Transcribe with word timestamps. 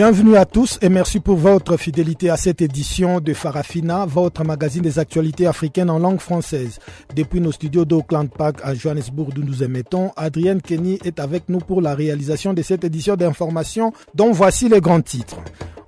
Bienvenue 0.00 0.36
à 0.36 0.44
tous 0.44 0.78
et 0.80 0.88
merci 0.88 1.18
pour 1.18 1.34
votre 1.38 1.76
fidélité 1.76 2.30
à 2.30 2.36
cette 2.36 2.62
édition 2.62 3.18
de 3.18 3.34
Farafina, 3.34 4.06
votre 4.06 4.44
magazine 4.44 4.82
des 4.82 5.00
actualités 5.00 5.44
africaines 5.48 5.90
en 5.90 5.98
langue 5.98 6.20
française. 6.20 6.78
Depuis 7.16 7.40
nos 7.40 7.50
studios 7.50 7.84
d'Auckland 7.84 8.28
Park 8.30 8.60
à 8.62 8.76
Johannesburg 8.76 9.32
d'où 9.34 9.42
nous 9.42 9.64
émettons, 9.64 10.12
Adrienne 10.16 10.62
Kenny 10.62 11.00
est 11.04 11.18
avec 11.18 11.48
nous 11.48 11.58
pour 11.58 11.82
la 11.82 11.96
réalisation 11.96 12.54
de 12.54 12.62
cette 12.62 12.84
édition 12.84 13.16
d'information 13.16 13.92
dont 14.14 14.30
voici 14.30 14.68
les 14.68 14.80
grands 14.80 15.00
titres. 15.00 15.38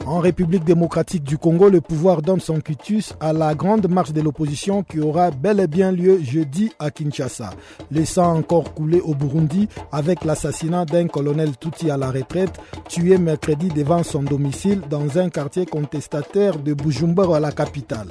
En 0.06 0.18
République 0.18 0.64
démocratique 0.64 1.22
du 1.22 1.38
Congo, 1.38 1.68
le 1.68 1.80
pouvoir 1.80 2.22
donne 2.22 2.40
son 2.40 2.60
quitus 2.60 3.14
à 3.20 3.32
la 3.32 3.54
grande 3.54 3.88
marche 3.88 4.12
de 4.12 4.20
l'opposition 4.20 4.82
qui 4.82 4.98
aura 4.98 5.30
bel 5.30 5.60
et 5.60 5.66
bien 5.66 5.92
lieu 5.92 6.20
jeudi 6.22 6.72
à 6.78 6.90
Kinshasa. 6.90 7.50
Laissant 7.90 8.34
encore 8.36 8.74
couler 8.74 9.00
au 9.00 9.14
Burundi 9.14 9.68
avec 9.92 10.24
l'assassinat 10.24 10.84
d'un 10.84 11.06
colonel 11.06 11.56
Tutsi 11.56 11.90
à 11.90 11.96
la 11.96 12.10
retraite, 12.10 12.58
tué 12.88 13.18
mercredi 13.18 13.68
devant 13.68 14.02
son 14.02 14.22
domicile 14.22 14.80
dans 14.88 15.18
un 15.18 15.28
quartier 15.28 15.66
contestataire 15.66 16.58
de 16.58 16.74
Bujumbura 16.74 17.36
à 17.36 17.40
la 17.40 17.52
capitale. 17.52 18.08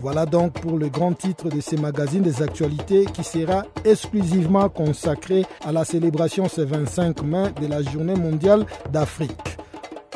Voilà 0.00 0.26
donc 0.26 0.60
pour 0.60 0.78
le 0.78 0.88
grand 0.88 1.12
titre 1.12 1.48
de 1.48 1.60
ce 1.60 1.76
magazine 1.76 2.22
des 2.22 2.42
actualités 2.42 3.04
qui 3.06 3.24
sera 3.24 3.64
exclusivement 3.84 4.68
consacré 4.68 5.44
à 5.64 5.72
la 5.72 5.84
célébration 5.84 6.48
ce 6.48 6.60
25 6.60 7.22
mai 7.22 7.44
de 7.60 7.68
la 7.68 7.82
Journée 7.82 8.16
mondiale 8.16 8.66
d'Afrique. 8.92 9.58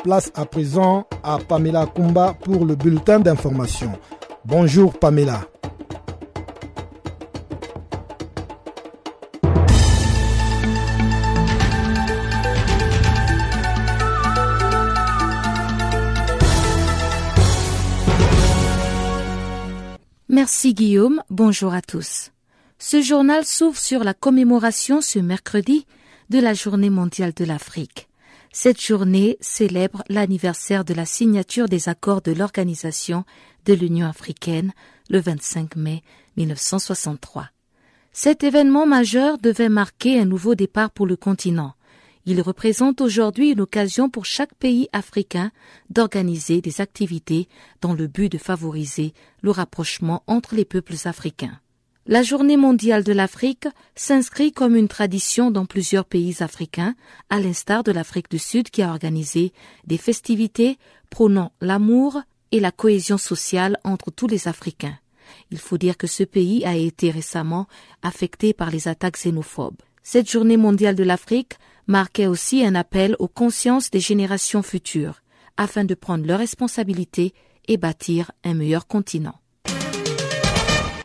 Place 0.03 0.31
à 0.35 0.45
présent 0.45 1.05
à 1.23 1.37
Pamela 1.39 1.85
Kumba 1.87 2.35
pour 2.43 2.65
le 2.65 2.75
bulletin 2.75 3.19
d'information. 3.19 3.91
Bonjour 4.45 4.97
Pamela. 4.97 5.41
Merci 20.29 20.73
Guillaume, 20.73 21.23
bonjour 21.31 21.73
à 21.73 21.81
tous. 21.81 22.31
Ce 22.77 23.01
journal 23.01 23.43
s'ouvre 23.43 23.77
sur 23.77 24.03
la 24.03 24.13
commémoration 24.13 25.01
ce 25.01 25.17
mercredi 25.17 25.87
de 26.29 26.39
la 26.39 26.53
Journée 26.53 26.91
mondiale 26.91 27.33
de 27.35 27.43
l'Afrique. 27.43 28.06
Cette 28.59 28.81
journée 28.81 29.37
célèbre 29.39 30.03
l'anniversaire 30.09 30.83
de 30.83 30.95
la 30.95 31.05
signature 31.05 31.67
des 31.67 31.89
accords 31.89 32.23
de 32.23 32.31
l'Organisation 32.31 33.23
de 33.67 33.73
l'Union 33.75 34.07
africaine 34.07 34.73
le 35.11 35.19
25 35.19 35.75
mai 35.75 36.01
1963. 36.37 37.51
Cet 38.13 38.43
événement 38.43 38.87
majeur 38.87 39.37
devait 39.37 39.69
marquer 39.69 40.19
un 40.19 40.25
nouveau 40.25 40.55
départ 40.55 40.89
pour 40.89 41.05
le 41.05 41.15
continent. 41.15 41.75
Il 42.25 42.41
représente 42.41 42.99
aujourd'hui 42.99 43.51
une 43.51 43.61
occasion 43.61 44.09
pour 44.09 44.25
chaque 44.25 44.55
pays 44.55 44.89
africain 44.91 45.51
d'organiser 45.91 46.59
des 46.59 46.81
activités 46.81 47.47
dans 47.81 47.93
le 47.93 48.07
but 48.07 48.31
de 48.31 48.39
favoriser 48.39 49.13
le 49.43 49.51
rapprochement 49.51 50.23
entre 50.25 50.55
les 50.55 50.65
peuples 50.65 50.95
africains. 51.05 51.59
La 52.09 52.23
Journée 52.23 52.55
mondiale 52.55 53.03
de 53.03 53.11
l'Afrique 53.11 53.67
s'inscrit 53.93 54.53
comme 54.53 54.77
une 54.77 54.87
tradition 54.87 55.51
dans 55.51 55.65
plusieurs 55.65 56.05
pays 56.05 56.37
africains, 56.39 56.95
à 57.29 57.41
l'instar 57.41 57.83
de 57.83 57.91
l'Afrique 57.91 58.31
du 58.31 58.39
Sud 58.39 58.69
qui 58.69 58.81
a 58.81 58.91
organisé 58.91 59.51
des 59.85 59.97
festivités 59.97 60.77
prônant 61.09 61.51
l'amour 61.59 62.21
et 62.53 62.61
la 62.61 62.71
cohésion 62.71 63.17
sociale 63.17 63.77
entre 63.83 64.09
tous 64.09 64.27
les 64.27 64.47
Africains. 64.47 64.97
Il 65.51 65.57
faut 65.57 65.77
dire 65.77 65.97
que 65.97 66.07
ce 66.07 66.23
pays 66.23 66.63
a 66.63 66.77
été 66.77 67.11
récemment 67.11 67.67
affecté 68.03 68.53
par 68.53 68.71
les 68.71 68.87
attaques 68.87 69.17
xénophobes. 69.17 69.81
Cette 70.01 70.31
Journée 70.31 70.55
mondiale 70.55 70.95
de 70.95 71.03
l'Afrique 71.03 71.55
marquait 71.87 72.27
aussi 72.27 72.63
un 72.63 72.75
appel 72.75 73.17
aux 73.19 73.27
consciences 73.27 73.91
des 73.91 73.99
générations 73.99 74.63
futures, 74.63 75.21
afin 75.57 75.83
de 75.83 75.93
prendre 75.93 76.25
leurs 76.25 76.39
responsabilités 76.39 77.33
et 77.67 77.75
bâtir 77.75 78.31
un 78.45 78.53
meilleur 78.53 78.87
continent. 78.87 79.35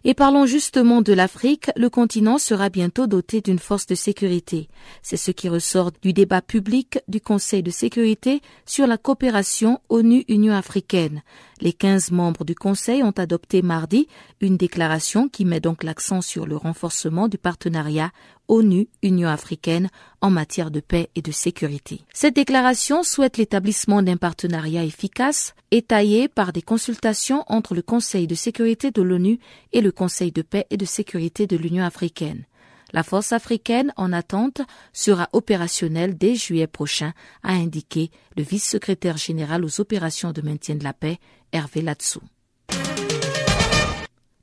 Et 0.04 0.14
parlons 0.14 0.46
justement 0.46 1.00
de 1.00 1.12
l'Afrique, 1.12 1.70
le 1.76 1.88
continent 1.88 2.38
sera 2.38 2.70
bientôt 2.70 3.06
doté 3.06 3.40
d'une 3.40 3.60
force 3.60 3.86
de 3.86 3.94
sécurité. 3.94 4.68
C'est 5.00 5.16
ce 5.16 5.30
qui 5.30 5.48
ressort 5.48 5.92
du 6.02 6.12
débat 6.12 6.42
public 6.42 6.98
du 7.06 7.20
Conseil 7.20 7.62
de 7.62 7.70
sécurité 7.70 8.40
sur 8.66 8.88
la 8.88 8.98
coopération 8.98 9.80
ONU-Union 9.90 10.54
africaine. 10.54 11.22
Les 11.62 11.72
15 11.72 12.10
membres 12.10 12.44
du 12.44 12.56
Conseil 12.56 13.04
ont 13.04 13.12
adopté 13.12 13.62
mardi 13.62 14.08
une 14.40 14.56
déclaration 14.56 15.28
qui 15.28 15.44
met 15.44 15.60
donc 15.60 15.84
l'accent 15.84 16.20
sur 16.20 16.44
le 16.44 16.56
renforcement 16.56 17.28
du 17.28 17.38
partenariat 17.38 18.10
ONU-Union 18.48 19.28
africaine 19.28 19.88
en 20.20 20.28
matière 20.28 20.72
de 20.72 20.80
paix 20.80 21.08
et 21.14 21.22
de 21.22 21.30
sécurité. 21.30 22.00
Cette 22.12 22.34
déclaration 22.34 23.04
souhaite 23.04 23.36
l'établissement 23.36 24.02
d'un 24.02 24.16
partenariat 24.16 24.82
efficace, 24.82 25.54
étayé 25.70 26.26
par 26.26 26.52
des 26.52 26.62
consultations 26.62 27.44
entre 27.46 27.76
le 27.76 27.82
Conseil 27.82 28.26
de 28.26 28.34
sécurité 28.34 28.90
de 28.90 29.00
l'ONU 29.00 29.38
et 29.72 29.82
le 29.82 29.92
Conseil 29.92 30.32
de 30.32 30.42
paix 30.42 30.66
et 30.70 30.76
de 30.76 30.84
sécurité 30.84 31.46
de 31.46 31.56
l'Union 31.56 31.84
africaine. 31.84 32.44
La 32.92 33.02
force 33.02 33.32
africaine 33.32 33.92
en 33.96 34.12
attente 34.12 34.60
sera 34.92 35.28
opérationnelle 35.32 36.16
dès 36.16 36.34
juillet 36.34 36.66
prochain, 36.66 37.14
a 37.42 37.52
indiqué 37.52 38.10
le 38.36 38.42
vice-secrétaire 38.42 39.16
général 39.16 39.64
aux 39.64 39.80
opérations 39.80 40.32
de 40.32 40.42
maintien 40.42 40.74
de 40.74 40.84
la 40.84 40.92
paix, 40.92 41.18
Hervé 41.52 41.80
Latsou. 41.80 42.20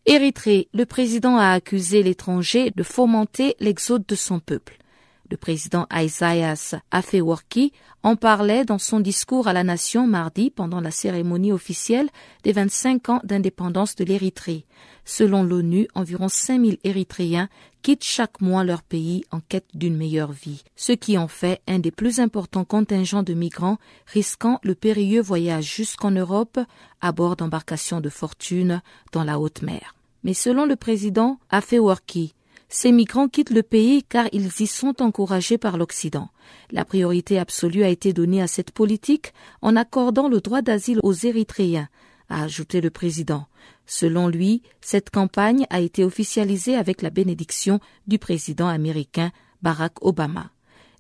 Érythrée, 0.06 0.70
le 0.74 0.86
président 0.86 1.38
a 1.38 1.52
accusé 1.52 2.02
l'étranger 2.02 2.72
de 2.76 2.82
fomenter 2.82 3.56
l'exode 3.60 4.06
de 4.08 4.16
son 4.16 4.40
peuple. 4.40 4.80
Le 5.29 5.38
président 5.38 5.85
Isaias 5.94 6.73
Afewerki 6.90 7.72
en 8.01 8.16
parlait 8.16 8.66
dans 8.66 8.79
son 8.79 9.00
discours 9.00 9.47
à 9.47 9.53
la 9.53 9.63
nation 9.63 10.07
mardi 10.07 10.50
pendant 10.50 10.81
la 10.81 10.90
cérémonie 10.90 11.51
officielle 11.51 12.09
des 12.44 12.51
25 12.51 13.09
ans 13.09 13.22
d'indépendance 13.23 13.95
de 13.95 14.06
l'Érythrée. 14.06 14.66
Selon 15.06 15.44
l'ONU, 15.44 15.88
environ 15.94 16.29
5000 16.29 16.79
Érythréens 16.84 17.47
quittent 17.84 18.03
chaque 18.03 18.41
mois 18.41 18.63
leur 18.63 18.81
pays 18.81 19.23
en 19.29 19.39
quête 19.39 19.68
d'une 19.75 19.97
meilleure 19.97 20.31
vie, 20.31 20.63
ce 20.75 20.94
qui 20.94 21.18
en 21.18 21.28
fait 21.28 21.62
un 21.68 21.78
des 21.78 21.91
plus 21.91 22.19
importants 22.19 22.66
contingents 22.66 23.23
de 23.23 23.34
migrants 23.34 23.78
risquant 24.07 24.59
le 24.63 24.73
périlleux 24.73 25.22
voyage 25.22 25.66
jusqu'en 25.75 26.12
Europe 26.12 26.59
à 27.01 27.12
bord 27.12 27.35
d'embarcations 27.35 28.01
de 28.01 28.09
fortune 28.09 28.81
dans 29.12 29.23
la 29.23 29.39
haute 29.39 29.62
mer. 29.62 29.94
Mais 30.23 30.34
selon 30.34 30.66
le 30.66 30.75
président 30.75 31.39
Afewerki, 31.50 32.34
ces 32.69 32.91
migrants 32.91 33.28
quittent 33.28 33.50
le 33.50 33.63
pays 33.63 34.03
car 34.03 34.28
ils 34.31 34.52
y 34.59 34.68
sont 34.68 35.02
encouragés 35.02 35.57
par 35.57 35.78
l'Occident. 35.78 36.30
La 36.72 36.85
priorité 36.85 37.40
absolue 37.40 37.84
a 37.84 37.90
été 37.90 38.13
donnée 38.13 38.41
à 38.41 38.47
cette 38.47 38.72
politique 38.72 39.34
en 39.62 39.75
accordant 39.75 40.30
le 40.30 40.40
droit 40.40 40.62
d'asile 40.62 41.00
aux 41.03 41.13
Érythréens, 41.13 41.90
a 42.30 42.44
ajouté 42.44 42.80
le 42.80 42.91
président. 42.91 43.47
Selon 43.88 44.28
lui, 44.28 44.62
cette 44.81 45.09
campagne 45.09 45.66
a 45.72 45.80
été 45.80 46.03
officialisée 46.03 46.75
avec 46.75 47.02
la 47.02 47.09
bénédiction 47.09 47.80
du 48.07 48.19
président 48.19 48.68
américain 48.68 49.31
Barack 49.63 49.94
Obama. 50.06 50.51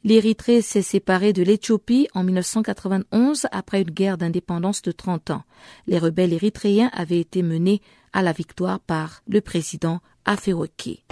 L'Érythrée 0.03 0.61
s'est 0.61 0.81
séparée 0.81 1.33
de 1.33 1.43
l'Éthiopie 1.43 2.07
en 2.13 2.23
1991 2.23 3.47
après 3.51 3.81
une 3.81 3.91
guerre 3.91 4.17
d'indépendance 4.17 4.81
de 4.81 4.91
30 4.91 5.31
ans. 5.31 5.43
Les 5.87 5.99
rebelles 5.99 6.33
érythréens 6.33 6.89
avaient 6.93 7.19
été 7.19 7.43
menés 7.43 7.81
à 8.13 8.21
la 8.21 8.31
victoire 8.31 8.79
par 8.79 9.21
le 9.27 9.41
président 9.41 9.99
Afewerki. 10.25 11.03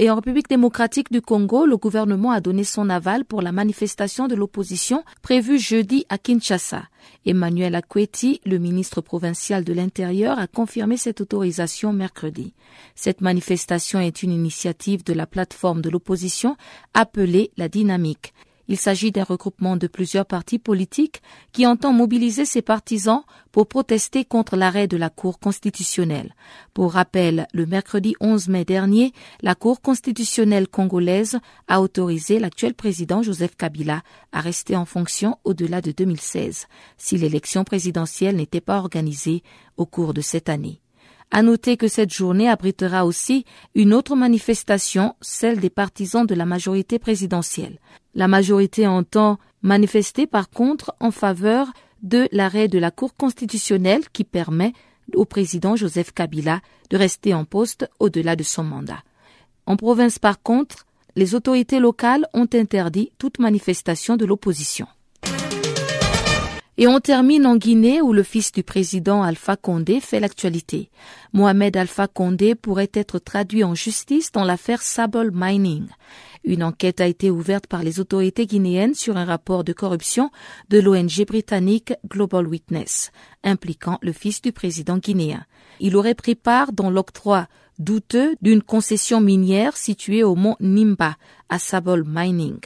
Et 0.00 0.10
en 0.10 0.14
République 0.14 0.48
démocratique 0.48 1.10
du 1.10 1.20
Congo, 1.20 1.66
le 1.66 1.76
gouvernement 1.76 2.30
a 2.30 2.40
donné 2.40 2.62
son 2.62 2.88
aval 2.88 3.24
pour 3.24 3.42
la 3.42 3.50
manifestation 3.50 4.28
de 4.28 4.36
l'opposition 4.36 5.02
prévue 5.22 5.58
jeudi 5.58 6.06
à 6.08 6.18
Kinshasa. 6.18 6.84
Emmanuel 7.26 7.74
Akweti, 7.74 8.40
le 8.46 8.58
ministre 8.58 9.00
provincial 9.00 9.64
de 9.64 9.72
l'Intérieur, 9.72 10.38
a 10.38 10.46
confirmé 10.46 10.96
cette 10.96 11.20
autorisation 11.20 11.92
mercredi. 11.92 12.54
Cette 12.94 13.20
manifestation 13.22 13.98
est 13.98 14.22
une 14.22 14.30
initiative 14.30 15.02
de 15.02 15.14
la 15.14 15.26
plateforme 15.26 15.82
de 15.82 15.90
l'opposition 15.90 16.56
appelée 16.94 17.50
la 17.56 17.68
Dynamique. 17.68 18.34
Il 18.68 18.76
s'agit 18.76 19.12
d'un 19.12 19.24
regroupement 19.24 19.76
de 19.76 19.86
plusieurs 19.86 20.26
partis 20.26 20.58
politiques 20.58 21.22
qui 21.52 21.66
entend 21.66 21.94
mobiliser 21.94 22.44
ses 22.44 22.60
partisans 22.60 23.22
pour 23.50 23.66
protester 23.66 24.26
contre 24.26 24.56
l'arrêt 24.56 24.86
de 24.86 24.98
la 24.98 25.08
Cour 25.08 25.38
constitutionnelle. 25.38 26.34
Pour 26.74 26.92
rappel, 26.92 27.48
le 27.54 27.64
mercredi 27.64 28.14
11 28.20 28.48
mai 28.48 28.66
dernier, 28.66 29.12
la 29.40 29.54
Cour 29.54 29.80
constitutionnelle 29.80 30.68
congolaise 30.68 31.38
a 31.66 31.80
autorisé 31.80 32.38
l'actuel 32.38 32.74
président 32.74 33.22
Joseph 33.22 33.56
Kabila 33.56 34.02
à 34.32 34.40
rester 34.40 34.76
en 34.76 34.84
fonction 34.84 35.38
au-delà 35.44 35.80
de 35.80 35.92
2016, 35.92 36.66
si 36.98 37.16
l'élection 37.16 37.64
présidentielle 37.64 38.36
n'était 38.36 38.60
pas 38.60 38.78
organisée 38.78 39.42
au 39.78 39.86
cours 39.86 40.12
de 40.12 40.20
cette 40.20 40.50
année. 40.50 40.82
À 41.30 41.42
noter 41.42 41.76
que 41.76 41.88
cette 41.88 42.12
journée 42.12 42.48
abritera 42.48 43.04
aussi 43.04 43.44
une 43.74 43.92
autre 43.92 44.16
manifestation, 44.16 45.14
celle 45.20 45.60
des 45.60 45.68
partisans 45.68 46.26
de 46.26 46.34
la 46.34 46.46
majorité 46.46 46.98
présidentielle. 46.98 47.78
La 48.18 48.26
majorité 48.26 48.84
entend 48.88 49.38
manifester 49.62 50.26
par 50.26 50.50
contre 50.50 50.92
en 50.98 51.12
faveur 51.12 51.68
de 52.02 52.28
l'arrêt 52.32 52.66
de 52.66 52.80
la 52.80 52.90
Cour 52.90 53.14
constitutionnelle 53.14 54.08
qui 54.12 54.24
permet 54.24 54.72
au 55.14 55.24
président 55.24 55.76
Joseph 55.76 56.10
Kabila 56.10 56.60
de 56.90 56.96
rester 56.96 57.32
en 57.32 57.44
poste 57.44 57.88
au-delà 58.00 58.34
de 58.34 58.42
son 58.42 58.64
mandat. 58.64 59.04
En 59.66 59.76
province 59.76 60.18
par 60.18 60.42
contre, 60.42 60.84
les 61.14 61.36
autorités 61.36 61.78
locales 61.78 62.26
ont 62.34 62.48
interdit 62.54 63.12
toute 63.18 63.38
manifestation 63.38 64.16
de 64.16 64.26
l'opposition. 64.26 64.88
Et 66.80 66.86
on 66.86 67.00
termine 67.00 67.44
en 67.44 67.56
Guinée 67.56 68.00
où 68.00 68.12
le 68.12 68.22
fils 68.22 68.52
du 68.52 68.62
président 68.62 69.24
Alpha 69.24 69.56
Condé 69.56 69.98
fait 69.98 70.20
l'actualité. 70.20 70.90
Mohamed 71.32 71.76
Alpha 71.76 72.06
Condé 72.06 72.54
pourrait 72.54 72.92
être 72.94 73.18
traduit 73.18 73.64
en 73.64 73.74
justice 73.74 74.30
dans 74.30 74.44
l'affaire 74.44 74.80
Sable 74.80 75.32
Mining. 75.34 75.88
Une 76.44 76.62
enquête 76.62 77.00
a 77.00 77.08
été 77.08 77.32
ouverte 77.32 77.66
par 77.66 77.82
les 77.82 77.98
autorités 77.98 78.46
guinéennes 78.46 78.94
sur 78.94 79.16
un 79.16 79.24
rapport 79.24 79.64
de 79.64 79.72
corruption 79.72 80.30
de 80.68 80.78
l'ONG 80.78 81.26
britannique 81.26 81.94
Global 82.08 82.46
Witness, 82.46 83.10
impliquant 83.42 83.98
le 84.00 84.12
fils 84.12 84.40
du 84.40 84.52
président 84.52 84.98
guinéen. 84.98 85.44
Il 85.80 85.96
aurait 85.96 86.14
pris 86.14 86.36
part 86.36 86.72
dans 86.72 86.90
l'octroi 86.90 87.48
douteux 87.80 88.36
d'une 88.40 88.62
concession 88.62 89.20
minière 89.20 89.76
située 89.76 90.22
au 90.22 90.36
mont 90.36 90.54
Nimba, 90.60 91.16
à 91.48 91.58
Sable 91.58 92.04
Mining. 92.06 92.60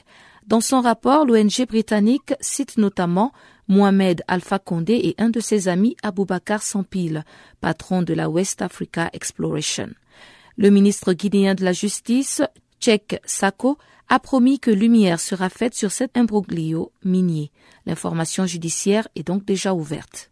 Dans 0.47 0.61
son 0.61 0.83
rapport, 0.83 1.25
l'ONG 1.25 1.67
britannique 1.67 2.35
cite 2.41 2.77
notamment 2.77 3.33
Mohamed 3.73 4.23
Alpha 4.29 4.59
Condé 4.59 5.01
et 5.03 5.15
un 5.17 5.31
de 5.31 5.41
ses 5.41 5.67
amis 5.67 5.97
Aboubakar 6.03 6.63
Sampil, 6.63 7.25
patron 7.63 8.03
de 8.03 8.13
la 8.13 8.29
West 8.29 8.61
Africa 8.61 9.09
Exploration. 9.15 9.89
Le 10.59 10.69
ministre 10.69 11.15
guinéen 11.15 11.55
de 11.55 11.65
la 11.65 11.73
Justice, 11.73 12.43
Tchèque 12.81 13.19
Sako, 13.25 13.79
a 14.11 14.19
promis 14.19 14.61
que 14.61 14.71
lumière 14.71 15.21
sera 15.21 15.49
faite 15.49 15.75
sur 15.75 15.91
cet 15.91 16.19
imbroglio 16.19 16.93
minier. 17.03 17.51
L'information 17.87 18.45
judiciaire 18.45 19.09
est 19.17 19.27
donc 19.27 19.47
déjà 19.47 19.73
ouverte. 19.73 20.32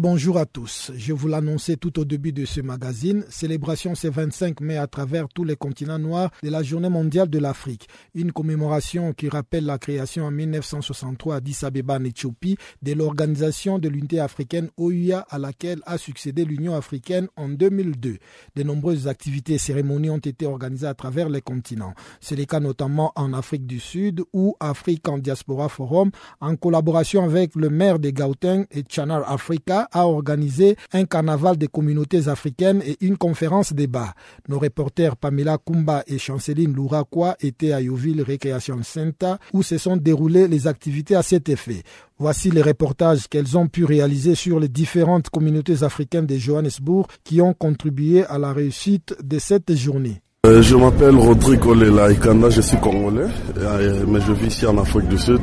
Bonjour 0.00 0.38
à 0.38 0.46
tous. 0.46 0.90
Je 0.96 1.12
vous 1.12 1.28
l'annonçais 1.28 1.76
tout 1.76 2.00
au 2.00 2.04
début 2.04 2.32
de 2.32 2.44
ce 2.44 2.60
magazine. 2.60 3.24
Célébration 3.28 3.94
ce 3.94 4.08
25 4.08 4.60
mai 4.60 4.76
à 4.76 4.88
travers 4.88 5.28
tous 5.28 5.44
les 5.44 5.54
continents 5.54 6.00
noirs 6.00 6.30
de 6.42 6.48
la 6.50 6.64
Journée 6.64 6.88
mondiale 6.88 7.30
de 7.30 7.38
l'Afrique. 7.38 7.88
Une 8.14 8.32
commémoration 8.32 9.12
qui 9.12 9.28
rappelle 9.28 9.66
la 9.66 9.78
création 9.78 10.24
en 10.24 10.32
1963 10.32 11.34
à 11.34 11.36
Addis 11.38 11.58
Abeba 11.62 11.98
en 11.98 12.04
Éthiopie 12.04 12.56
de 12.82 12.92
l'Organisation 12.92 13.78
de 13.78 13.88
l'Unité 13.88 14.18
africaine 14.18 14.68
OUA 14.76 15.26
à 15.30 15.38
laquelle 15.38 15.80
a 15.86 15.96
succédé 15.96 16.44
l'Union 16.44 16.74
africaine 16.74 17.28
en 17.36 17.48
2002. 17.48 18.18
De 18.56 18.62
nombreuses 18.64 19.06
activités 19.06 19.54
et 19.54 19.58
cérémonies 19.58 20.10
ont 20.10 20.18
été 20.18 20.44
organisées 20.46 20.88
à 20.88 20.94
travers 20.94 21.28
les 21.28 21.40
continents. 21.40 21.94
C'est 22.20 22.36
le 22.36 22.46
cas 22.46 22.58
notamment 22.60 23.12
en 23.14 23.32
Afrique 23.32 23.66
du 23.66 23.78
Sud 23.78 24.22
où 24.32 24.56
Afrique 24.58 25.08
en 25.08 25.18
Diaspora 25.18 25.68
Forum, 25.68 26.10
en 26.40 26.56
collaboration 26.56 27.24
avec 27.24 27.54
le 27.54 27.70
maire 27.70 28.00
de 28.00 28.10
Gauteng 28.10 28.66
et 28.72 28.82
Channel 28.88 29.22
Africa, 29.26 29.83
a 29.92 30.06
organisé 30.06 30.76
un 30.92 31.04
carnaval 31.04 31.56
des 31.56 31.68
communautés 31.68 32.28
africaines 32.28 32.82
et 32.84 32.96
une 33.00 33.16
conférence 33.16 33.72
débat. 33.72 34.14
Nos 34.48 34.58
reporters 34.58 35.16
Pamela 35.16 35.58
Kumba 35.58 36.02
et 36.06 36.18
Chanceline 36.18 36.72
Louraquois 36.74 37.36
étaient 37.40 37.72
à 37.72 37.80
Yoville 37.80 38.22
Recreation 38.22 38.82
Center 38.82 39.34
où 39.52 39.62
se 39.62 39.78
sont 39.78 39.96
déroulées 39.96 40.48
les 40.48 40.66
activités 40.66 41.14
à 41.14 41.22
cet 41.22 41.48
effet. 41.48 41.82
Voici 42.18 42.50
les 42.50 42.62
reportages 42.62 43.28
qu'elles 43.28 43.58
ont 43.58 43.66
pu 43.68 43.84
réaliser 43.84 44.34
sur 44.34 44.60
les 44.60 44.68
différentes 44.68 45.30
communautés 45.30 45.82
africaines 45.82 46.26
de 46.26 46.36
Johannesburg 46.36 47.06
qui 47.24 47.40
ont 47.40 47.54
contribué 47.54 48.24
à 48.24 48.38
la 48.38 48.52
réussite 48.52 49.14
de 49.22 49.38
cette 49.38 49.74
journée. 49.74 50.23
Euh, 50.44 50.60
je 50.60 50.76
m'appelle 50.76 51.16
Rodrigo 51.16 51.72
Lelaïkanda, 51.72 52.50
je 52.50 52.60
suis 52.60 52.76
congolais, 52.76 53.28
euh, 53.58 54.04
mais 54.06 54.20
je 54.20 54.32
vis 54.32 54.48
ici 54.48 54.66
en 54.66 54.76
Afrique 54.76 55.08
du 55.08 55.16
Sud. 55.16 55.38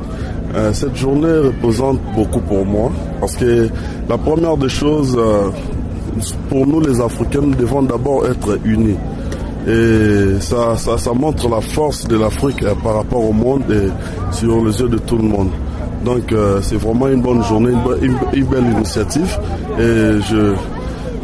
Euh, 0.54 0.72
cette 0.74 0.96
journée 0.96 1.40
représente 1.40 2.00
beaucoup 2.14 2.42
pour 2.42 2.64
moi 2.64 2.92
parce 3.20 3.36
que 3.36 3.68
la 4.08 4.18
première 4.20 4.58
des 4.58 4.70
choses, 4.70 5.20
pour 6.50 6.68
nous 6.68 6.82
les 6.82 7.02
Africains, 7.02 7.42
nous 7.42 7.56
devons 7.56 7.82
d'abord 7.82 8.28
être 8.28 8.60
unis. 8.64 8.98
Et 9.68 10.40
ça, 10.40 10.78
ça, 10.78 11.00
ça 11.00 11.14
montre 11.14 11.50
la 11.50 11.62
force 11.62 12.08
de 12.08 12.18
l'Afrique 12.18 12.64
par 12.84 12.98
rapport 12.98 13.28
au 13.28 13.34
monde 13.34 13.64
et 13.72 14.36
sur 14.36 14.64
les 14.64 14.80
yeux 14.80 14.90
de 14.90 15.00
tout 15.00 15.18
le 15.18 15.24
monde. 15.24 15.50
Donc 16.06 16.32
c'est 16.62 16.78
vraiment 16.78 17.08
une 17.08 17.22
bonne 17.22 17.44
journée, 17.46 17.74
une, 18.04 18.18
une 18.34 18.46
belle 18.46 18.70
initiative 18.76 19.36
et 19.80 20.22
je, 20.30 20.54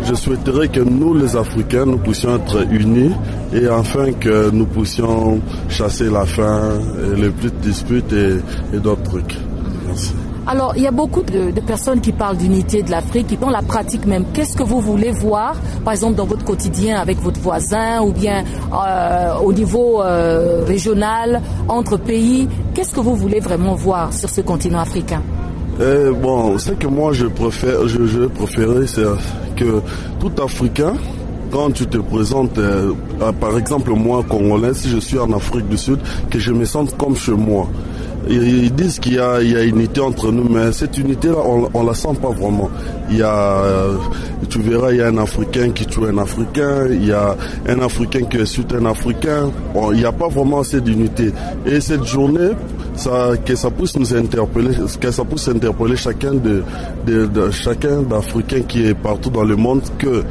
je 0.03 0.13
souhaiterais 0.15 0.67
que 0.69 0.79
nous, 0.79 1.13
les 1.13 1.35
Africains, 1.35 1.85
nous 1.85 1.97
puissions 1.97 2.35
être 2.35 2.65
unis 2.71 3.11
et 3.53 3.67
enfin 3.69 4.11
que 4.13 4.49
nous 4.51 4.65
puissions 4.65 5.39
chasser 5.69 6.09
la 6.09 6.25
faim, 6.25 6.79
les 7.15 7.29
petites 7.29 7.59
disputes 7.59 8.13
et, 8.13 8.79
d'autres 8.79 9.03
trucs. 9.03 9.35
Merci. 9.85 10.13
Alors, 10.49 10.73
il 10.77 10.83
y 10.83 10.87
a 10.87 10.91
beaucoup 10.91 11.23
de, 11.23 11.51
personnes 11.59 11.99
qui 11.99 12.13
parlent 12.13 12.37
d'unité 12.37 12.81
de 12.81 12.89
l'Afrique, 12.89 13.27
qui 13.27 13.35
dans 13.37 13.49
la 13.49 13.61
pratique 13.61 14.05
même. 14.05 14.25
Qu'est-ce 14.33 14.55
que 14.55 14.63
vous 14.63 14.79
voulez 14.79 15.11
voir, 15.11 15.55
par 15.83 15.91
exemple, 15.93 16.15
dans 16.15 16.25
votre 16.25 16.45
quotidien 16.45 17.01
avec 17.01 17.17
votre 17.19 17.41
voisin 17.41 18.01
ou 18.01 18.13
bien 18.13 18.45
euh, 18.71 19.35
au 19.43 19.51
niveau 19.51 20.01
euh, 20.01 20.63
régional, 20.65 21.41
entre 21.67 21.97
pays? 21.97 22.47
Qu'est-ce 22.73 22.93
que 22.95 23.01
vous 23.01 23.15
voulez 23.15 23.41
vraiment 23.41 23.75
voir 23.75 24.13
sur 24.13 24.29
ce 24.29 24.39
continent 24.39 24.79
africain? 24.79 25.21
Eh, 25.79 26.11
bon, 26.11 26.57
ce 26.57 26.71
que 26.71 26.87
moi 26.87 27.13
je 27.13 27.27
préfère, 27.27 27.87
je, 27.87 28.05
je 28.05 28.19
c'est 28.87 29.03
que 29.55 29.81
tout 30.19 30.31
Africain, 30.41 30.93
quand 31.51 31.71
tu 31.71 31.85
te 31.85 31.97
présentes, 31.97 32.57
euh, 32.57 32.93
par 33.39 33.57
exemple 33.57 33.91
moi 33.91 34.23
Congolais, 34.27 34.73
si 34.73 34.89
je 34.89 34.97
suis 34.97 35.19
en 35.19 35.31
Afrique 35.33 35.67
du 35.67 35.77
Sud, 35.77 35.99
que 36.29 36.39
je 36.39 36.51
me 36.51 36.65
sente 36.65 36.97
comme 36.97 37.15
chez 37.15 37.33
moi. 37.33 37.67
Ils 38.29 38.73
disent 38.73 38.99
qu'il 38.99 39.13
y, 39.13 39.15
y 39.15 39.19
a 39.19 39.63
unité 39.63 40.01
entre 40.01 40.31
nous, 40.31 40.49
mais 40.49 40.71
cette 40.73 40.97
unité-là, 40.97 41.37
on, 41.45 41.81
ne 41.81 41.87
la 41.87 41.93
sent 41.93 42.17
pas 42.21 42.29
vraiment. 42.29 42.69
Il 43.09 43.17
y 43.17 43.23
a, 43.23 43.59
euh, 43.63 43.95
tu 44.49 44.59
verras, 44.59 44.91
il 44.91 44.97
y 44.97 45.01
a 45.01 45.07
un 45.07 45.17
Africain 45.17 45.69
qui 45.69 45.85
tue 45.85 46.05
un 46.05 46.17
Africain, 46.17 46.87
il 46.89 47.05
y 47.05 47.13
a 47.13 47.37
un 47.69 47.79
Africain 47.79 48.23
qui 48.23 48.37
insulte 48.37 48.73
un 48.73 48.85
Africain. 48.85 49.49
il 49.93 49.99
n'y 49.99 50.05
a 50.05 50.11
pas 50.11 50.27
vraiment 50.27 50.61
cette 50.63 50.87
unité. 50.89 51.31
Et 51.65 51.79
cette 51.79 52.03
journée, 52.03 52.51
que 53.45 53.55
ça 53.55 53.69
puisse 53.71 53.97
nous 53.97 54.13
interpeller, 54.15 54.75
que 54.99 55.11
ça 55.11 55.23
puisse 55.23 55.47
interpeller 55.47 55.95
chacun 55.95 56.33
de 56.33 56.63
chacun 57.51 58.01
d'Africains 58.01 58.61
qui 58.61 58.87
est 58.87 58.93
partout 58.95 59.29
dans 59.29 59.43
le 59.43 59.55
monde 59.55 59.81
que 59.97 60.23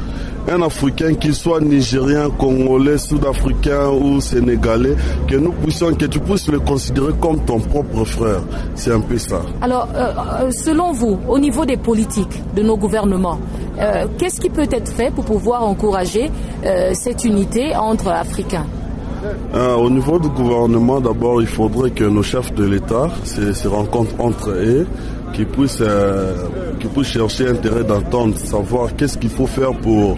un 0.49 0.61
Africain, 0.61 1.13
qu'il 1.15 1.35
soit 1.35 1.59
nigérien, 1.59 2.29
congolais, 2.29 2.97
sud-africain 2.97 3.89
ou 3.89 4.21
sénégalais, 4.21 4.95
que 5.27 5.35
nous 5.35 5.51
puissions, 5.51 5.93
que 5.93 6.05
tu 6.05 6.19
puisses 6.19 6.47
le 6.47 6.59
considérer 6.59 7.11
comme 7.19 7.43
ton 7.43 7.59
propre 7.59 8.05
frère. 8.05 8.41
C'est 8.75 8.91
un 8.93 9.01
peu 9.01 9.17
ça. 9.17 9.41
Alors, 9.61 9.89
euh, 9.93 10.13
euh, 10.43 10.51
selon 10.51 10.93
vous, 10.93 11.19
au 11.27 11.37
niveau 11.37 11.65
des 11.65 11.77
politiques 11.77 12.41
de 12.55 12.63
nos 12.63 12.77
gouvernements, 12.77 13.39
euh, 13.79 14.07
qu'est-ce 14.17 14.39
qui 14.39 14.49
peut 14.49 14.67
être 14.71 14.91
fait 14.91 15.11
pour 15.13 15.25
pouvoir 15.25 15.63
encourager 15.63 16.31
cette 16.93 17.23
unité 17.23 17.75
entre 17.75 18.09
Africains? 18.09 18.65
Euh, 19.53 19.75
au 19.75 19.89
niveau 19.89 20.19
du 20.19 20.29
gouvernement, 20.29 20.99
d'abord, 20.99 21.41
il 21.41 21.47
faudrait 21.47 21.91
que 21.91 22.03
nos 22.03 22.23
chefs 22.23 22.53
de 22.53 22.65
l'État 22.65 23.09
se, 23.23 23.67
rencontrent 23.67 24.19
entre 24.19 24.51
eux, 24.51 24.85
qu'ils 25.33 25.47
puissent, 25.47 25.81
euh, 25.81 26.35
puissent 26.93 27.07
chercher 27.07 27.49
intérêt 27.49 27.83
d'entendre, 27.83 28.37
savoir 28.37 28.95
qu'est-ce 28.95 29.17
qu'il 29.17 29.29
faut 29.29 29.47
faire 29.47 29.73
pour, 29.73 30.17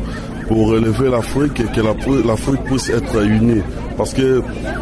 pour 0.49 0.69
relever 0.69 1.09
l'Afrique 1.11 1.59
et 1.59 1.65
que 1.65 2.27
l'Afrique 2.27 2.63
puisse 2.63 2.89
être 2.89 3.23
unie. 3.23 3.61
Parce 3.95 4.15
que 4.15 4.41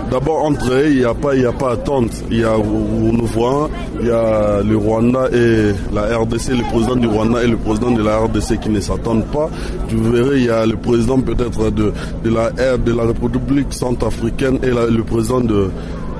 d'abord 0.10 0.46
entre 0.46 0.72
eux, 0.72 0.86
il 0.90 1.00
n'y 1.00 1.04
a 1.04 1.14
pas, 1.14 1.36
il 1.36 1.42
y 1.42 1.46
a 1.46 1.52
pas. 1.52 1.76
Il 2.32 2.40
y 2.40 2.44
a, 2.46 2.56
il 4.00 4.08
y 4.08 4.12
a 4.12 4.62
le 4.64 4.78
Rwanda 4.78 5.28
et 5.34 5.74
la 5.94 6.18
RDC, 6.18 6.52
le 6.52 6.72
président 6.72 6.96
du 6.96 7.08
Rwanda 7.08 7.44
et 7.44 7.48
le 7.48 7.58
président 7.58 7.92
de 7.92 8.02
la 8.02 8.18
RDC 8.20 8.60
qui 8.62 8.70
ne 8.70 8.80
s'attendent 8.80 9.26
pas. 9.26 9.50
Tu 9.90 9.98
verrais, 9.98 10.38
il 10.38 10.46
y 10.46 10.50
a 10.50 10.66
le 10.66 10.78
président 10.78 11.20
peut-être 11.20 11.70
de, 11.70 11.92
de 12.24 12.30
la 12.34 12.52
de 12.78 12.94
la 12.94 13.04
République 13.04 13.74
centrafricaine 13.74 14.60
et 14.64 14.70
le 14.70 15.04
président 15.04 15.42
de 15.42 15.70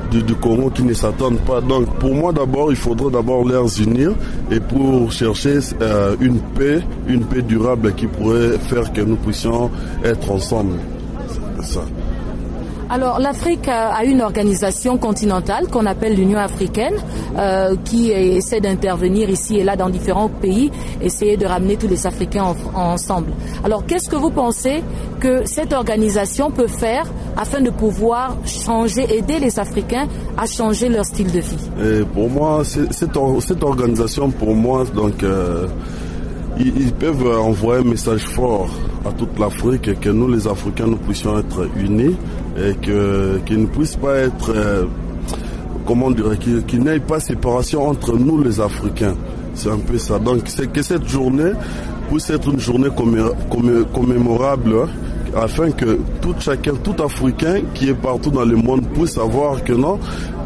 du, 0.10 0.36
Congo 0.36 0.70
qui 0.70 0.84
ne 0.84 0.94
s'attendent 0.94 1.40
pas. 1.40 1.62
Donc 1.62 1.88
pour 2.00 2.14
moi 2.14 2.32
d'abord, 2.32 2.72
il 2.72 2.78
faudrait 2.78 3.12
d'abord 3.12 3.46
les 3.48 3.82
unir 3.82 4.12
et 4.52 4.60
pour 4.60 5.12
chercher 5.12 5.60
euh, 5.82 6.16
une 6.20 6.40
paix, 6.40 6.82
une 7.08 7.26
paix 7.26 7.42
durable 7.42 7.94
qui 7.94 8.08
pourrait 8.08 8.58
faire 8.60 8.92
que 8.94 9.02
nous 9.02 9.18
puissions 9.18 9.70
être 10.04 10.32
ensemble. 10.32 10.78
C'est 11.60 11.74
ça. 11.74 11.82
Alors 12.90 13.20
l'Afrique 13.20 13.68
a 13.68 14.04
une 14.06 14.22
organisation 14.22 14.98
continentale 14.98 15.68
qu'on 15.68 15.86
appelle 15.86 16.16
l'Union 16.16 16.40
africaine 16.40 16.96
euh, 17.38 17.76
qui 17.84 18.12
essaie 18.12 18.62
d'intervenir 18.62 19.30
ici 19.30 19.58
et 19.58 19.64
là 19.64 19.76
dans 19.76 19.90
différents 19.90 20.30
pays, 20.30 20.72
essayer 21.02 21.36
de 21.36 21.46
ramener 21.46 21.76
tous 21.76 21.88
les 21.88 22.08
Africains 22.08 22.56
ensemble. 22.74 23.32
Alors 23.64 23.86
qu'est-ce 23.86 24.10
que 24.10 24.16
vous 24.16 24.30
pensez 24.30 24.84
que 25.20 25.46
cette 25.46 25.74
organisation 25.74 26.50
peut 26.50 26.68
faire 26.68 27.06
afin 27.36 27.60
de 27.60 27.70
pouvoir 27.70 28.38
changer, 28.46 29.18
aider 29.18 29.40
les 29.40 29.60
Africains 29.60 30.08
à 30.38 30.46
changer 30.46 30.88
leur 30.88 31.06
style 31.06 31.32
de 31.32 31.40
vie? 31.40 31.70
Et 31.84 32.06
Pour 32.06 32.30
moi, 32.30 32.64
cette, 32.64 32.94
cette, 32.94 33.64
organisation, 33.64 34.32
pour 34.32 34.56
moi, 34.56 34.86
donc 34.86 35.24
euh, 35.24 35.68
ils, 36.60 36.94
peuvent 36.94 37.28
envoyer 37.40 37.82
un 37.82 37.90
message 37.90 38.26
fort 38.26 38.70
à 39.06 39.12
toute 39.12 39.38
l'Afrique 39.40 40.00
que 40.00 40.10
nous 40.10 40.28
les 40.28 40.48
Africains 40.48 40.88
nous 40.88 40.98
puissions 40.98 41.38
être 41.38 41.68
unis 41.78 42.16
et 42.58 42.74
que 42.76 43.40
qu'il 43.46 43.62
ne 43.62 43.66
puisse 43.68 43.96
pas 43.96 44.18
être 44.18 44.52
euh, 44.56 44.86
comment 45.86 46.12
dire 46.12 46.38
qu'il 46.40 46.80
n'y 46.82 46.90
ait 46.90 47.00
pas 47.00 47.20
séparation 47.20 47.88
entre 47.88 48.18
nous 48.18 48.42
les 48.44 48.60
Africains. 48.60 49.16
C'est 49.54 49.70
un 49.72 49.80
peu 49.80 49.98
ça. 49.98 50.20
Donc 50.20 50.42
c'est 50.46 50.72
que 50.72 50.82
cette 50.82 51.08
journée 51.08 51.52
puisse 52.10 52.30
être 52.30 52.50
une 52.50 52.60
journée 52.60 52.90
commémorable 53.94 54.74
hein, 54.84 54.90
afin 55.36 55.72
que 55.72 56.00
tout 56.22 56.36
chacun, 56.40 56.74
tout 56.84 56.96
Africain 57.02 57.62
qui 57.74 57.90
est 57.90 57.94
partout 57.94 58.32
dans 58.32 58.46
le 58.46 58.56
monde 58.56 58.82
puisse 58.94 59.12
savoir 59.12 59.64
que 59.64 59.74
non, 59.74 60.00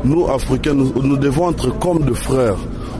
nous 0.03 0.27
Africains, 0.27 0.74
nous 0.74 1.18
devons 1.18 1.51
être 1.51 1.77
comme 1.80 2.03
de 2.03 2.13
frères. 2.13 2.58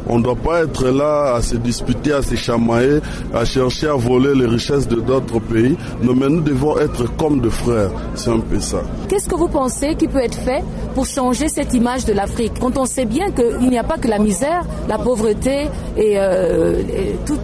On 0.08 0.20
ne 0.20 0.24
doit 0.24 0.36
pas 0.36 0.64
être 0.64 0.88
là 0.90 1.36
à 1.36 1.42
se 1.42 1.56
disputer, 1.56 2.14
à 2.14 2.22
se 2.22 2.36
chamailler, 2.36 3.00
à 3.34 3.46
chercher 3.46 3.88
à 3.88 3.94
voler 3.96 4.34
les 4.36 4.46
richesses 4.46 4.88
de 4.88 5.00
d'autres 5.00 5.40
pays. 5.40 5.78
Non, 6.02 6.14
mais 6.16 6.30
nous 6.30 6.42
devons 6.42 6.78
être 6.80 7.16
comme 7.16 7.40
de 7.40 7.50
frères. 7.50 7.92
C'est 8.16 8.32
un 8.32 8.40
peu 8.40 8.60
ça. 8.60 8.82
Qu'est-ce 9.08 9.30
que 9.30 9.36
vous 9.36 9.48
pensez 9.48 9.96
qui 9.96 10.08
peut 10.08 10.20
être 10.24 10.38
fait 10.38 10.64
pour 10.96 11.06
changer 11.06 11.48
cette 11.48 11.74
image 11.74 12.06
de 12.06 12.14
l'Afrique? 12.14 12.54
Quand 12.60 12.78
on 12.78 12.86
sait 12.86 13.06
bien 13.06 13.32
qu'il 13.32 13.70
n'y 13.70 13.78
a 13.78 13.84
pas 13.84 13.98
que 13.98 14.08
la 14.08 14.20
misère, 14.20 14.64
la 14.88 14.98
pauvreté 14.98 15.68
et, 15.98 16.14
euh, 16.16 16.82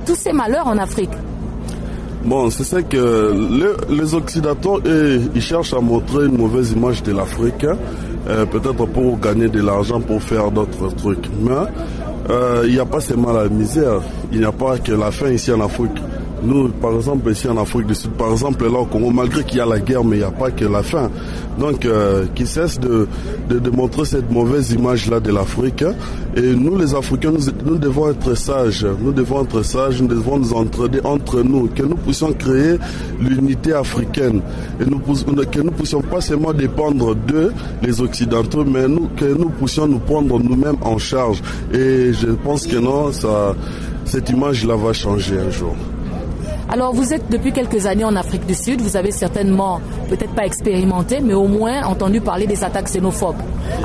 tous 0.06 0.16
ces 0.16 0.34
malheurs 0.34 0.68
en 0.68 0.78
Afrique. 0.78 1.12
Bon, 2.26 2.50
c'est 2.50 2.66
ça 2.66 2.82
que 2.82 3.34
les 3.90 4.14
Occidentaux, 4.14 4.82
ils 4.86 5.42
cherchent 5.42 5.74
à 5.74 5.80
montrer 5.80 6.26
une 6.26 6.38
mauvaise 6.38 6.74
image 6.74 7.02
de 7.04 7.14
l'Afrique, 7.14 7.64
hein. 7.64 7.78
euh, 8.28 8.46
peut-être 8.46 8.86
pour 8.88 9.18
gagner 9.20 9.48
de 9.48 9.62
l'argent, 9.62 10.02
pour 10.02 10.22
faire 10.22 10.52
d'autres 10.52 10.94
trucs. 10.96 11.30
Mais 11.42 11.54
il 12.30 12.74
n'y 12.74 12.80
a 12.80 12.86
pas 12.86 13.00
seulement 13.00 13.32
la 13.32 13.48
misère, 13.48 14.02
il 14.32 14.40
n'y 14.40 14.46
a 14.46 14.52
pas 14.52 14.78
que 14.78 14.92
la 14.92 15.12
faim 15.12 15.32
ici 15.32 15.52
en 15.52 15.62
Afrique. 15.62 15.98
Nous, 16.44 16.70
par 16.70 16.94
exemple, 16.94 17.32
ici 17.32 17.48
en 17.48 17.58
Afrique 17.58 17.88
du 17.88 17.96
Sud, 17.96 18.12
par 18.12 18.32
exemple, 18.32 18.72
là 18.72 18.80
au 18.80 18.86
Congo, 18.86 19.10
malgré 19.10 19.44
qu'il 19.44 19.58
y 19.58 19.62
a 19.62 19.66
la 19.66 19.80
guerre, 19.80 20.04
mais 20.04 20.18
il 20.18 20.20
n'y 20.20 20.26
a 20.26 20.32
pas 20.32 20.52
que 20.52 20.66
la 20.66 20.84
faim. 20.84 21.10
Donc, 21.58 21.86
euh, 21.86 22.26
qui 22.36 22.46
cesse 22.46 22.80
de, 22.80 23.08
de, 23.50 23.70
montrer 23.72 24.06
cette 24.06 24.30
mauvaise 24.32 24.72
image-là 24.72 25.20
de 25.20 25.32
l'Afrique. 25.32 25.84
Et 26.36 26.54
nous, 26.54 26.78
les 26.78 26.94
Africains, 26.94 27.32
nous, 27.66 27.78
devons 27.78 28.12
être 28.12 28.36
sages. 28.36 28.86
Nous 29.02 29.12
devons 29.12 29.44
être 29.44 29.64
sages, 29.64 30.00
nous 30.02 30.08
devons 30.08 30.38
nous 30.38 30.54
entraider 30.54 31.00
entre 31.04 31.42
nous, 31.42 31.68
que 31.68 31.82
nous 31.82 31.96
puissions 31.96 32.32
créer 32.34 32.78
l'unité 33.20 33.74
africaine. 33.74 34.42
Et 34.80 34.86
nous, 34.86 35.00
que 35.00 35.62
nous 35.62 35.72
puissions 35.72 36.02
pas 36.02 36.22
seulement 36.22 36.54
dépendre 36.54 37.16
d'eux, 37.16 37.52
les 37.82 38.00
Occidentaux, 38.00 38.64
mais 38.64 38.88
nous, 38.88 39.10
que 39.18 39.26
nous 39.26 39.50
puissions 39.50 39.88
nous 39.88 40.00
prendre 40.00 40.40
nous-mêmes 40.40 40.78
en 40.82 41.00
charge. 41.00 41.42
Et 41.74 42.14
je 42.14 42.28
pense 42.44 42.68
que 42.68 42.78
non, 42.78 43.12
ça, 43.12 43.56
cette 44.06 44.30
image-là 44.30 44.76
va 44.76 44.94
changer 44.94 45.40
un 45.40 45.50
jour. 45.50 45.76
Alors 46.70 46.94
vous 46.94 47.14
êtes 47.14 47.30
depuis 47.30 47.54
quelques 47.54 47.86
années 47.86 48.04
en 48.04 48.18
Afrique 48.18 48.46
du 48.46 48.54
Sud, 48.54 48.82
vous 48.82 48.98
avez 48.98 49.12
certainement, 49.12 49.80
peut-être 50.10 50.36
pas 50.36 50.46
expérimenté, 50.46 51.22
mais 51.22 51.34
au 51.34 51.48
moins 51.48 51.84
entendu 51.84 52.20
parler 52.20 52.46
des 52.46 52.62
attaques 52.62 52.88
xénophobes. 52.88 53.38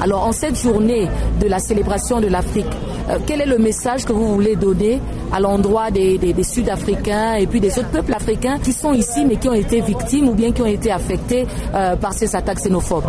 Alors 0.02 0.26
en 0.26 0.32
cette 0.32 0.60
journée 0.60 1.08
de 1.40 1.46
la 1.46 1.60
célébration 1.60 2.20
de 2.20 2.26
l'Afrique, 2.26 2.66
euh, 3.08 3.18
quel 3.24 3.40
est 3.40 3.46
le 3.46 3.58
message 3.58 4.04
que 4.04 4.12
vous 4.12 4.34
voulez 4.34 4.56
donner 4.56 5.00
à 5.32 5.40
l'endroit 5.40 5.90
des, 5.90 6.18
Sud-Africains 6.42 7.34
et 7.34 7.46
puis 7.46 7.60
des 7.60 7.78
autres 7.78 7.90
peuples 7.90 8.12
africains 8.12 8.58
qui 8.58 8.72
sont 8.72 8.92
ici 8.92 9.24
mais 9.26 9.36
qui 9.36 9.48
ont 9.48 9.54
été 9.54 9.80
victimes 9.80 10.28
ou 10.28 10.34
bien 10.34 10.52
qui 10.52 10.60
ont 10.62 10.66
été 10.66 10.90
affectés 10.90 11.46
euh, 11.74 11.96
par 11.96 12.12
ces 12.12 12.34
attaques 12.36 12.58
xénophobes 12.58 13.04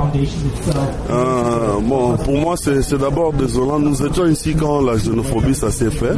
euh, 1.09 1.79
bon, 1.81 2.15
Pour 2.17 2.37
moi, 2.37 2.55
c'est 2.55 2.97
d'abord 2.97 3.33
désolant. 3.33 3.79
Nous 3.79 4.05
étions 4.05 4.25
ici 4.27 4.55
quand 4.55 4.81
la 4.81 4.95
xénophobie, 4.95 5.53
s'est 5.55 5.89
fait 5.91 6.15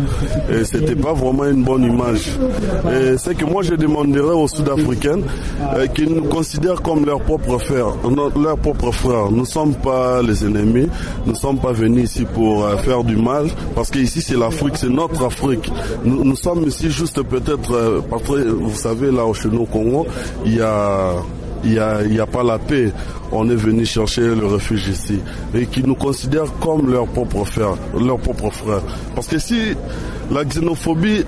et 0.51 0.63
c'était 0.65 0.95
pas 0.95 1.13
vraiment 1.13 1.45
une 1.45 1.63
bonne 1.63 1.83
image. 1.83 2.31
C'est 3.17 3.35
que 3.35 3.45
moi, 3.45 3.63
je 3.63 3.75
demanderais 3.75 4.33
aux 4.35 4.47
Sud-Africains 4.47 5.19
qu'ils 5.93 6.13
nous 6.13 6.25
considèrent 6.25 6.81
comme 6.81 7.05
leurs 7.05 7.21
propres 7.21 7.57
frères. 7.59 7.93
Leurs 8.41 8.57
propres 8.57 8.91
frères. 8.91 9.31
Nous 9.31 9.41
ne 9.41 9.45
sommes 9.45 9.75
pas 9.75 10.21
les 10.21 10.45
ennemis. 10.45 10.89
Nous 11.25 11.31
ne 11.33 11.37
sommes 11.37 11.59
pas 11.59 11.71
venus 11.71 12.11
ici 12.11 12.25
pour 12.25 12.67
faire 12.81 13.03
du 13.03 13.15
mal. 13.15 13.47
Parce 13.75 13.89
qu'ici, 13.89 14.21
c'est 14.21 14.37
l'Afrique, 14.37 14.75
c'est 14.77 14.89
notre 14.89 15.23
Afrique. 15.23 15.71
Nous, 16.03 16.35
sommes 16.35 16.65
ici 16.67 16.89
juste 16.89 17.21
peut-être, 17.23 17.73
euh, 17.73 18.01
parce 18.09 18.23
que 18.23 18.49
vous 18.49 18.75
savez, 18.75 19.11
là, 19.11 19.23
chez 19.33 19.49
nous 19.49 19.61
au 19.61 19.65
Congo, 19.65 20.05
il 20.45 20.55
y 20.55 20.61
a 20.61 21.13
il 21.65 21.71
n'y 21.71 22.19
a, 22.19 22.23
a 22.23 22.27
pas 22.27 22.43
la 22.43 22.59
paix. 22.59 22.91
On 23.31 23.49
est 23.49 23.55
venu 23.55 23.85
chercher 23.85 24.35
le 24.35 24.45
refuge 24.45 24.87
ici. 24.87 25.19
Et 25.53 25.65
qui 25.65 25.81
nous 25.83 25.95
considèrent 25.95 26.53
comme 26.59 26.91
leurs 26.91 27.07
propres 27.07 27.43
frères. 27.45 27.75
Leurs 27.99 28.19
propres 28.19 28.51
frères. 28.51 28.83
Parce 29.15 29.27
que 29.27 29.39
si 29.39 29.73
la 30.31 30.43
xénophobie, 30.45 31.23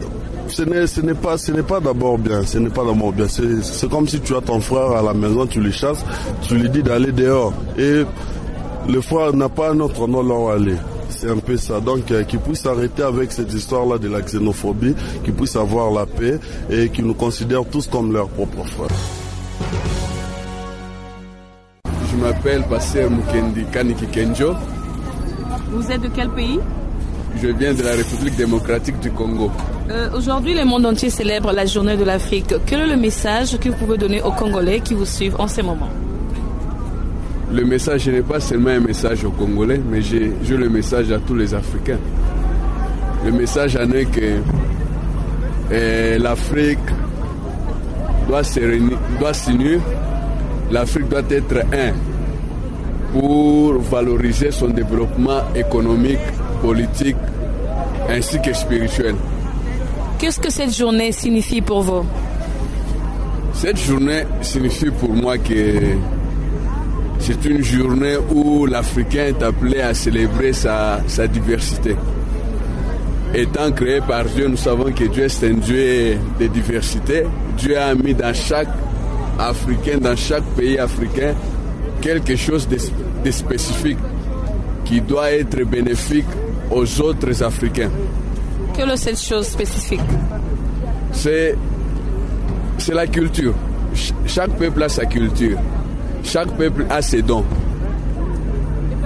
ce 0.48 0.62
n'est, 0.64 1.14
pas, 1.16 1.38
ce 1.38 1.52
n'est 1.52 1.64
pas 1.64 1.80
d'abord 1.80 2.18
bien. 2.18 2.44
Ce 2.44 2.58
n'est 2.60 2.70
pas 2.70 2.84
d'abord 2.86 3.12
bien. 3.12 3.26
C'est 3.28 3.90
comme 3.90 4.08
si 4.08 4.20
tu 4.20 4.36
as 4.36 4.42
ton 4.42 4.60
frère 4.62 4.92
à 4.92 5.02
la 5.02 5.14
maison, 5.14 5.46
tu 5.46 5.60
le 5.60 5.72
chasses, 5.72 6.06
tu 6.48 6.56
lui 6.56 6.70
dis 6.70 6.84
d'aller 6.84 7.12
dehors. 7.12 7.54
Et 7.78 8.04
le 8.88 9.02
frère 9.02 9.34
n'a 9.34 9.50
pas 9.50 9.72
un 9.72 9.80
autre 9.80 10.08
nom 10.08 10.22
là 10.24 10.36
où 10.36 10.50
aller. 10.50 10.76
C'est 11.20 11.32
un 11.32 11.38
peu 11.38 11.58
ça. 11.58 11.80
Donc, 11.80 12.12
euh, 12.12 12.24
qu'ils 12.24 12.40
puissent 12.40 12.68
arrêter 12.68 13.02
avec 13.02 13.32
cette 13.32 13.52
histoire-là 13.52 13.98
de 13.98 14.08
la 14.08 14.22
xénophobie, 14.22 14.94
qu'ils 15.24 15.34
puissent 15.34 15.56
avoir 15.56 15.90
la 15.92 16.06
paix 16.06 16.40
et 16.70 16.90
qu'ils 16.90 17.06
nous 17.06 17.16
considèrent 17.16 17.66
tous 17.66 17.88
comme 17.88 18.14
leurs 18.14 18.30
propres 18.30 18.64
frères. 18.68 18.88
Je 22.12 22.18
m'appelle 22.18 22.64
Passer 22.70 23.10
Mukendi 23.10 23.66
Kaniki 23.72 24.06
Kenjo. 24.08 24.54
Vous 25.72 25.92
êtes 25.92 26.02
de 26.02 26.10
quel 26.10 26.30
pays? 26.30 26.60
Je 27.42 27.48
viens 27.48 27.74
de 27.74 27.82
la 27.82 27.94
République 27.94 28.36
démocratique 28.36 29.00
du 29.00 29.10
Congo. 29.10 29.50
Euh, 29.90 30.10
aujourd'hui, 30.16 30.54
le 30.54 30.66
monde 30.66 30.86
entier 30.86 31.10
célèbre 31.10 31.52
la 31.52 31.66
journée 31.66 31.98
de 31.98 32.04
l'Afrique. 32.04 32.54
Quel 32.68 32.82
est 32.82 32.88
le 32.88 32.98
message 32.98 33.58
que 33.58 33.70
vous 33.70 33.76
pouvez 33.76 33.98
donner 33.98 34.22
aux 34.22 34.32
Congolais 34.32 34.82
qui 34.82 34.94
vous 34.94 35.06
suivent 35.06 35.36
en 35.40 35.48
ce 35.48 35.62
moment? 35.62 35.90
Le 37.52 37.64
message 37.64 38.10
n'est 38.10 38.22
pas 38.22 38.40
seulement 38.40 38.70
un 38.72 38.80
message 38.80 39.24
aux 39.24 39.32
Congolais, 39.32 39.80
mais 39.90 40.02
j'ai 40.02 40.34
le 40.50 40.70
message 40.70 41.12
à 41.12 41.20
tous 41.20 41.36
les 41.36 41.54
Africains. 41.54 42.00
Le 43.26 43.32
message 43.32 43.76
en 43.78 43.90
est 43.92 44.06
que 44.06 44.40
eh, 45.72 46.18
l'Afrique 46.20 46.80
doit 48.28 48.44
s'unir, 49.34 49.80
l'Afrique 50.72 51.08
doit 51.10 51.22
être 51.30 51.58
un 51.74 51.94
pour 53.14 53.80
valoriser 53.80 54.52
son 54.52 54.68
développement 54.68 55.42
économique, 55.56 56.20
politique 56.62 57.16
ainsi 58.10 58.42
que 58.42 58.54
spirituel. 58.54 59.16
Qu'est-ce 60.20 60.40
que 60.40 60.50
cette 60.50 60.76
journée 60.76 61.12
signifie 61.12 61.62
pour 61.62 61.82
vous? 61.82 62.06
Cette 63.54 63.80
journée 63.80 64.24
signifie 64.42 64.92
pour 64.92 65.14
moi 65.14 65.38
que 65.38 65.54
c'est 67.28 67.44
une 67.46 67.62
journée 67.62 68.16
où 68.34 68.66
l'Africain 68.66 69.26
est 69.26 69.44
appelé 69.44 69.82
à 69.82 69.94
célébrer 69.94 70.54
sa, 70.54 71.02
diversité. 71.28 71.94
Étant 73.36 73.70
créé 73.74 74.00
par 74.00 74.24
Dieu, 74.24 74.48
nous 74.48 74.56
savons 74.56 74.92
que 74.94 75.04
Dieu 75.04 75.26
est 75.26 75.44
un 75.44 75.56
Dieu 75.56 76.18
de 76.40 76.48
diversité. 76.48 77.24
Dieu 77.58 77.78
a 77.78 77.94
mis 77.96 78.14
dans 78.14 78.34
chaque 78.34 78.70
Africain, 79.38 79.98
dans 80.00 80.16
chaque 80.16 80.46
pays 80.56 80.78
africain, 80.80 81.34
quelque 82.00 82.38
chose 82.38 82.66
de, 82.66 82.78
de 83.26 83.32
spécifique 83.32 83.98
qui 84.86 85.02
doit 85.02 85.30
être 85.32 85.62
bénéfique 85.66 86.26
aux 86.72 87.02
autres 87.02 87.44
Africains. 87.44 87.92
Quelle 88.74 88.92
est 88.92 88.98
cette 88.98 89.20
chose 89.20 89.48
spécifique? 89.48 90.00
C'est 91.12 91.56
c'est 92.78 92.94
la 92.94 93.06
culture. 93.08 93.54
Ch- 93.94 94.14
chaque 94.28 94.52
peuple 94.52 94.84
a 94.84 94.88
sa 94.90 95.06
culture. 95.06 95.58
Chaque 96.24 96.52
peuple 96.58 96.86
a 96.90 97.02
ses 97.02 97.22
dons. 97.22 97.46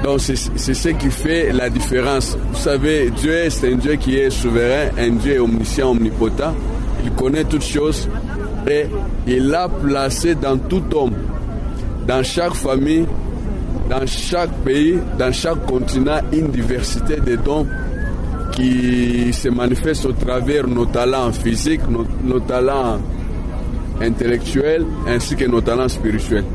Donc 0.03 0.19
c'est 0.19 0.35
ce 0.35 0.89
qui 0.89 1.11
fait 1.11 1.51
la 1.51 1.69
différence. 1.69 2.35
Vous 2.51 2.59
savez, 2.59 3.11
Dieu 3.11 3.49
c'est 3.49 3.71
un 3.71 3.75
Dieu 3.75 3.95
qui 3.95 4.17
est 4.17 4.31
souverain, 4.31 4.89
un 4.97 5.11
Dieu 5.11 5.39
omniscient, 5.39 5.91
omnipotent. 5.91 6.53
Il 7.03 7.11
connaît 7.11 7.43
toutes 7.43 7.63
choses 7.63 8.09
et 8.67 8.85
il 9.27 9.53
a 9.53 9.69
placé 9.69 10.35
dans 10.35 10.57
tout 10.57 10.83
homme, 10.95 11.13
dans 12.07 12.23
chaque 12.23 12.55
famille, 12.55 13.05
dans 13.89 14.05
chaque 14.07 14.51
pays, 14.63 14.97
dans 15.19 15.31
chaque 15.31 15.65
continent, 15.65 16.19
une 16.31 16.47
diversité 16.47 17.17
de 17.17 17.35
dons 17.35 17.67
qui 18.51 19.31
se 19.31 19.49
manifestent 19.49 20.05
au 20.05 20.13
travers 20.13 20.67
nos 20.67 20.85
talents 20.85 21.31
physiques, 21.31 21.81
nos 22.23 22.39
talents 22.39 22.99
intellectuels 24.01 24.85
ainsi 25.07 25.35
que 25.35 25.45
nos 25.45 25.61
talents 25.61 25.89
spirituels. 25.89 26.45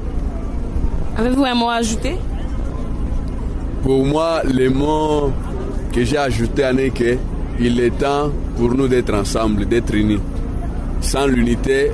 Avez-vous 1.18 1.44
un 1.44 1.54
mot 1.54 1.68
à 1.70 1.76
ajouter? 1.76 2.16
Pour 3.82 4.04
moi, 4.04 4.42
le 4.44 4.68
mot 4.68 5.32
que 5.92 6.04
j'ai 6.04 6.18
ajouté 6.18 6.62
est 6.62 6.90
que 6.90 7.16
il 7.58 7.80
est 7.80 7.96
temps 7.98 8.30
pour 8.56 8.74
nous 8.74 8.86
d'être 8.86 9.14
ensemble, 9.14 9.66
d'être 9.66 9.94
unis. 9.94 10.20
Sans 11.00 11.26
l'unité, 11.26 11.92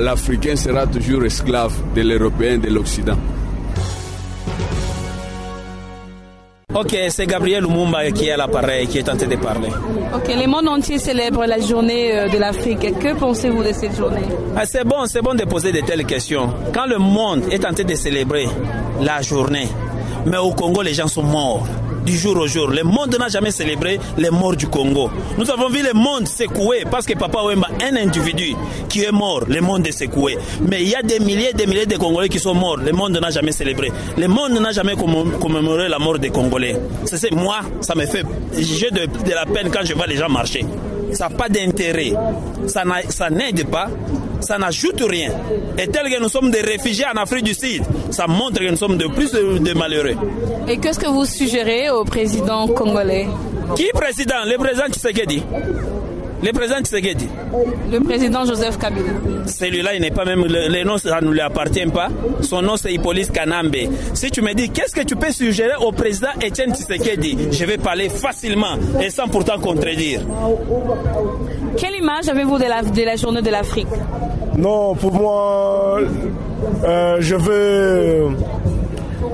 l'Africain 0.00 0.56
sera 0.56 0.86
toujours 0.86 1.24
esclave 1.24 1.74
de 1.94 2.02
l'Européen, 2.02 2.58
de 2.58 2.68
l'Occident. 2.68 3.16
Ok, 6.78 6.94
c'est 7.08 7.26
Gabriel 7.26 7.62
Lumumba 7.62 8.10
qui 8.10 8.26
est 8.26 8.32
à 8.32 8.36
l'appareil, 8.36 8.86
qui 8.86 8.98
est 8.98 9.08
en 9.08 9.16
train 9.16 9.26
de 9.26 9.36
parler. 9.36 9.70
Ok, 10.14 10.28
le 10.28 10.46
monde 10.46 10.68
entier 10.68 10.98
célèbre 10.98 11.46
la 11.46 11.58
journée 11.58 12.14
euh, 12.14 12.28
de 12.28 12.36
l'Afrique. 12.36 12.98
Que 12.98 13.14
pensez-vous 13.14 13.62
de 13.62 13.72
cette 13.72 13.96
journée? 13.96 14.26
Ah, 14.54 14.66
c'est 14.66 14.84
bon, 14.84 15.06
c'est 15.06 15.22
bon 15.22 15.34
de 15.34 15.44
poser 15.44 15.72
de 15.72 15.80
telles 15.80 16.04
questions. 16.04 16.52
Quand 16.74 16.84
le 16.84 16.98
monde 16.98 17.44
est 17.50 17.64
en 17.64 17.72
train 17.72 17.84
de 17.84 17.94
célébrer 17.94 18.46
la 19.00 19.22
journée, 19.22 19.68
mais 20.26 20.36
au 20.36 20.50
Congo, 20.50 20.82
les 20.82 20.92
gens 20.92 21.08
sont 21.08 21.22
morts. 21.22 21.66
Du 22.06 22.16
jour 22.16 22.36
au 22.38 22.46
jour. 22.46 22.68
Le 22.68 22.82
monde 22.84 23.16
n'a 23.18 23.28
jamais 23.28 23.50
célébré 23.50 23.98
les 24.16 24.30
morts 24.30 24.54
du 24.56 24.68
Congo. 24.68 25.10
Nous 25.36 25.50
avons 25.50 25.68
vu 25.68 25.82
le 25.82 25.92
monde 25.92 26.26
secoué 26.28 26.84
parce 26.90 27.04
que 27.04 27.14
Papa 27.18 27.40
Wemba, 27.42 27.68
un 27.82 27.96
individu 27.96 28.54
qui 28.88 29.02
est 29.02 29.10
mort, 29.12 29.42
le 29.48 29.60
monde 29.60 29.86
est 29.88 29.92
secoué. 29.92 30.38
Mais 30.62 30.82
il 30.82 30.88
y 30.88 30.94
a 30.94 31.02
des 31.02 31.18
milliers 31.18 31.50
et 31.50 31.52
des 31.52 31.66
milliers 31.66 31.84
de 31.86 31.96
Congolais 31.96 32.28
qui 32.28 32.38
sont 32.38 32.54
morts. 32.54 32.76
Le 32.78 32.92
monde 32.92 33.18
n'a 33.20 33.30
jamais 33.30 33.50
célébré. 33.52 33.90
Le 34.16 34.28
monde 34.28 34.52
n'a 34.60 34.70
jamais 34.70 34.94
commé- 34.94 35.24
commémoré 35.40 35.88
la 35.88 35.98
mort 35.98 36.18
des 36.18 36.30
Congolais. 36.30 36.76
C'est 37.06 37.32
moi, 37.32 37.56
ça 37.80 37.94
me 37.96 38.06
fait. 38.06 38.24
J'ai 38.56 38.90
de, 38.92 39.06
de 39.06 39.30
la 39.34 39.44
peine 39.44 39.68
quand 39.72 39.84
je 39.84 39.92
vois 39.94 40.06
les 40.06 40.16
gens 40.16 40.28
marcher. 40.28 40.64
Ça 41.12 41.28
n'a 41.28 41.34
pas 41.36 41.48
d'intérêt. 41.48 42.12
Ça 42.66 43.30
n'aide 43.30 43.66
pas. 43.68 43.88
Ça 44.46 44.58
n'ajoute 44.58 45.02
rien. 45.02 45.32
Et 45.76 45.88
tel 45.88 46.08
que 46.08 46.20
nous 46.20 46.28
sommes 46.28 46.52
des 46.52 46.60
réfugiés 46.60 47.04
en 47.12 47.16
Afrique 47.20 47.42
du 47.42 47.52
Sud, 47.52 47.82
ça 48.10 48.28
montre 48.28 48.60
que 48.60 48.70
nous 48.70 48.76
sommes 48.76 48.96
de 48.96 49.08
plus 49.08 49.32
de, 49.32 49.58
de 49.58 49.72
malheureux. 49.74 50.14
Et 50.68 50.78
qu'est-ce 50.78 51.00
que 51.00 51.08
vous 51.08 51.24
suggérez 51.24 51.90
au 51.90 52.04
président 52.04 52.68
congolais? 52.68 53.26
Qui 53.74 53.88
président? 53.92 54.44
Le 54.44 54.56
président 54.56 54.86
Tshisekedi. 54.88 55.42
Le 56.46 56.52
président 56.52 56.78
Tshisekedi. 56.80 57.26
Le 57.90 57.98
président 57.98 58.44
Joseph 58.44 58.78
Kabila. 58.78 59.10
Celui-là, 59.46 59.94
il 59.94 60.00
n'est 60.00 60.12
pas 60.12 60.24
même. 60.24 60.44
Le, 60.44 60.68
le 60.68 60.84
nom, 60.84 60.96
ça 60.96 61.20
ne 61.20 61.28
lui 61.28 61.40
appartient 61.40 61.86
pas. 61.86 62.06
Son 62.40 62.62
nom, 62.62 62.76
c'est 62.76 62.92
Hippolyte 62.92 63.32
Kanambe. 63.32 63.74
Si 64.14 64.30
tu 64.30 64.42
me 64.42 64.54
dis, 64.54 64.70
qu'est-ce 64.70 64.94
que 64.94 65.00
tu 65.02 65.16
peux 65.16 65.32
suggérer 65.32 65.74
au 65.84 65.90
président 65.90 66.28
Etienne 66.40 66.72
Tshisekedi? 66.72 67.48
Je 67.50 67.64
vais 67.64 67.78
parler 67.78 68.08
facilement 68.08 68.76
et 69.02 69.10
sans 69.10 69.26
pourtant 69.26 69.58
contredire. 69.58 70.20
Quelle 71.76 71.96
image 71.96 72.28
avez-vous 72.28 72.58
de 72.58 72.64
la, 72.64 72.82
de 72.82 73.02
la 73.02 73.16
journée 73.16 73.42
de 73.42 73.50
l'Afrique? 73.50 73.88
Non, 74.56 74.94
pour 74.94 75.12
moi, 75.14 75.98
euh, 76.84 77.16
je 77.18 77.34
vais, 77.34 78.22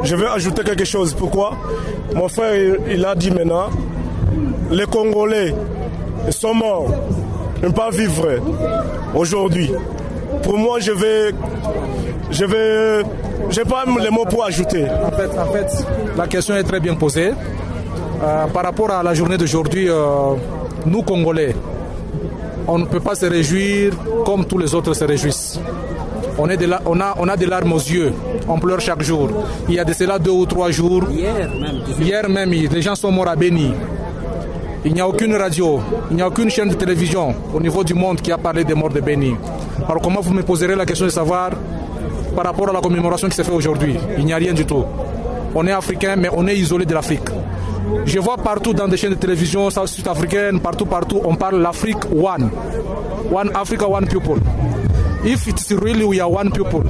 je 0.03 0.16
vais 0.16 0.29
ajouter 0.29 0.62
quelque 0.62 0.87
chose. 0.87 1.12
Pourquoi? 1.12 1.59
Mon 2.14 2.29
frère, 2.29 2.57
il, 2.57 2.94
il 2.94 3.05
a 3.05 3.14
dit 3.14 3.31
maintenant, 3.31 3.68
les 4.70 4.87
Congolais 4.87 5.55
sont 6.30 6.54
morts, 6.54 6.88
ne 7.56 7.61
peuvent 7.62 7.72
pas 7.72 7.90
vivre 7.90 8.26
aujourd'hui. 9.14 9.70
Pour 10.42 10.56
moi, 10.58 10.78
je 10.80 10.92
vais, 10.92 11.30
je 12.30 12.44
vais, 12.44 13.02
j'ai 13.50 13.64
pas 13.64 13.85
les 14.00 14.11
mots 14.11 14.24
pour 14.24 14.44
ajouter. 14.44 14.85
En 15.04 15.11
fait, 15.11 15.30
en 15.38 15.52
fait, 15.52 15.87
la 16.16 16.26
question 16.26 16.56
est 16.56 16.62
très 16.64 16.80
bien 16.80 16.94
posée. 16.94 17.32
Euh, 18.24 18.46
par 18.46 18.62
rapport 18.64 18.90
à 18.90 19.02
la 19.02 19.14
journée 19.14 19.37
d'aujourd'hui, 19.37 19.88
euh, 19.88 20.35
nous 20.87 21.02
Congolais, 21.02 21.54
on 22.68 22.78
ne 22.78 22.85
peut 22.85 23.00
pas 23.00 23.14
se 23.16 23.26
réjouir 23.26 23.92
comme 24.24 24.44
tous 24.44 24.58
les 24.58 24.72
autres 24.74 24.94
se 24.94 25.04
réjouissent. 25.04 25.58
On, 26.38 26.48
est 26.48 26.56
de 26.56 26.66
la- 26.66 26.80
on, 26.87 26.98
a, 27.00 27.14
on 27.18 27.28
a 27.28 27.37
des 27.37 27.46
larmes 27.46 27.72
aux 27.72 27.78
yeux, 27.78 28.12
on 28.48 28.58
pleure 28.58 28.80
chaque 28.80 29.02
jour. 29.02 29.28
Il 29.68 29.74
y 29.74 29.78
a 29.80 29.85
de 29.85 29.92
cela 29.92 30.18
deux 30.18 30.30
ou 30.30 30.46
trois 30.46 30.70
jours. 30.70 31.02
Hier 31.11 31.35
même. 31.35 31.82
Hier 32.00 32.28
même, 32.28 32.50
les 32.50 32.80
gens 32.82 32.94
sont 32.94 33.11
morts 33.11 33.28
à 33.28 33.37
Béni. 33.37 33.72
Il 34.85 34.95
n'y 34.95 35.01
a 35.01 35.07
aucune 35.07 35.37
radio, 35.37 35.81
il 36.11 36.16
n'y 36.16 36.23
a 36.23 36.27
aucune 36.27 36.51
chaîne 36.51 36.68
de 36.68 36.75
télévision 36.75 37.33
au 37.55 37.61
niveau 37.61 37.85
du 37.85 37.95
monde 37.95 38.21
qui 38.21 38.33
a 38.33 38.38
parlé 38.38 38.64
des 38.64 38.75
morts 38.75 38.90
de 38.90 39.01
Béni. 39.01 39.37
Alors 39.88 40.03
comment 40.03 40.21
vous 40.21 40.35
me 40.35 40.42
poserez 40.42 40.75
la 40.75 40.85
question 40.85 41.07
de 41.07 41.11
savoir 41.11 41.51
par 42.35 42.45
rapport 42.45 42.68
à 42.68 42.73
la 42.73 42.81
commémoration 42.81 43.29
qui 43.29 43.37
s'est 43.37 43.45
faite 43.45 43.55
aujourd'hui? 43.55 43.97
Il 44.18 44.25
n'y 44.25 44.33
a 44.33 44.37
rien 44.37 44.53
du 44.53 44.66
tout. 44.66 44.85
On 45.55 45.64
est 45.68 45.73
africain, 45.73 46.16
mais 46.16 46.29
on 46.33 46.49
est 46.49 46.57
isolé 46.57 46.85
de 46.85 46.95
l'Afrique. 46.95 47.29
Je 48.07 48.18
vois 48.18 48.37
partout 48.38 48.73
dans 48.73 48.88
des 48.88 48.97
chaînes 48.97 49.11
de 49.11 49.16
télévision 49.16 49.71
sud-africaines, 49.71 50.59
partout, 50.59 50.87
partout, 50.87 51.21
on 51.25 51.37
parle 51.37 51.61
l'Afrique 51.61 52.05
one. 52.12 52.51
One 53.31 53.51
Africa, 53.55 53.87
one 53.88 54.07
people. 54.07 54.38
If 55.25 55.47
it's 55.47 55.71
really 55.71 56.05
we 56.05 56.21
are 56.21 56.29
one 56.29 56.51
people, 56.51 56.83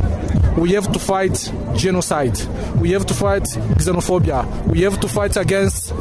we 0.56 0.74
have 0.76 0.90
to 0.92 0.98
fight 0.98 1.52
genocide. 1.76 2.38
We 2.80 2.92
have 2.94 3.06
to 3.06 3.14
fight 3.14 3.44
xenophobia. 3.78 4.44
We 4.68 4.82
have 4.84 4.98
to 5.00 5.08
fight 5.08 5.36
against 5.36 5.92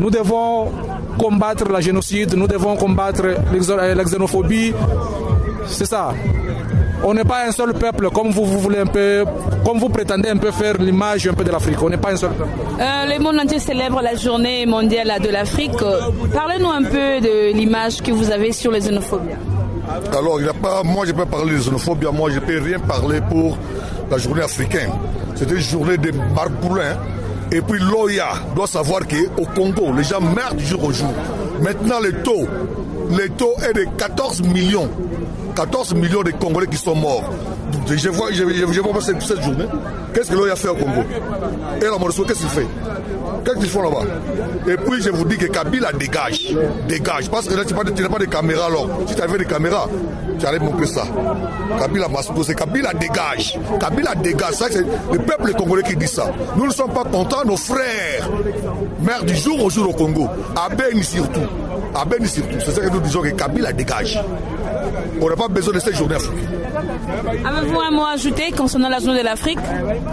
nous 0.00 0.10
devons 0.10 0.70
combattre 1.18 1.68
la 1.72 1.80
génocide, 1.80 2.34
nous 2.36 2.46
devons 2.46 2.76
combattre 2.76 3.22
euh, 3.24 3.94
la 3.94 4.04
xénophobie. 4.04 4.72
C'est 5.66 5.86
ça. 5.86 6.12
On 7.02 7.14
n'est 7.14 7.24
pas 7.24 7.46
un 7.46 7.52
seul 7.52 7.72
peuple 7.74 8.08
comme 8.10 8.30
vous, 8.30 8.44
vous 8.44 8.58
voulez 8.58 8.78
un 8.78 8.86
peu, 8.86 9.24
comme 9.64 9.78
vous 9.78 9.88
prétendez 9.88 10.28
un 10.30 10.36
peu 10.36 10.50
faire 10.50 10.78
l'image 10.78 11.26
un 11.28 11.32
peu 11.34 11.44
de 11.44 11.50
l'Afrique. 11.50 11.82
On 11.82 11.88
n'est 11.90 11.96
pas 11.96 12.12
un 12.12 12.16
seul. 12.16 12.30
Euh, 12.30 13.06
Le 13.06 13.18
monde 13.22 13.38
entier 13.40 13.58
célèbre 13.58 14.00
la 14.02 14.14
journée 14.14 14.66
mondiale 14.66 15.12
de 15.22 15.28
l'Afrique. 15.30 15.80
Euh, 15.82 16.00
Parlez-nous 16.32 16.70
un 16.70 16.82
peu 16.84 17.20
de 17.20 17.52
l'image 17.56 18.00
que 18.02 18.12
vous 18.12 18.30
avez 18.30 18.52
sur 18.52 18.70
les 18.70 18.80
xénophobies. 18.80 19.34
Alors, 20.12 20.40
il 20.40 20.46
pas, 20.60 20.82
moi, 20.82 21.06
je 21.06 21.12
peux 21.12 21.24
parler 21.26 21.54
de 21.54 21.58
xénophobie, 21.58 22.06
moi, 22.12 22.30
je 22.30 22.40
peux 22.40 22.60
rien 22.60 22.78
parler 22.78 23.20
pour 23.28 23.58
la 24.10 24.18
journée 24.18 24.42
africaine. 24.42 24.90
C'est 25.34 25.50
une 25.50 25.58
journée 25.58 25.96
de 25.96 26.12
marboulins. 26.34 26.96
Et 27.50 27.60
puis, 27.62 27.78
l'OIA 27.80 28.28
doit 28.54 28.66
savoir 28.66 29.00
qu'au 29.06 29.44
Congo, 29.54 29.92
les 29.96 30.04
gens 30.04 30.20
meurent 30.20 30.54
du 30.54 30.64
jour 30.64 30.84
au 30.84 30.92
jour. 30.92 31.12
Maintenant, 31.60 32.00
le 32.00 32.12
taux, 32.22 32.46
le 33.10 33.28
taux 33.30 33.54
est 33.68 33.72
de 33.72 33.86
14 33.96 34.42
millions. 34.42 34.90
14 35.58 35.94
millions 35.94 36.22
de 36.22 36.30
Congolais 36.30 36.68
qui 36.68 36.76
sont 36.76 36.94
morts. 36.94 37.24
Je 37.88 38.08
vois, 38.10 38.30
je, 38.30 38.44
je- 38.48 38.72
je 38.72 38.80
vois 38.80 39.02
cette, 39.02 39.20
journée. 39.42 39.64
Qu'est-ce 40.14 40.30
que 40.30 40.36
l'OIA 40.36 40.54
fait 40.54 40.68
au 40.68 40.76
Congo? 40.76 41.02
Et 41.80 41.84
la 41.84 41.98
Monusco, 41.98 42.22
qu'est-ce 42.24 42.38
qu'il 42.38 42.48
fait 42.48 42.66
Qu'est-ce 43.44 43.56
qu'ils 43.58 43.68
font 43.68 43.82
là-bas? 43.82 44.02
Et 44.68 44.76
puis 44.76 45.02
je 45.02 45.10
vous 45.10 45.24
dis 45.24 45.36
que 45.36 45.46
Kabila 45.46 45.92
dégage. 45.92 46.54
Dégage. 46.86 47.28
Parce 47.28 47.48
que 47.48 47.54
là, 47.54 47.64
tu 47.64 47.74
n'as 47.74 47.82
pas, 48.08 48.18
pas 48.18 48.18
de 48.20 48.24
caméra 48.26 48.66
alors. 48.66 48.88
Si 49.08 49.16
tu 49.16 49.20
avais 49.22 49.36
des 49.38 49.46
caméras, 49.46 49.88
tu 50.38 50.46
allais 50.46 50.60
montrer 50.60 50.86
ça. 50.86 51.02
Kabila 51.80 52.06
m'a 52.06 52.22
posé. 52.22 52.54
Kabila 52.54 52.92
dégage. 52.94 53.58
Kabila 53.80 54.14
dégage. 54.14 54.52
Ça, 54.54 54.66
c'est 54.70 54.84
le 55.12 55.18
peuple 55.18 55.54
congolais 55.54 55.82
qui 55.82 55.96
dit 55.96 56.06
ça. 56.06 56.30
Nous 56.56 56.66
ne 56.68 56.72
sommes 56.72 56.92
pas 56.92 57.02
contents, 57.02 57.44
nos 57.44 57.56
frères 57.56 58.30
meurent 59.02 59.24
du 59.24 59.34
jour 59.34 59.64
au 59.64 59.70
jour 59.70 59.88
au 59.90 59.92
Congo. 59.92 60.28
À 60.54 60.68
Beni 60.72 61.02
surtout. 61.02 61.40
À 61.96 62.04
surtout. 62.26 62.56
C'est 62.64 62.70
ça 62.72 62.80
que 62.82 62.90
nous 62.90 63.00
disons 63.00 63.22
que 63.22 63.30
Kabila 63.30 63.72
dégage. 63.72 64.20
On 65.20 65.28
n'a 65.28 65.36
pas 65.36 65.48
besoin 65.48 65.74
de 65.74 65.78
cette 65.80 65.96
journée 65.96 66.14
africaine. 66.14 66.48
Avez-vous 67.44 67.80
un 67.80 67.90
mot 67.90 68.04
à 68.04 68.12
ajouter 68.12 68.50
concernant 68.56 68.88
la 68.88 68.98
journée 68.98 69.20
de 69.20 69.24
l'Afrique? 69.24 69.58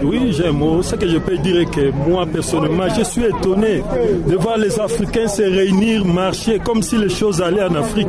Oui, 0.04 0.32
j'ai 0.32 0.48
un 0.48 0.52
mot. 0.52 0.82
Ce 0.82 0.96
que 0.96 1.08
je 1.08 1.18
peux 1.18 1.38
dire 1.38 1.62
est 1.62 1.65
que 1.65 1.91
moi, 1.91 2.26
personnellement, 2.26 2.88
je 2.98 3.04
suis 3.04 3.24
étonné 3.24 3.84
de 4.28 4.36
voir 4.36 4.58
les 4.58 4.80
Africains 4.80 5.28
se 5.28 5.44
réunir, 5.44 6.06
marcher 6.06 6.60
comme 6.60 6.82
si 6.82 6.98
les 6.98 7.10
choses 7.10 7.41
allaient 7.41 7.63
en 7.63 7.76
Afrique. 7.76 8.08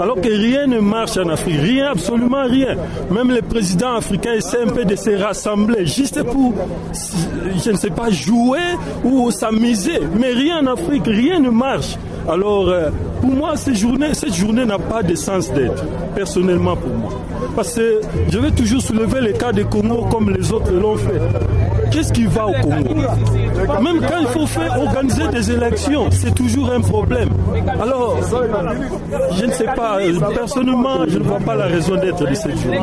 Alors 0.00 0.20
que 0.20 0.28
rien 0.28 0.66
ne 0.66 0.78
marche 0.80 1.16
en 1.16 1.28
Afrique. 1.28 1.60
Rien, 1.60 1.90
absolument 1.92 2.44
rien. 2.44 2.76
Même 3.10 3.30
les 3.30 3.42
présidents 3.42 3.94
africains 3.94 4.34
essaient 4.34 4.62
un 4.62 4.72
peu 4.72 4.84
de 4.84 4.96
se 4.96 5.10
rassembler 5.10 5.86
juste 5.86 6.22
pour, 6.22 6.52
je 7.64 7.70
ne 7.70 7.76
sais 7.76 7.90
pas, 7.90 8.10
jouer 8.10 8.58
ou 9.04 9.30
s'amuser. 9.30 10.00
Mais 10.18 10.32
rien 10.32 10.60
en 10.60 10.72
Afrique, 10.72 11.06
rien 11.06 11.40
ne 11.40 11.50
marche. 11.50 11.96
Alors, 12.28 12.68
euh, 12.68 12.90
pour 13.20 13.30
moi, 13.30 13.56
cette 13.56 13.76
journée, 13.76 14.12
cette 14.12 14.34
journée 14.34 14.64
n'a 14.64 14.78
pas 14.78 15.02
de 15.02 15.14
sens 15.14 15.52
d'être, 15.52 15.84
personnellement 16.14 16.76
pour 16.76 16.90
moi. 16.90 17.05
Parce 17.56 17.72
que 17.74 18.00
je 18.30 18.38
vais 18.38 18.50
toujours 18.50 18.82
soulever 18.82 19.20
les 19.22 19.32
cas 19.32 19.50
des 19.50 19.64
Congo 19.64 20.06
comme 20.10 20.30
les 20.30 20.52
autres 20.52 20.70
l'ont 20.72 20.96
fait. 20.96 21.20
Qu'est-ce 21.90 22.12
qui 22.12 22.26
va 22.26 22.46
au 22.46 22.52
Congo? 22.52 22.94
Même 23.82 24.00
quand 24.00 24.18
il 24.20 24.26
faut 24.28 24.46
faire 24.46 24.78
organiser 24.78 25.28
des 25.28 25.50
élections, 25.50 26.10
c'est 26.10 26.34
toujours 26.34 26.70
un 26.70 26.80
problème. 26.80 27.30
Alors, 27.80 28.18
je 29.32 29.46
ne 29.46 29.52
sais 29.52 29.64
pas, 29.64 29.98
personnellement, 30.34 31.06
je 31.08 31.18
ne 31.18 31.24
vois 31.24 31.38
pas 31.38 31.54
la 31.54 31.64
raison 31.66 31.96
d'être 31.96 32.28
de 32.28 32.34
cette 32.34 32.58
journée. 32.58 32.80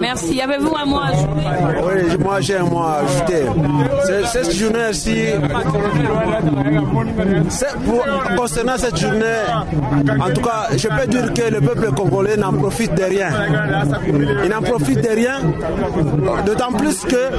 Merci. 0.00 0.40
Avez-vous 0.42 0.74
un 0.76 0.84
mot 0.84 0.98
à 0.98 1.06
ajouter? 1.06 1.46
Oui, 1.86 2.16
moi 2.22 2.40
j'ai 2.40 2.56
un 2.56 2.64
mot 2.64 2.80
à 2.80 3.00
ajouter. 3.04 3.44
Cette 4.26 4.52
journée-ci, 4.52 5.16
concernant 8.36 8.76
cette 8.76 8.98
journée, 8.98 9.24
en 10.20 10.30
tout 10.30 10.42
cas, 10.42 10.68
je 10.76 10.88
peux 10.88 11.06
dire 11.06 11.32
que 11.32 11.54
le 11.54 11.60
peuple 11.60 11.90
congolais 11.92 12.36
n'en 12.36 12.52
profite 12.52 12.94
de 12.94 13.04
rien. 13.04 13.30
Il 14.44 14.50
n'en 14.50 14.62
profite 14.62 15.00
de 15.00 15.08
rien, 15.08 15.40
d'autant 16.46 16.72
plus 16.72 17.04
que 17.04 17.30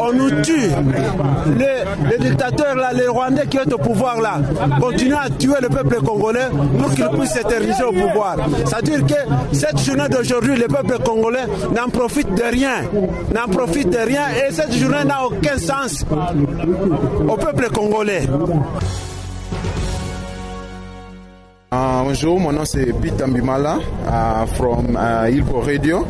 on 0.00 0.12
nous 0.12 0.30
tue. 0.42 0.70
Les, 1.56 2.18
dictateurs 2.28 2.74
là, 2.76 2.90
les 2.92 3.06
Rwandais 3.06 3.46
qui 3.46 3.58
sont 3.58 3.72
au 3.72 3.78
pouvoir 3.78 4.20
là, 4.20 4.40
continuent 4.80 5.14
à 5.14 5.30
tuer 5.30 5.54
le 5.60 5.68
peuple 5.68 5.96
congolais 6.04 6.48
pour 6.78 6.90
qu'il 6.94 7.08
puisse 7.08 7.32
s'éterniser 7.32 7.84
au 7.84 7.92
pouvoir. 7.92 8.36
C'est-à-dire 8.64 9.06
que 9.06 9.54
cette 9.54 9.78
journée 9.80 10.08
d'aujourd'hui, 10.08 10.56
le 10.56 10.66
peuple 10.66 10.98
congolais 11.04 11.46
n'en 11.74 11.88
profite 11.88 12.32
de 12.34 12.42
rien. 12.42 12.82
N'en 13.34 13.50
profite 13.50 13.90
de 13.90 13.98
rien 13.98 14.22
et 14.46 14.52
cette 14.52 14.72
journée 14.74 15.04
n'a 15.04 15.24
aucun 15.24 15.58
sens 15.58 16.04
au 17.28 17.36
peuple 17.36 17.68
congolais. 17.72 18.22
Bonjour, 21.70 22.40
mon 22.40 22.50
nom 22.52 22.64
c'est 22.64 22.94
Pete 22.98 23.20
Ambimala 23.22 23.76
uh, 24.06 24.46
from 24.54 24.96
uh, 24.96 25.28
Ilbo 25.30 25.60
Radio. 25.60 26.02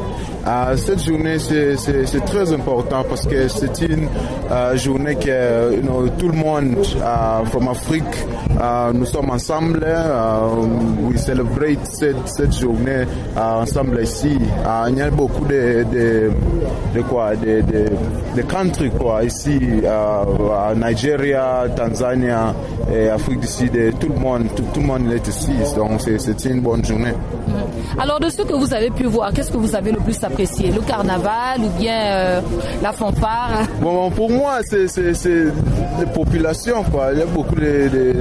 Uh, 0.46 0.76
cette 0.76 1.02
journée 1.04 1.36
c'est 1.40 2.24
très 2.26 2.52
important 2.52 3.02
parce 3.08 3.26
que 3.26 3.48
c'est 3.48 3.80
une 3.82 4.04
uh, 4.48 4.76
journée 4.78 5.16
que 5.16 5.74
you 5.74 5.82
know, 5.82 6.08
tout 6.10 6.28
le 6.28 6.36
monde 6.38 6.76
from 7.50 7.66
Afrique 7.68 8.04
nous 8.94 9.04
sommes 9.04 9.30
ensemble. 9.30 9.84
we 11.02 11.18
celebrate 11.18 11.84
cette, 11.86 12.28
cette 12.28 12.52
journée 12.56 13.04
ensemble 13.36 14.00
ici. 14.02 14.38
il 14.88 14.96
y 14.96 15.02
a 15.02 15.10
beaucoup 15.10 15.44
de, 15.44 15.84
de, 15.92 16.30
de 16.94 17.02
quoi 17.02 17.34
de, 17.36 17.60
de, 17.62 17.86
de 18.36 18.42
country 18.42 18.90
quoi 18.90 19.24
ici, 19.24 19.58
Nigeria, 20.76 21.64
Tanzania, 21.76 22.54
Afrique 23.12 23.40
du 23.40 23.46
Sud. 23.46 23.72
tout 23.98 24.08
le 24.08 24.18
monde, 24.18 24.44
tout, 24.56 24.64
tout 24.72 24.80
le 24.80 24.86
monde 24.86 25.12
est 25.12 25.26
ici. 25.28 25.47
Donc 25.76 26.00
c'est 26.18 26.44
une 26.44 26.60
bonne 26.60 26.84
journée. 26.84 27.12
Alors 27.98 28.20
de 28.20 28.28
ce 28.28 28.42
que 28.42 28.52
vous 28.52 28.72
avez 28.74 28.90
pu 28.90 29.04
voir, 29.04 29.32
qu'est-ce 29.32 29.50
que 29.50 29.56
vous 29.56 29.74
avez 29.74 29.92
le 29.92 29.98
plus 29.98 30.22
apprécié? 30.22 30.70
Le 30.70 30.80
carnaval 30.80 31.60
ou 31.60 31.68
bien 31.78 31.94
euh, 32.06 32.40
la 32.82 32.92
fanfare? 32.92 33.62
Bon, 33.80 34.10
pour 34.10 34.30
moi, 34.30 34.58
c'est 34.68 34.86
les 35.98 36.06
populations. 36.14 36.82
Quoi. 36.90 37.10
Il 37.12 37.18
y 37.20 37.22
a 37.22 37.26
beaucoup 37.26 37.54
de, 37.54 37.88
de, 37.88 38.12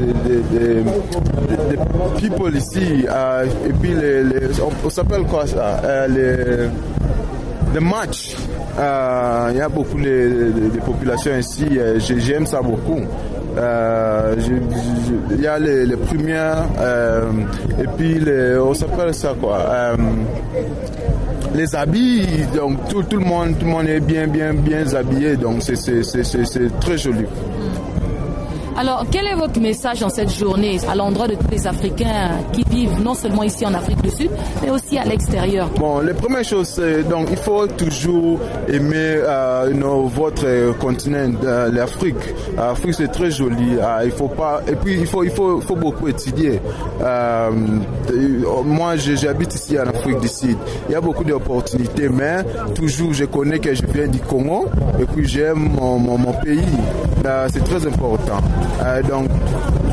de, 0.54 0.84
de 1.74 2.20
people 2.20 2.56
ici. 2.56 3.06
Euh, 3.10 3.46
et 3.68 3.74
puis, 3.74 3.94
les, 3.94 4.24
les, 4.24 4.48
on, 4.86 4.90
s'appelle 4.90 5.24
quoi 5.24 5.46
ça? 5.46 5.82
Euh, 5.84 6.08
les, 6.08 7.74
les 7.74 7.80
matchs. 7.86 8.36
Euh, 8.80 9.50
il 9.52 9.58
y 9.58 9.62
a 9.62 9.70
beaucoup 9.70 10.00
de, 10.00 10.52
de 10.74 10.80
populations 10.86 11.36
ici. 11.38 11.66
J'aime 12.18 12.46
ça 12.46 12.62
beaucoup. 12.62 13.02
Euh, 13.58 14.36
il 15.32 15.42
y 15.42 15.48
a 15.48 15.58
les, 15.58 15.86
les 15.88 15.98
premières 15.98 16.66
euh, 16.80 17.24
et 17.82 17.88
puis 17.98 18.20
les, 18.20 18.56
on 18.58 18.74
s'appelle 18.76 19.14
ça 19.16 19.34
quoi 19.40 19.58
euh, 19.58 19.96
les 21.56 21.76
habits 21.76 22.28
donc 22.56 22.88
tout, 22.88 23.02
tout, 23.02 23.18
le 23.18 23.26
monde 23.26 23.58
tout 23.58 23.66
le 23.66 23.72
monde 23.72 23.88
est 23.88 24.00
bien 24.00 24.28
bien 24.28 24.54
bien 24.54 24.94
habillé 24.94 25.38
donc 25.38 25.64
c'est 25.64 26.80
très 26.80 26.98
joli 27.00 27.26
alors, 28.78 29.06
quel 29.10 29.26
est 29.26 29.34
votre 29.34 29.60
message 29.60 30.04
en 30.04 30.10
cette 30.10 30.30
journée 30.32 30.78
à 30.88 30.94
l'endroit 30.94 31.28
de 31.28 31.34
tous 31.34 31.50
les 31.50 31.66
Africains 31.66 32.30
qui 32.54 32.64
vivent 32.70 33.02
non 33.02 33.16
seulement 33.16 33.42
ici 33.42 33.66
en 33.66 33.74
Afrique 33.74 34.00
du 34.04 34.12
Sud, 34.12 34.30
mais 34.62 34.70
aussi 34.70 35.00
à 35.00 35.04
l'extérieur? 35.04 35.68
Bon, 35.80 36.00
les 36.02 36.14
premières 36.14 36.44
choses, 36.44 36.68
c'est 36.68 37.02
donc 37.10 37.28
il 37.32 37.38
faut 37.38 37.66
toujours 37.66 38.40
aimer 38.68 38.94
euh, 39.24 39.72
votre 40.14 40.78
continent, 40.78 41.32
euh, 41.44 41.72
l'Afrique. 41.72 42.16
L'Afrique 42.56 42.94
c'est 42.94 43.12
très 43.12 43.32
joli. 43.32 43.78
Euh, 43.80 44.02
il 44.06 44.12
faut 44.12 44.28
pas 44.28 44.62
et 44.68 44.76
puis 44.76 45.00
il 45.00 45.08
faut 45.08 45.24
il 45.24 45.32
faut, 45.32 45.60
faut 45.60 45.76
beaucoup 45.76 46.08
étudier. 46.08 46.62
Euh, 47.02 47.50
moi, 48.64 48.96
j'habite 48.96 49.56
ici 49.56 49.80
en 49.80 49.88
Afrique 49.88 50.20
du 50.20 50.28
Sud. 50.28 50.58
Il 50.88 50.92
y 50.92 50.96
a 50.96 51.02
beaucoup 51.02 51.24
d'opportunités, 51.24 52.10
mais 52.10 52.44
toujours 52.76 53.12
je 53.12 53.26
connais 53.26 53.58
que 53.58 53.74
je 53.74 53.82
viens 53.88 54.08
du 54.08 54.20
Congo 54.20 54.68
et 55.00 55.06
puis 55.06 55.28
j'aime 55.28 55.72
mon, 55.80 55.98
mon, 55.98 56.20
mon 56.20 56.34
pays. 56.34 56.62
c'est 57.52 57.64
très 57.64 57.86
important. 57.88 58.38
Euh, 58.84 59.02
donc 59.02 59.28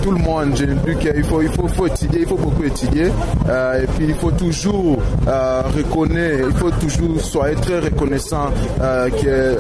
tout 0.05 0.11
le 0.11 0.19
monde, 0.19 0.55
j'ai 0.55 0.67
vu 0.67 0.97
qu'il 0.99 1.25
faut, 1.25 1.41
il 1.41 1.49
faut, 1.49 1.87
étudier, 1.87 2.21
il 2.21 2.27
faut 2.27 2.37
beaucoup 2.37 2.63
étudier. 2.65 3.11
Euh, 3.49 3.83
et 3.83 3.87
puis 3.87 4.07
il 4.09 4.15
faut 4.15 4.31
toujours 4.33 4.99
euh, 5.27 5.63
reconnaître, 5.75 6.47
il 6.51 6.57
faut 6.57 6.71
toujours 6.73 7.19
soyez 7.23 7.55
très 7.57 7.79
reconnaissant 7.79 8.51
euh, 8.83 9.09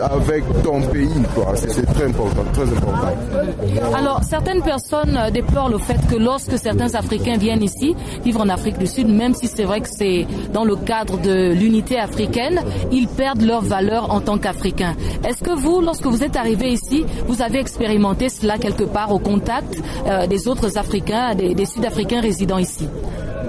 avec 0.02 0.44
ton 0.62 0.82
pays. 0.82 1.08
C'est 1.54 1.86
très 1.86 2.04
important, 2.04 2.44
très 2.52 2.64
important. 2.64 3.96
Alors 3.96 4.22
certaines 4.22 4.62
personnes 4.62 5.18
déplorent 5.32 5.70
le 5.70 5.78
fait 5.78 5.98
que 6.10 6.16
lorsque 6.16 6.58
certains 6.58 6.94
Africains 6.94 7.38
viennent 7.38 7.62
ici 7.62 7.96
vivre 8.22 8.42
en 8.42 8.48
Afrique 8.50 8.76
du 8.76 8.86
Sud, 8.86 9.08
même 9.08 9.32
si 9.34 9.46
c'est 9.46 9.64
vrai 9.64 9.80
que 9.80 9.88
c'est 9.88 10.26
dans 10.52 10.64
le 10.64 10.76
cadre 10.76 11.18
de 11.22 11.54
l'unité 11.54 11.98
africaine, 11.98 12.60
ils 12.92 13.08
perdent 13.08 13.42
leur 13.42 13.62
valeur 13.62 14.12
en 14.12 14.20
tant 14.20 14.36
qu'Africains. 14.36 14.94
Est-ce 15.26 15.42
que 15.42 15.52
vous, 15.58 15.80
lorsque 15.80 16.06
vous 16.06 16.22
êtes 16.22 16.36
arrivé 16.36 16.68
ici, 16.70 17.06
vous 17.28 17.40
avez 17.40 17.60
expérimenté 17.60 18.28
cela 18.28 18.58
quelque 18.58 18.84
part 18.84 19.10
au 19.10 19.18
contact 19.18 19.82
euh, 20.06 20.26
autres 20.46 20.76
Africains, 20.78 21.34
des, 21.34 21.66
Sud-Africains 21.66 22.20
résidant 22.20 22.58
ici. 22.58 22.88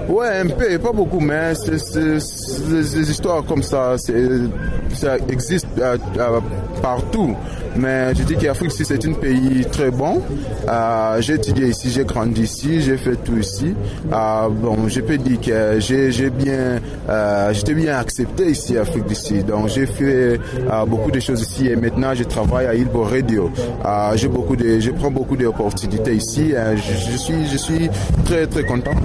Ouais, 0.08 0.38
un 0.38 0.48
peu, 0.48 0.78
pas 0.78 0.92
beaucoup, 0.92 1.20
mais 1.20 1.54
c'est 1.54 1.98
des 2.00 3.10
histoires 3.10 3.44
comme 3.44 3.62
ça, 3.62 3.96
ça 3.98 5.16
existe 5.28 5.66
euh, 5.78 5.96
partout. 6.86 7.34
Mais 7.76 8.14
je 8.14 8.22
dis 8.22 8.36
qu'Afrique, 8.36 8.72
c'est 8.72 9.04
un 9.04 9.12
pays 9.12 9.64
très 9.70 9.90
bon. 9.90 10.22
Euh, 10.68 11.20
j'ai 11.20 11.34
étudié 11.34 11.66
ici, 11.74 11.90
j'ai 11.90 12.04
grandi 12.04 12.42
ici, 12.42 12.80
j'ai 12.80 12.96
fait 12.96 13.16
tout 13.24 13.38
ici. 13.38 13.74
Euh, 14.12 14.48
bon, 14.48 14.88
je 14.88 15.00
peux 15.00 15.18
dire 15.18 15.40
que 15.40 15.80
j'ai 15.80 16.30
bien, 16.30 16.80
euh, 17.08 17.52
j'étais 17.52 17.74
bien 17.74 17.98
accepté 17.98 18.44
ici, 18.50 18.78
Afrique 18.78 19.14
Sud. 19.14 19.46
Donc, 19.46 19.68
j'ai 19.74 19.86
fait 19.86 20.38
beaucoup 20.86 21.10
de 21.10 21.20
choses 21.20 21.42
ici 21.42 21.66
et 21.68 21.76
maintenant, 21.76 22.14
je 22.14 22.24
travaille 22.24 22.66
à 22.66 22.74
Ilbo 22.74 23.02
Radio. 23.02 23.50
j'ai 24.14 24.28
beaucoup 24.28 24.56
de, 24.56 24.78
je 24.78 24.90
prends 24.92 25.10
beaucoup 25.10 25.36
d'opportunités 25.36 26.14
ici. 26.14 26.54
Je, 26.76 27.16
suis, 27.24 27.46
je 27.52 27.58
suis 27.58 27.90
très, 28.24 28.46
très 28.46 28.64
content. 28.64 28.96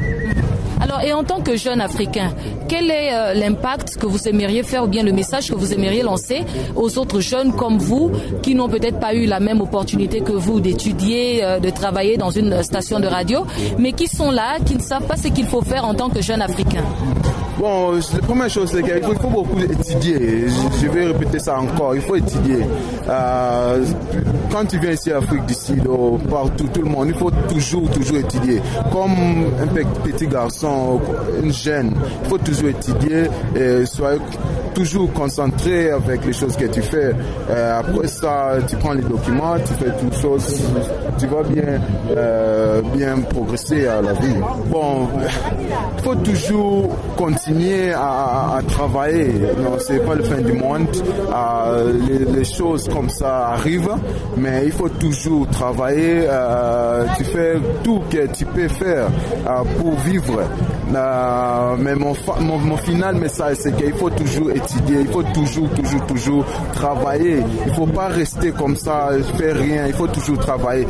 Alors, 0.81 1.01
et 1.01 1.13
en 1.13 1.23
tant 1.23 1.41
que 1.41 1.55
jeune 1.55 1.79
Africain, 1.79 2.33
quel 2.67 2.89
est 2.89 3.13
euh, 3.13 3.33
l'impact 3.35 3.97
que 3.97 4.07
vous 4.07 4.27
aimeriez 4.27 4.63
faire 4.63 4.83
ou 4.83 4.87
bien 4.87 5.03
le 5.03 5.11
message 5.11 5.49
que 5.49 5.55
vous 5.55 5.73
aimeriez 5.73 6.01
lancer 6.01 6.43
aux 6.75 6.97
autres 6.97 7.19
jeunes 7.19 7.53
comme 7.53 7.77
vous 7.77 8.11
qui 8.41 8.55
n'ont 8.55 8.67
peut-être 8.67 8.99
pas 8.99 9.13
eu 9.13 9.25
la 9.25 9.39
même 9.39 9.61
opportunité 9.61 10.21
que 10.21 10.31
vous 10.31 10.59
d'étudier, 10.59 11.43
euh, 11.43 11.59
de 11.59 11.69
travailler 11.69 12.17
dans 12.17 12.31
une 12.31 12.63
station 12.63 12.99
de 12.99 13.07
radio, 13.07 13.45
mais 13.77 13.93
qui 13.93 14.07
sont 14.07 14.31
là, 14.31 14.57
qui 14.65 14.75
ne 14.75 14.81
savent 14.81 15.05
pas 15.05 15.17
ce 15.17 15.27
qu'il 15.27 15.45
faut 15.45 15.61
faire 15.61 15.85
en 15.85 15.93
tant 15.93 16.09
que 16.09 16.21
jeune 16.21 16.41
Africain? 16.41 16.83
Bon, 17.61 17.91
la 17.93 18.19
première 18.21 18.49
chose, 18.49 18.71
c'est 18.71 18.81
qu'il 18.81 19.03
faut, 19.03 19.29
beaucoup 19.29 19.59
étudier. 19.59 20.47
Je, 20.81 20.87
vais 20.87 21.05
répéter 21.05 21.37
ça 21.37 21.59
encore. 21.59 21.93
Il 21.93 22.01
faut 22.01 22.15
étudier. 22.15 22.65
Euh, 23.07 23.85
quand 24.51 24.65
tu 24.65 24.79
viens 24.79 24.93
ici 24.93 25.11
à 25.11 25.17
Afrique 25.17 25.45
du 25.45 25.53
Sud, 25.53 25.83
partout, 26.27 26.67
tout 26.73 26.81
le 26.81 26.89
monde, 26.89 27.09
il 27.09 27.13
faut 27.13 27.29
toujours, 27.29 27.87
toujours 27.91 28.17
étudier. 28.17 28.59
Comme 28.91 29.45
un 29.61 29.67
petit 29.67 30.25
garçon, 30.25 30.99
une 31.43 31.53
jeune, 31.53 31.93
il 32.23 32.29
faut 32.29 32.39
toujours 32.39 32.69
étudier 32.69 33.25
et 33.55 33.85
soyez 33.85 34.17
toujours 34.73 35.13
concentré 35.13 35.91
avec 35.91 36.25
les 36.25 36.33
choses 36.33 36.57
que 36.57 36.65
tu 36.65 36.81
fais. 36.81 37.13
Euh, 37.51 37.79
après 37.79 38.07
ça, 38.07 38.53
tu 38.67 38.75
prends 38.77 38.93
les 38.93 39.03
documents, 39.03 39.57
tu 39.59 39.73
fais 39.75 39.91
toutes 39.99 40.10
tu 41.17 41.27
vas 41.27 41.43
bien, 41.43 41.81
euh, 42.15 42.81
bien 42.93 43.17
progresser 43.21 43.87
à 43.87 44.01
la 44.01 44.13
vie. 44.13 44.35
Bon, 44.69 45.07
il 45.97 46.03
faut 46.03 46.15
toujours 46.15 46.89
continuer 47.17 47.91
à, 47.93 48.59
travailler. 48.67 49.33
Non, 49.57 49.77
c'est 49.79 50.05
pas 50.05 50.15
le 50.15 50.23
fin 50.23 50.41
du 50.41 50.53
monde. 50.53 50.87
Euh, 51.33 51.93
les, 52.33 52.43
choses 52.43 52.89
comme 52.89 53.09
ça 53.09 53.49
arrivent, 53.49 53.95
mais 54.37 54.63
il 54.65 54.71
faut 54.71 54.89
toujours 54.89 55.47
travailler. 55.49 56.25
Euh, 56.27 57.05
tu 57.17 57.23
fais 57.25 57.55
tout 57.83 58.01
que 58.09 58.27
tu 58.27 58.45
peux 58.45 58.67
faire 58.67 59.07
euh, 59.47 59.63
pour 59.79 59.93
vivre. 59.99 60.41
mais 61.79 61.95
mon, 61.95 62.13
mon, 62.39 62.77
final 62.77 63.15
message, 63.15 63.57
c'est 63.59 63.75
qu'il 63.75 63.93
faut 63.93 64.09
toujours 64.09 64.51
étudier, 64.51 65.01
il 65.01 65.07
faut 65.07 65.23
toujours, 65.23 65.69
toujours, 65.69 66.05
toujours 66.07 66.45
travailler. 66.73 67.43
Il 67.67 67.73
faut 67.73 67.85
pas 67.87 68.07
rester 68.07 68.51
comme 68.51 68.75
ça, 68.75 69.09
faire 69.37 69.55
rien. 69.55 69.87
Il 69.87 69.93
faut 69.93 70.07
toujours 70.13 70.37
travailler. 70.39 70.87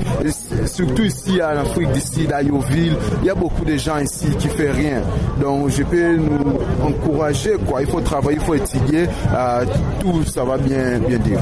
surtout 0.65 1.03
ici 1.03 1.41
en 1.41 1.57
Afrique 1.59 1.91
d'ici, 1.91 2.27
à 2.31 2.41
Yoville, 2.41 2.95
il 3.21 3.27
y 3.27 3.29
a 3.29 3.35
beaucoup 3.35 3.65
de 3.65 3.77
gens 3.77 3.99
ici 3.99 4.27
qui 4.37 4.47
font 4.47 4.73
rien. 4.73 5.01
Donc 5.39 5.69
je 5.69 5.83
peux 5.83 6.15
nous 6.17 6.59
encourager 6.83 7.53
quoi. 7.67 7.81
Il 7.81 7.87
faut 7.87 8.01
travailler, 8.01 8.37
il 8.39 8.45
faut 8.45 8.55
étudier. 8.55 9.07
Euh, 9.33 9.65
tout 10.01 10.23
ça 10.23 10.43
va 10.43 10.57
bien, 10.57 10.99
bien 10.99 11.17
dire. 11.17 11.39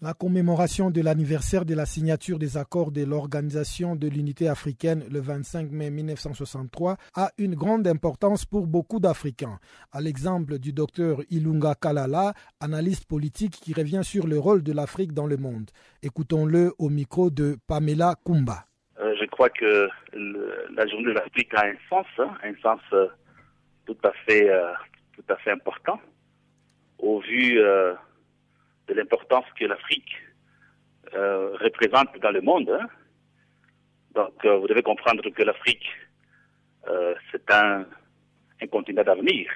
La 0.00 0.14
commémoration 0.14 0.92
de 0.92 1.02
l'anniversaire 1.02 1.64
de 1.64 1.74
la 1.74 1.84
signature 1.84 2.38
des 2.38 2.56
accords 2.56 2.92
de 2.92 3.04
l'Organisation 3.04 3.96
de 3.96 4.06
l'Unité 4.06 4.46
africaine 4.48 5.04
le 5.10 5.18
25 5.18 5.72
mai 5.72 5.90
1963 5.90 6.96
a 7.16 7.32
une 7.36 7.56
grande 7.56 7.84
importance 7.88 8.44
pour 8.44 8.68
beaucoup 8.68 9.00
d'Africains. 9.00 9.58
À 9.90 10.00
l'exemple 10.00 10.60
du 10.60 10.72
docteur 10.72 11.18
Ilunga 11.30 11.74
Kalala, 11.74 12.32
analyste 12.60 13.08
politique 13.08 13.54
qui 13.60 13.74
revient 13.74 14.04
sur 14.04 14.28
le 14.28 14.38
rôle 14.38 14.62
de 14.62 14.72
l'Afrique 14.72 15.14
dans 15.14 15.26
le 15.26 15.36
monde. 15.36 15.68
Écoutons-le 16.04 16.72
au 16.78 16.90
micro 16.90 17.28
de 17.28 17.56
Pamela 17.66 18.14
Kumba. 18.24 18.66
Euh, 19.00 19.12
je 19.20 19.26
crois 19.26 19.50
que 19.50 19.88
la 20.12 20.86
journée 20.86 21.06
de 21.06 21.18
l'Afrique 21.18 21.52
a 21.54 21.66
un 21.66 21.74
sens, 21.90 22.06
hein, 22.18 22.30
un 22.44 22.54
sens 22.62 22.80
euh, 22.92 23.08
tout 23.84 23.98
à 24.04 24.12
fait, 24.24 24.48
euh, 24.48 24.72
tout 25.16 25.24
à 25.28 25.34
fait 25.38 25.50
important 25.50 25.98
au 27.00 27.18
vu 27.18 27.60
de 28.88 28.94
l'importance 28.94 29.44
que 29.58 29.64
l'Afrique 29.66 30.16
euh, 31.14 31.56
représente 31.60 32.18
dans 32.20 32.30
le 32.30 32.40
monde. 32.40 32.70
Hein. 32.70 32.88
Donc, 34.14 34.44
euh, 34.44 34.58
vous 34.58 34.66
devez 34.66 34.82
comprendre 34.82 35.28
que 35.30 35.42
l'Afrique, 35.42 35.86
euh, 36.88 37.14
c'est 37.30 37.50
un, 37.50 37.86
un, 38.60 38.66
continent 38.66 39.04
d'avenir. 39.04 39.50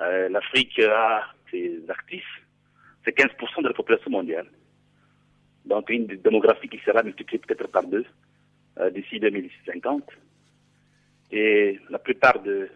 L'Afrique 0.00 0.78
a 0.78 1.26
ses 1.50 1.82
actifs, 1.88 2.42
c'est 3.04 3.16
15% 3.18 3.62
de 3.62 3.68
la 3.68 3.74
population 3.74 4.12
mondiale. 4.12 4.46
Donc, 5.64 5.90
une 5.90 6.06
démographie 6.06 6.68
qui 6.68 6.78
sera 6.78 7.02
multipliée 7.02 7.40
peut-être 7.40 7.66
par 7.68 7.82
deux 7.82 8.06
d'ici 8.94 9.18
2050. 9.18 10.04
Et 11.32 11.80
la 11.90 11.98
plupart 11.98 12.40
de 12.40 12.70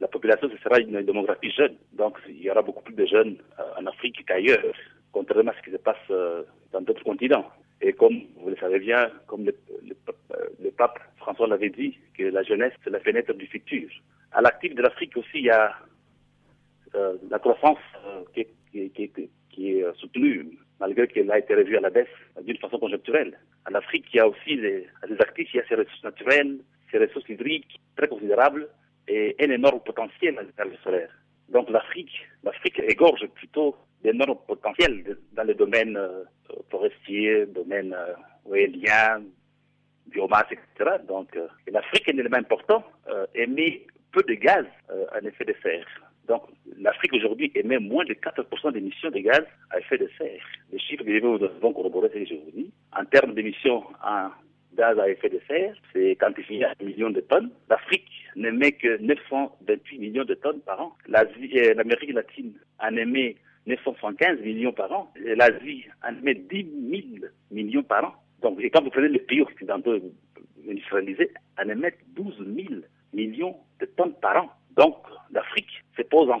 la 0.00 0.08
population, 0.08 0.48
ce 0.50 0.56
sera 0.58 0.78
une 0.80 1.02
démographie 1.02 1.50
jeune. 1.50 1.76
Donc, 1.92 2.18
il 2.28 2.42
y 2.42 2.50
aura 2.50 2.62
beaucoup 2.62 2.82
plus 2.82 2.94
de 2.94 3.06
jeunes 3.06 3.36
euh, 3.58 3.80
en 3.80 3.86
Afrique 3.86 4.24
qu'ailleurs, 4.26 4.64
contrairement 5.12 5.52
à 5.52 5.54
ce 5.56 5.62
qui 5.62 5.70
se 5.70 5.76
passe 5.76 5.96
euh, 6.10 6.42
dans 6.72 6.80
d'autres 6.80 7.04
continents. 7.04 7.48
Et 7.80 7.92
comme 7.92 8.22
vous 8.36 8.50
le 8.50 8.56
savez 8.56 8.80
bien, 8.80 9.10
comme 9.26 9.44
le, 9.44 9.54
le, 9.86 10.70
pape 10.70 10.98
François 11.18 11.46
l'avait 11.46 11.70
dit, 11.70 11.96
que 12.16 12.24
la 12.24 12.42
jeunesse, 12.42 12.72
c'est 12.82 12.90
la 12.90 13.00
fenêtre 13.00 13.32
du 13.34 13.46
futur. 13.46 13.88
À 14.32 14.40
l'actif 14.40 14.74
de 14.74 14.82
l'Afrique 14.82 15.16
aussi, 15.16 15.38
il 15.38 15.44
y 15.44 15.50
a 15.50 15.72
euh, 16.94 17.16
la 17.30 17.38
croissance 17.38 17.78
qui, 18.34 18.46
qui, 18.72 19.10
qui, 19.50 19.78
est 19.78 19.84
soutenue, 19.96 20.58
malgré 20.80 21.06
qu'elle 21.06 21.30
a 21.30 21.38
été 21.38 21.54
revue 21.54 21.76
à 21.76 21.80
la 21.80 21.90
baisse 21.90 22.08
d'une 22.42 22.58
façon 22.58 22.78
conjoncturelle. 22.78 23.38
En 23.70 23.74
Afrique, 23.74 24.06
il 24.12 24.16
y 24.16 24.20
a 24.20 24.28
aussi 24.28 24.56
les, 24.56 24.88
les 25.08 25.20
actifs, 25.20 25.52
il 25.54 25.58
y 25.58 25.60
a 25.60 25.66
ces 25.68 25.76
ressources 25.76 26.02
naturelles, 26.02 26.58
ces 26.90 26.98
ressources 26.98 27.28
hydriques 27.28 27.80
très 27.96 28.08
considérables 28.08 28.68
et 29.08 29.36
un 29.40 29.50
énorme 29.50 29.80
potentiel 29.80 30.34
dans 30.56 30.64
le 30.64 30.76
solaire. 30.82 31.10
Donc 31.48 31.70
l'Afrique, 31.70 32.26
l'Afrique 32.42 32.80
égorge 32.80 33.26
plutôt 33.34 33.76
d'énormes 34.02 34.38
potentiels 34.46 35.16
dans 35.32 35.44
les 35.44 35.54
domaines 35.54 35.96
euh, 35.96 36.24
forestiers, 36.70 37.46
domaines 37.46 37.94
euh, 37.94 38.54
éoliens, 38.54 39.22
biomasse, 40.06 40.50
etc. 40.50 40.96
Donc 41.06 41.34
euh, 41.36 41.48
l'Afrique 41.68 42.08
est 42.08 42.14
un 42.14 42.18
élément 42.18 42.36
important, 42.36 42.84
émet 43.34 43.86
peu 44.12 44.22
de 44.22 44.34
gaz 44.34 44.66
à 45.12 45.18
effet 45.20 45.44
de 45.44 45.54
serre. 45.62 45.86
Donc 46.28 46.42
l'Afrique 46.78 47.12
aujourd'hui 47.14 47.50
émet 47.54 47.78
moins 47.78 48.04
de 48.04 48.14
4% 48.14 48.72
d'émissions 48.72 49.10
de 49.10 49.18
gaz 49.18 49.44
à 49.70 49.78
effet 49.78 49.98
de 49.98 50.08
serre. 50.16 50.42
Les 50.72 50.78
chiffres 50.78 51.04
que 51.04 51.20
vous 51.20 51.44
avons 51.44 51.72
corroborés, 51.72 52.10
c'est 52.12 52.24
ce 52.24 52.30
que 52.30 52.36
je 52.36 52.40
vous 52.40 52.50
dis. 52.52 52.72
En 52.96 53.04
termes 53.04 53.34
d'émissions 53.34 53.84
en 54.04 54.30
gaz 54.76 54.98
à 54.98 55.08
effet 55.08 55.28
de 55.28 55.40
serre, 55.48 55.74
c'est 55.92 56.16
quantifié 56.16 56.64
à 56.64 56.74
un 56.80 56.84
million 56.84 57.10
de 57.10 57.20
tonnes. 57.20 57.50
L'Afrique 57.68 58.10
n'émet 58.36 58.72
que 58.72 58.98
928 58.98 59.98
millions 59.98 60.24
de 60.24 60.34
tonnes 60.34 60.60
par 60.60 60.80
an. 60.80 60.96
Euh, 61.08 61.74
L'Amérique 61.74 62.12
latine 62.12 62.54
en 62.80 62.96
émet 62.96 63.36
975 63.66 64.40
millions 64.40 64.72
par 64.72 64.92
an. 64.92 65.12
L'Asie 65.16 65.84
en 66.06 66.16
émet 66.18 66.34
10 66.34 66.66
000 67.20 67.26
millions 67.50 67.82
par 67.82 68.04
an. 68.04 68.14
Donc, 68.42 68.60
quand 68.72 68.82
vous 68.82 68.90
prenez 68.90 69.08
les 69.08 69.20
pays 69.20 69.40
occidentaux 69.40 69.98
industrialisés, 70.68 71.30
en 71.58 71.68
émettent 71.68 72.00
12 72.14 72.36
000 72.38 72.80
millions 73.12 73.56
de 73.80 73.86
tonnes 73.86 74.14
par 74.20 74.44
an. 74.44 74.50
Donc, 74.76 74.96
l'Afrique 75.32 75.82
se 75.96 76.02
pose 76.02 76.28
en, 76.30 76.40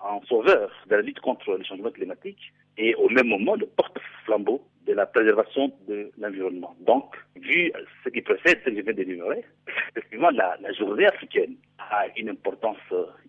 en 0.00 0.22
sauveur 0.22 0.70
de 0.88 0.96
la 0.96 1.02
lutte 1.02 1.20
contre 1.20 1.56
le 1.56 1.64
changement 1.64 1.90
climatique 1.90 2.52
et 2.76 2.94
au 2.96 3.08
même 3.08 3.28
moment 3.28 3.54
le 3.54 3.66
porte-flambeau 3.66 4.62
de 4.86 4.92
la 4.92 5.06
préservation 5.06 5.72
de 5.88 6.10
l'environnement. 6.18 6.74
Donc, 6.80 7.16
vu 7.36 7.72
ce 8.04 8.08
qui 8.10 8.20
précède 8.20 8.60
ce 8.64 8.70
que 8.70 8.76
je 8.76 8.80
viens 8.82 8.92
d'énumérer, 8.92 9.44
effectivement, 9.90 10.30
la, 10.30 10.56
la, 10.60 10.72
journée 10.72 11.06
africaine 11.06 11.54
a 11.78 12.06
une 12.16 12.28
importance, 12.28 12.76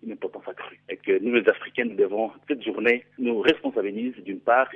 une 0.02 0.12
importance 0.12 0.46
accrue. 0.46 0.78
Et 0.88 0.96
que 0.96 1.18
nous, 1.18 1.34
les 1.34 1.48
Africains, 1.48 1.84
nous 1.84 1.96
devons, 1.96 2.30
cette 2.48 2.62
journée, 2.62 3.04
nous 3.18 3.40
responsabiliser 3.40 4.20
d'une 4.22 4.40
part 4.40 4.68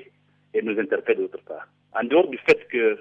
et 0.54 0.62
nous 0.62 0.78
interpeller 0.78 1.18
d'autre 1.18 1.42
part. 1.44 1.68
En 1.92 2.04
dehors 2.04 2.28
du 2.28 2.38
fait 2.38 2.66
que 2.68 2.98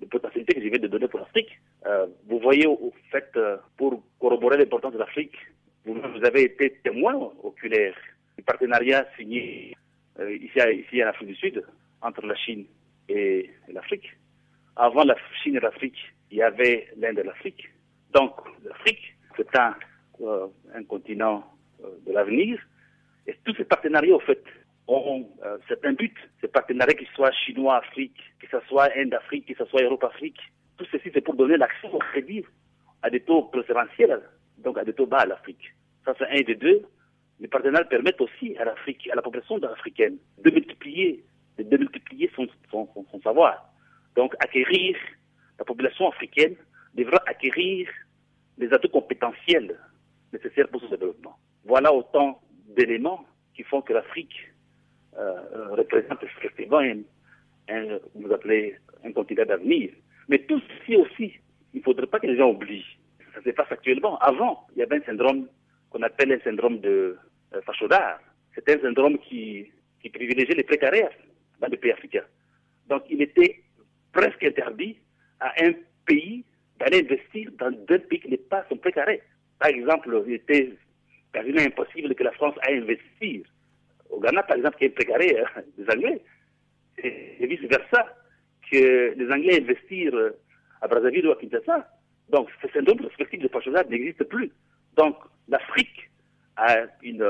les 0.00 0.06
potentialités 0.06 0.54
que 0.54 0.62
je 0.62 0.68
viens 0.68 0.78
de 0.78 0.88
donner 0.88 1.08
pour 1.08 1.20
l'Afrique, 1.20 1.58
euh, 1.86 2.06
vous 2.26 2.38
voyez 2.38 2.66
au, 2.66 2.92
fait, 3.10 3.30
euh, 3.36 3.56
pour 3.76 4.02
corroborer 4.18 4.58
l'importance 4.58 4.92
de 4.92 4.98
l'Afrique, 4.98 5.36
vous, 5.84 5.94
vous, 5.94 6.24
avez 6.24 6.42
été 6.42 6.78
témoin 6.82 7.14
oculaire 7.42 7.94
du 8.36 8.42
partenariat 8.42 9.06
signé 9.16 9.76
euh, 10.18 10.34
ici, 10.36 10.58
ici 10.58 11.04
en 11.04 11.08
Afrique 11.08 11.28
du 11.28 11.34
Sud 11.36 11.64
entre 12.00 12.26
la 12.26 12.34
Chine 12.36 12.64
et 13.08 13.50
l'Afrique. 13.68 14.10
Avant 14.76 15.04
la 15.04 15.16
Chine 15.42 15.56
et 15.56 15.60
l'Afrique, 15.60 15.98
il 16.30 16.38
y 16.38 16.42
avait 16.42 16.88
l'Inde 16.96 17.18
et 17.18 17.22
l'Afrique. 17.22 17.68
Donc, 18.12 18.32
l'Afrique, 18.64 19.14
c'est 19.36 19.56
un, 19.56 19.74
euh, 20.20 20.48
continent 20.88 21.44
euh, 21.82 21.88
de 22.06 22.12
l'avenir. 22.12 22.58
Et 23.26 23.34
tous 23.44 23.54
ces 23.54 23.64
partenariats, 23.64 24.14
au 24.14 24.20
fait, 24.20 24.42
ont 24.88 25.28
euh, 25.44 25.58
certains 25.68 25.92
buts. 25.92 26.14
Ces 26.40 26.48
partenariats, 26.48 26.94
qu'ils 26.94 27.08
soient 27.08 27.32
chinois-Afrique, 27.32 28.16
que 28.40 28.46
ce 28.50 28.64
soit 28.68 28.90
Inde-Afrique, 28.96 29.46
que 29.46 29.54
ce 29.64 29.68
soit 29.70 29.82
Europe-Afrique, 29.82 30.38
tout 30.76 30.86
ceci, 30.90 31.10
c'est 31.12 31.20
pour 31.20 31.34
donner 31.34 31.56
l'accès 31.56 31.88
au 31.92 31.98
crédit 31.98 32.44
à 33.02 33.10
des 33.10 33.20
taux 33.20 33.42
préférentiels, 33.42 34.20
donc 34.58 34.78
à 34.78 34.84
des 34.84 34.92
taux 34.92 35.06
bas 35.06 35.18
à 35.18 35.26
l'Afrique. 35.26 35.72
Ça, 36.04 36.14
c'est 36.18 36.28
un 36.28 36.42
des 36.42 36.54
deux. 36.54 36.82
Les 37.40 37.48
partenariats 37.48 37.86
permettent 37.86 38.20
aussi 38.20 38.56
à 38.58 38.64
l'Afrique, 38.64 39.08
à 39.10 39.14
la 39.14 39.22
population 39.22 39.62
africaine, 39.62 40.16
de 40.42 40.50
multiplier 40.50 41.24
de 41.58 41.62
démultiplier 41.62 42.30
son, 42.34 42.46
son, 42.70 42.88
son, 43.10 43.20
savoir. 43.20 43.70
Donc, 44.16 44.34
acquérir, 44.40 44.96
la 45.58 45.64
population 45.64 46.08
africaine 46.08 46.56
devra 46.94 47.22
acquérir 47.26 47.88
les 48.58 48.72
atouts 48.72 48.88
compétentiels 48.88 49.78
nécessaires 50.32 50.68
pour 50.68 50.80
son 50.80 50.88
développement. 50.88 51.36
Voilà 51.64 51.92
autant 51.92 52.40
d'éléments 52.76 53.24
qui 53.54 53.62
font 53.62 53.82
que 53.82 53.92
l'Afrique 53.92 54.52
euh, 55.16 55.68
représente 55.70 56.22
effectivement 56.22 56.78
un, 56.78 56.98
un, 57.68 57.98
vous 58.14 58.32
appelez 58.32 58.76
un 59.04 59.12
continent 59.12 59.44
d'avenir. 59.44 59.90
Mais 60.28 60.38
tout 60.38 60.60
ceci 60.68 60.96
aussi, 60.96 61.32
il 61.72 61.78
ne 61.78 61.82
faudrait 61.82 62.06
pas 62.06 62.18
que 62.18 62.26
les 62.26 62.36
gens 62.36 62.50
oublient. 62.50 62.84
Ça 63.34 63.42
se 63.42 63.50
passe 63.50 63.70
actuellement. 63.70 64.18
Avant, 64.18 64.66
il 64.74 64.80
y 64.80 64.82
avait 64.82 64.96
un 64.96 65.04
syndrome 65.04 65.46
qu'on 65.90 66.02
appelle 66.02 66.32
un 66.32 66.40
syndrome 66.40 66.80
de 66.80 67.16
euh, 67.54 67.62
Fachodar. 67.62 68.18
C'était 68.54 68.78
un 68.78 68.82
syndrome 68.82 69.18
qui, 69.18 69.70
qui 70.00 70.10
privilégiait 70.10 70.54
les 70.54 70.62
précaires 70.62 71.10
dans 71.60 71.68
les 71.68 71.76
pays 71.76 71.92
africains. 71.92 72.24
Donc 72.88 73.04
il 73.10 73.22
était 73.22 73.62
presque 74.12 74.42
interdit 74.44 74.96
à 75.40 75.52
un 75.62 75.72
pays 76.06 76.44
d'aller 76.78 77.00
investir 77.00 77.50
dans 77.58 77.68
un 77.68 77.98
pays 77.98 78.20
qui 78.20 78.28
n'est 78.28 78.36
pas 78.36 78.64
son 78.68 78.76
précaré. 78.76 79.22
Par 79.58 79.68
exemple, 79.68 80.22
il 80.26 80.34
était 80.34 80.72
quasiment 81.32 81.60
impossible 81.60 82.14
que 82.14 82.22
la 82.22 82.32
France 82.32 82.54
aille 82.62 82.78
investir 82.78 83.44
au 84.10 84.20
Ghana, 84.20 84.42
par 84.44 84.56
exemple, 84.56 84.78
qui 84.78 84.84
est 84.84 84.90
précaré 84.90 85.36
hein, 85.38 85.62
des 85.76 85.90
Anglais, 85.92 86.22
et, 86.98 87.46
vice-versa, 87.46 88.06
que 88.70 89.14
les 89.14 89.32
Anglais 89.32 89.60
investir 89.60 90.12
à 90.80 90.88
Brazzaville 90.88 91.26
ou 91.26 91.32
à 91.32 91.36
Kinshasa. 91.36 91.88
Donc, 92.30 92.48
ce 92.62 92.68
syndrome 92.68 92.98
perspective 92.98 93.42
de 93.42 93.48
Pachozade 93.48 93.90
n'existe 93.90 94.24
plus. 94.24 94.50
Donc, 94.96 95.16
l'Afrique 95.48 96.10
a 96.56 96.86
une, 97.02 97.22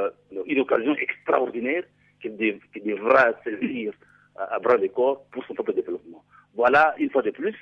occasion 0.59 0.95
extraordinaire 0.97 1.85
qui, 2.21 2.31
qui 2.73 2.81
devra 2.81 3.33
saisir 3.43 3.93
à, 4.37 4.59
bras 4.59 4.77
le 4.77 4.89
corps 4.89 5.25
pour 5.31 5.45
son 5.47 5.55
propre 5.55 5.73
développement. 5.73 6.25
Voilà, 6.55 6.95
une 6.99 7.11
fois 7.11 7.23
de 7.23 7.31
plus, 7.31 7.55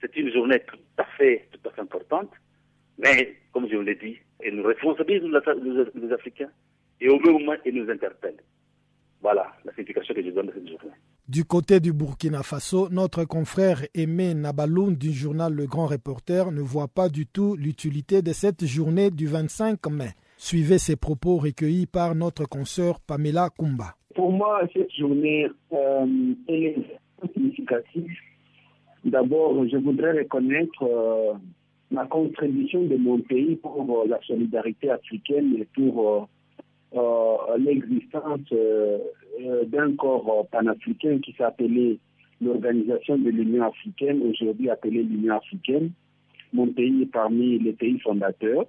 c'est 0.00 0.16
une 0.16 0.32
journée 0.32 0.60
tout 0.66 0.78
à 0.98 1.04
fait, 1.16 1.48
tout 1.52 1.68
à 1.68 1.72
fait 1.72 1.80
importante, 1.80 2.30
mais 2.98 3.36
comme 3.52 3.68
je 3.68 3.76
vous 3.76 3.82
l'ai 3.82 3.94
dit, 3.94 4.18
elle 4.40 4.56
nous 4.56 4.64
responsabilise, 4.64 5.22
nous, 5.22 6.12
Africains, 6.12 6.50
et 7.00 7.08
au 7.08 7.18
même 7.18 7.32
moment, 7.32 7.54
elle 7.64 7.74
nous 7.74 7.90
interpelle. 7.90 8.36
Voilà 9.20 9.52
la 9.64 9.72
signification 9.72 10.14
que 10.14 10.22
je 10.22 10.30
donne 10.30 10.46
de 10.46 10.52
cette 10.52 10.68
journée. 10.68 10.94
Du 11.26 11.44
côté 11.44 11.80
du 11.80 11.94
Burkina 11.94 12.42
Faso, 12.42 12.90
notre 12.90 13.24
confrère 13.24 13.86
Aimé 13.94 14.34
Nabaloun 14.34 14.94
du 14.94 15.10
journal 15.10 15.54
Le 15.54 15.66
Grand 15.66 15.86
Reporter 15.86 16.52
ne 16.52 16.60
voit 16.60 16.88
pas 16.88 17.08
du 17.08 17.26
tout 17.26 17.56
l'utilité 17.56 18.20
de 18.20 18.34
cette 18.34 18.66
journée 18.66 19.10
du 19.10 19.26
25 19.26 19.86
mai. 19.86 20.10
Suivez 20.46 20.76
ces 20.76 20.96
propos 20.96 21.38
recueillis 21.38 21.86
par 21.86 22.14
notre 22.14 22.44
consoeur 22.44 23.00
Pamela 23.00 23.48
Kumba. 23.58 23.94
Pour 24.14 24.30
moi, 24.30 24.60
cette 24.74 24.92
journée 24.92 25.48
euh, 25.72 26.34
est 26.48 26.76
significative. 27.32 28.12
D'abord, 29.06 29.66
je 29.66 29.78
voudrais 29.78 30.12
reconnaître 30.12 30.82
euh, 30.82 31.32
la 31.90 32.04
contribution 32.04 32.82
de 32.84 32.94
mon 32.96 33.20
pays 33.20 33.56
pour 33.56 34.02
euh, 34.02 34.06
la 34.06 34.20
solidarité 34.20 34.90
africaine 34.90 35.56
et 35.60 35.66
pour 35.74 36.28
l'existence 37.58 38.40
d'un 39.72 39.96
corps 39.96 40.46
panafricain 40.52 41.20
qui 41.20 41.32
s'appelait 41.38 41.96
l'Organisation 42.42 43.16
de 43.16 43.30
l'Union 43.30 43.64
africaine, 43.64 44.20
aujourd'hui 44.28 44.68
appelée 44.68 45.04
l'Union 45.04 45.36
africaine. 45.36 45.92
Mon 46.52 46.66
pays 46.66 47.00
est 47.00 47.12
parmi 47.12 47.58
les 47.58 47.72
pays 47.72 47.98
fondateurs. 48.00 48.66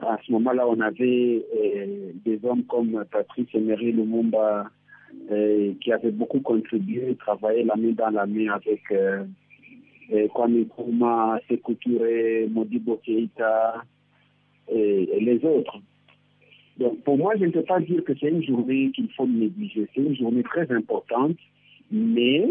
À 0.00 0.16
ce 0.24 0.30
moment-là, 0.32 0.66
on 0.68 0.78
avait 0.80 1.44
euh, 1.56 2.12
des 2.24 2.38
hommes 2.44 2.64
comme 2.64 3.04
Patrice 3.10 3.48
Emery 3.52 3.92
Lumumba 3.92 4.70
euh, 5.30 5.72
qui 5.80 5.92
avaient 5.92 6.12
beaucoup 6.12 6.40
contribué, 6.40 7.16
travaillé 7.16 7.64
la 7.64 7.74
main 7.74 7.92
dans 7.92 8.10
la 8.10 8.26
main 8.26 8.52
avec 8.52 8.80
euh, 8.92 9.24
Kwame 10.34 10.60
Nkrumah, 10.60 11.40
Sekou 11.48 11.76
Modibo 12.50 13.00
Keïta 13.04 13.82
et, 14.70 15.08
et, 15.16 15.20
les 15.20 15.44
autres. 15.44 15.78
Donc 16.78 17.02
pour 17.02 17.18
moi, 17.18 17.34
je 17.36 17.46
ne 17.46 17.50
peux 17.50 17.64
pas 17.64 17.80
dire 17.80 18.04
que 18.04 18.12
c'est 18.20 18.28
une 18.28 18.44
journée 18.44 18.92
qu'il 18.94 19.10
faut 19.16 19.26
négliger. 19.26 19.88
C'est 19.94 20.00
une 20.00 20.16
journée 20.16 20.44
très 20.44 20.70
importante, 20.70 21.36
mais 21.90 22.48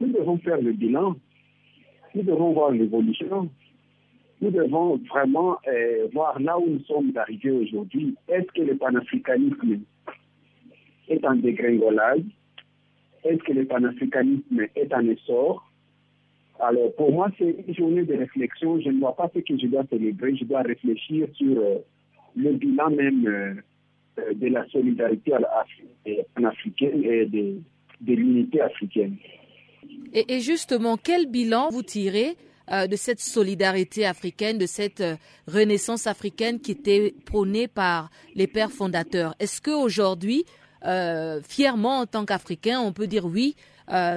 nous 0.00 0.08
devons 0.08 0.38
faire 0.38 0.60
le 0.60 0.72
bilan. 0.72 1.14
Nous 2.16 2.22
devons 2.24 2.52
voir 2.52 2.72
l'évolution 2.72 3.48
nous 4.40 4.50
devons 4.50 4.96
vraiment 5.08 5.58
euh, 5.68 6.08
voir 6.12 6.40
là 6.40 6.58
où 6.58 6.66
nous 6.66 6.84
sommes 6.84 7.12
arrivés 7.16 7.50
aujourd'hui. 7.50 8.14
Est-ce 8.28 8.46
que 8.52 8.62
le 8.62 8.76
panafricanisme 8.76 9.80
est 11.08 11.24
en 11.24 11.34
dégringolage 11.36 12.22
Est-ce 13.24 13.42
que 13.42 13.52
le 13.52 13.66
panafricanisme 13.66 14.66
est 14.74 14.94
en 14.94 15.06
essor? 15.08 15.70
Alors, 16.58 16.94
pour 16.94 17.12
moi, 17.12 17.30
c'est 17.38 17.54
une 17.66 17.74
journée 17.74 18.04
de 18.04 18.14
réflexion. 18.14 18.80
Je 18.80 18.88
ne 18.90 19.00
vois 19.00 19.16
pas 19.16 19.30
ce 19.34 19.40
que 19.40 19.58
je 19.58 19.66
dois 19.66 19.84
célébrer. 19.90 20.36
Je 20.36 20.44
dois 20.44 20.62
réfléchir 20.62 21.28
sur 21.34 21.58
euh, 21.58 21.78
le 22.36 22.52
bilan 22.52 22.90
même 22.90 23.26
euh, 23.26 24.34
de 24.34 24.46
la 24.48 24.66
solidarité 24.68 25.32
panafricaine 26.34 27.04
et 27.04 27.26
de, 27.26 27.56
de 28.00 28.14
l'unité 28.14 28.60
africaine. 28.60 29.16
Et 30.12 30.40
justement, 30.40 30.96
quel 30.96 31.26
bilan 31.26 31.68
vous 31.70 31.82
tirez 31.82 32.36
euh, 32.72 32.86
de 32.86 32.94
cette 32.94 33.18
solidarité 33.18 34.06
africaine, 34.06 34.56
de 34.56 34.66
cette 34.66 35.00
euh, 35.00 35.16
renaissance 35.48 36.06
africaine 36.06 36.60
qui 36.60 36.70
était 36.70 37.12
prônée 37.26 37.66
par 37.66 38.10
les 38.36 38.46
pères 38.46 38.70
fondateurs. 38.70 39.34
Est-ce 39.40 39.60
qu'aujourd'hui, 39.60 40.44
euh, 40.86 41.40
fièrement 41.42 41.98
en 41.98 42.06
tant 42.06 42.24
qu'Africains, 42.24 42.78
on 42.80 42.92
peut 42.92 43.08
dire 43.08 43.26
oui, 43.26 43.56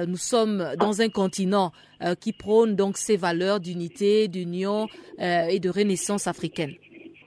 nous 0.06 0.16
sommes 0.16 0.64
dans 0.78 1.00
un 1.02 1.08
continent 1.08 1.72
qui 2.20 2.32
prône 2.32 2.76
donc 2.76 2.96
ces 2.96 3.16
valeurs 3.16 3.58
d'unité, 3.58 4.28
d'union 4.28 4.86
et 5.18 5.58
de 5.58 5.68
renaissance 5.68 6.28
africaine? 6.28 6.74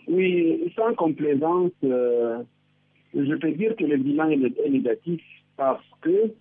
Oui, 0.07 0.71
sans 0.73 0.93
complaisance, 0.95 1.71
je 1.83 3.35
peux 3.35 3.51
dire 3.51 3.75
que 3.75 3.83
le 3.83 3.97
bilan 3.97 4.29
est 4.29 4.69
négatif 4.69 5.21
parce 5.57 5.83
que 5.99 6.31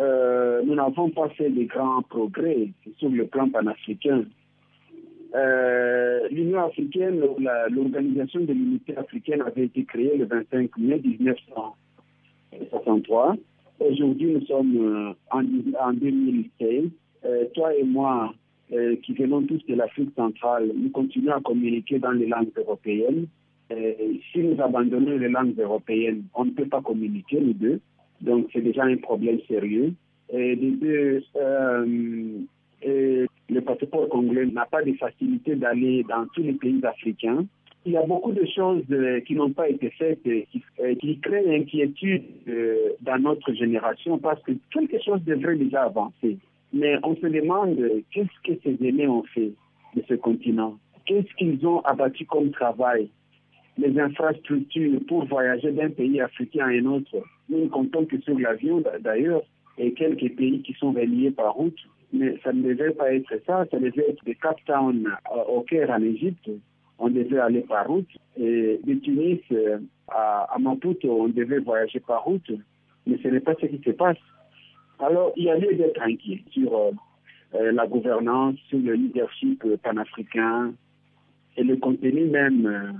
euh, 0.00 0.62
nous 0.64 0.74
n'avons 0.74 1.10
pas 1.10 1.28
fait 1.30 1.50
de 1.50 1.64
grands 1.64 2.02
progrès 2.02 2.68
sur 2.98 3.08
le 3.10 3.26
plan 3.26 3.50
panafricain. 3.50 4.24
Euh, 5.34 6.28
L'Union 6.30 6.64
africaine, 6.64 7.20
l'Organisation 7.20 8.40
de 8.40 8.52
l'unité 8.52 8.96
africaine 8.96 9.42
avait 9.42 9.66
été 9.66 9.84
créée 9.84 10.16
le 10.16 10.24
25 10.24 10.70
mai 10.78 11.00
1963. 11.04 13.36
Aujourd'hui, 13.80 14.32
nous 14.32 14.46
sommes 14.46 14.76
euh, 14.76 15.12
en, 15.30 15.44
en 15.78 15.92
2016. 15.92 16.84
Euh, 17.24 17.44
toi 17.54 17.72
et 17.74 17.84
moi, 17.84 18.32
qui 19.02 19.14
venons 19.14 19.42
tous 19.42 19.66
de 19.66 19.74
l'Afrique 19.74 20.14
centrale, 20.14 20.70
nous 20.76 20.90
continuons 20.90 21.32
à 21.32 21.40
communiquer 21.40 21.98
dans 21.98 22.12
les 22.12 22.28
langues 22.28 22.52
européennes. 22.56 23.26
si 23.68 24.38
nous 24.38 24.62
abandonnons 24.62 25.18
les 25.18 25.28
langues 25.28 25.58
européennes, 25.58 26.22
on 26.34 26.44
ne 26.44 26.52
peut 26.52 26.68
pas 26.68 26.80
communiquer, 26.80 27.40
nous 27.40 27.52
deux. 27.52 27.80
Donc, 28.20 28.48
c'est 28.52 28.60
déjà 28.60 28.84
un 28.84 28.96
problème 28.96 29.38
sérieux. 29.48 29.92
Et 30.32 30.54
les 30.54 30.70
deux, 30.70 31.22
euh, 31.36 32.38
et 32.82 33.26
le 33.48 33.60
passeport 33.60 34.08
congolais 34.08 34.46
n'a 34.46 34.66
pas 34.66 34.82
de 34.82 34.92
facilité 34.94 35.54
d'aller 35.56 36.04
dans 36.08 36.26
tous 36.34 36.42
les 36.42 36.52
pays 36.52 36.80
africains. 36.84 37.44
Il 37.86 37.92
y 37.92 37.96
a 37.96 38.04
beaucoup 38.04 38.32
de 38.32 38.44
choses 38.54 38.84
euh, 38.90 39.20
qui 39.20 39.34
n'ont 39.34 39.52
pas 39.52 39.68
été 39.68 39.90
faites, 39.90 40.22
qui, 40.22 40.62
euh, 40.80 40.94
qui 40.96 41.18
créent 41.20 41.56
inquiétude 41.56 42.24
euh, 42.46 42.90
dans 43.00 43.18
notre 43.18 43.52
génération 43.54 44.18
parce 44.18 44.42
que 44.42 44.52
quelque 44.70 45.02
chose 45.02 45.22
devrait 45.24 45.56
déjà 45.56 45.84
avancer. 45.84 46.36
Mais 46.74 46.96
on 47.02 47.16
se 47.16 47.26
demande 47.26 47.78
qu'est-ce 48.12 48.40
que 48.44 48.58
ces 48.62 48.86
aînés 48.86 49.08
ont 49.08 49.24
fait 49.34 49.52
de 49.96 50.02
ce 50.06 50.14
continent? 50.14 50.78
Qu'est-ce 51.06 51.34
qu'ils 51.36 51.66
ont 51.66 51.80
abattu 51.80 52.26
comme 52.26 52.50
travail? 52.50 53.08
Les 53.78 53.98
infrastructures 53.98 55.00
pour 55.08 55.24
voyager 55.24 55.72
d'un 55.72 55.88
pays 55.88 56.20
africain 56.20 56.66
à 56.66 56.68
un 56.68 56.84
autre? 56.84 57.16
Nous 57.50 57.64
ne 57.64 57.68
comptons 57.68 58.06
que 58.06 58.20
sur 58.20 58.38
l'avion 58.38 58.82
d'ailleurs 59.00 59.42
et 59.78 59.92
quelques 59.92 60.34
pays 60.36 60.62
qui 60.62 60.72
sont 60.74 60.92
reliés 60.92 61.30
par 61.30 61.54
route. 61.54 61.78
Mais 62.12 62.36
ça 62.42 62.52
ne 62.52 62.62
devait 62.62 62.90
pas 62.90 63.12
être 63.12 63.32
ça, 63.46 63.66
ça 63.70 63.78
devait 63.78 64.08
être 64.08 64.24
de 64.24 64.32
Cape 64.32 64.64
Town 64.66 65.08
au 65.48 65.60
Caire 65.62 65.90
en 65.90 66.02
Égypte, 66.02 66.50
on 66.98 67.08
devait 67.08 67.38
aller 67.38 67.60
par 67.60 67.86
route. 67.86 68.08
Et 68.36 68.80
de 68.84 68.94
Tunis 68.94 69.40
à, 70.08 70.48
à 70.52 70.58
Maputo, 70.58 71.08
on 71.08 71.28
devait 71.28 71.60
voyager 71.60 72.00
par 72.00 72.24
route. 72.24 72.50
Mais 73.06 73.16
ce 73.22 73.28
n'est 73.28 73.40
pas 73.40 73.54
ce 73.60 73.66
qui 73.66 73.80
se 73.84 73.90
passe. 73.90 74.18
Alors, 74.98 75.32
il 75.36 75.44
y 75.44 75.50
a 75.50 75.56
lieu 75.56 75.74
d'être 75.74 76.02
inquiet 76.02 76.42
sur 76.50 76.74
euh, 76.74 77.72
la 77.72 77.86
gouvernance, 77.86 78.56
sur 78.68 78.78
le 78.78 78.94
leadership 78.94 79.64
panafricain 79.82 80.72
et 81.56 81.64
le 81.64 81.76
contenu 81.76 82.26
même 82.26 82.66
euh, 82.66 82.92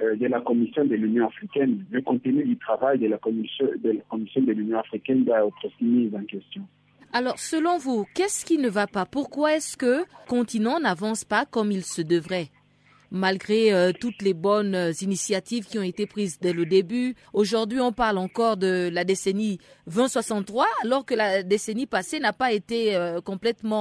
de 0.00 0.26
la 0.26 0.40
Commission 0.40 0.84
de 0.84 0.94
l'Union 0.94 1.26
africaine, 1.26 1.84
le 1.90 2.00
contenu 2.02 2.44
du 2.44 2.56
travail 2.56 2.98
de 2.98 3.08
la 3.08 3.18
Commission 3.18 3.66
de, 3.82 3.90
la 3.90 4.00
commission 4.08 4.42
de 4.42 4.52
l'Union 4.52 4.78
africaine 4.78 5.24
doit 5.24 5.46
être 5.46 5.72
mis 5.80 6.10
en 6.14 6.24
question. 6.24 6.62
Alors, 7.12 7.38
selon 7.38 7.78
vous, 7.78 8.06
qu'est-ce 8.14 8.44
qui 8.44 8.58
ne 8.58 8.68
va 8.68 8.86
pas? 8.86 9.06
Pourquoi 9.06 9.56
est-ce 9.56 9.76
que 9.76 10.00
le 10.00 10.04
continent 10.28 10.78
n'avance 10.78 11.24
pas 11.24 11.46
comme 11.46 11.72
il 11.72 11.82
se 11.82 12.02
devrait? 12.02 12.48
Malgré 13.10 13.72
euh, 13.72 13.92
toutes 13.98 14.22
les 14.22 14.34
bonnes 14.34 14.74
euh, 14.74 14.92
initiatives 15.02 15.64
qui 15.66 15.78
ont 15.78 15.82
été 15.82 16.06
prises 16.06 16.38
dès 16.40 16.52
le 16.52 16.66
début. 16.66 17.14
Aujourd'hui, 17.32 17.80
on 17.80 17.92
parle 17.92 18.18
encore 18.18 18.56
de 18.56 18.88
la 18.92 19.04
décennie 19.04 19.58
2063, 19.86 20.66
alors 20.84 21.04
que 21.04 21.14
la 21.14 21.42
décennie 21.42 21.86
passée 21.86 22.20
n'a 22.20 22.32
pas 22.32 22.52
été 22.52 22.96
euh, 22.96 23.20
complètement 23.20 23.78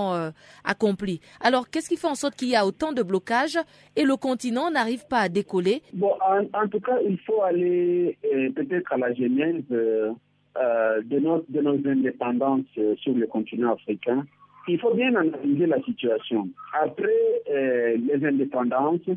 accomplie. 0.64 1.20
Alors, 1.42 1.70
qu'est-ce 1.70 1.90
qui 1.90 1.98
fait 1.98 2.08
en 2.08 2.16
sorte 2.16 2.36
qu'il 2.36 2.50
y 2.50 2.56
a 2.56 2.66
autant 2.66 2.94
de 2.94 3.04
blocages 3.04 3.58
et 3.96 4.04
le 4.04 4.16
continent 4.16 4.72
n'arrive 4.72 5.06
pas 5.08 5.20
à 5.20 5.30
décoller? 5.30 5.82
Bon, 5.94 6.14
en, 6.54 6.68
tout 6.68 6.80
cas, 6.80 6.98
il 7.08 7.18
faut 7.20 7.42
aller 7.42 8.18
peut-être 8.56 8.92
à 8.94 8.98
la 8.98 9.14
genèse 9.14 9.64
de 9.70 11.20
nos 11.20 11.90
indépendances 11.90 12.66
sur 12.98 13.14
le 13.14 13.28
continent 13.28 13.74
africain 13.74 14.26
il 14.68 14.80
faut 14.80 14.94
bien 14.94 15.16
analyser 15.16 15.66
la 15.66 15.82
situation. 15.82 16.50
Après 16.74 17.42
euh, 17.50 17.98
les 17.98 18.26
indépendances, 18.26 19.10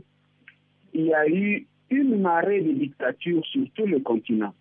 il 0.94 1.06
y 1.06 1.14
a 1.14 1.28
eu 1.28 1.66
une 1.90 2.20
marée 2.20 2.60
de 2.60 2.72
dictatures 2.72 3.44
sur 3.46 3.64
tout 3.74 3.86
le 3.86 4.00
continent. 4.00 4.54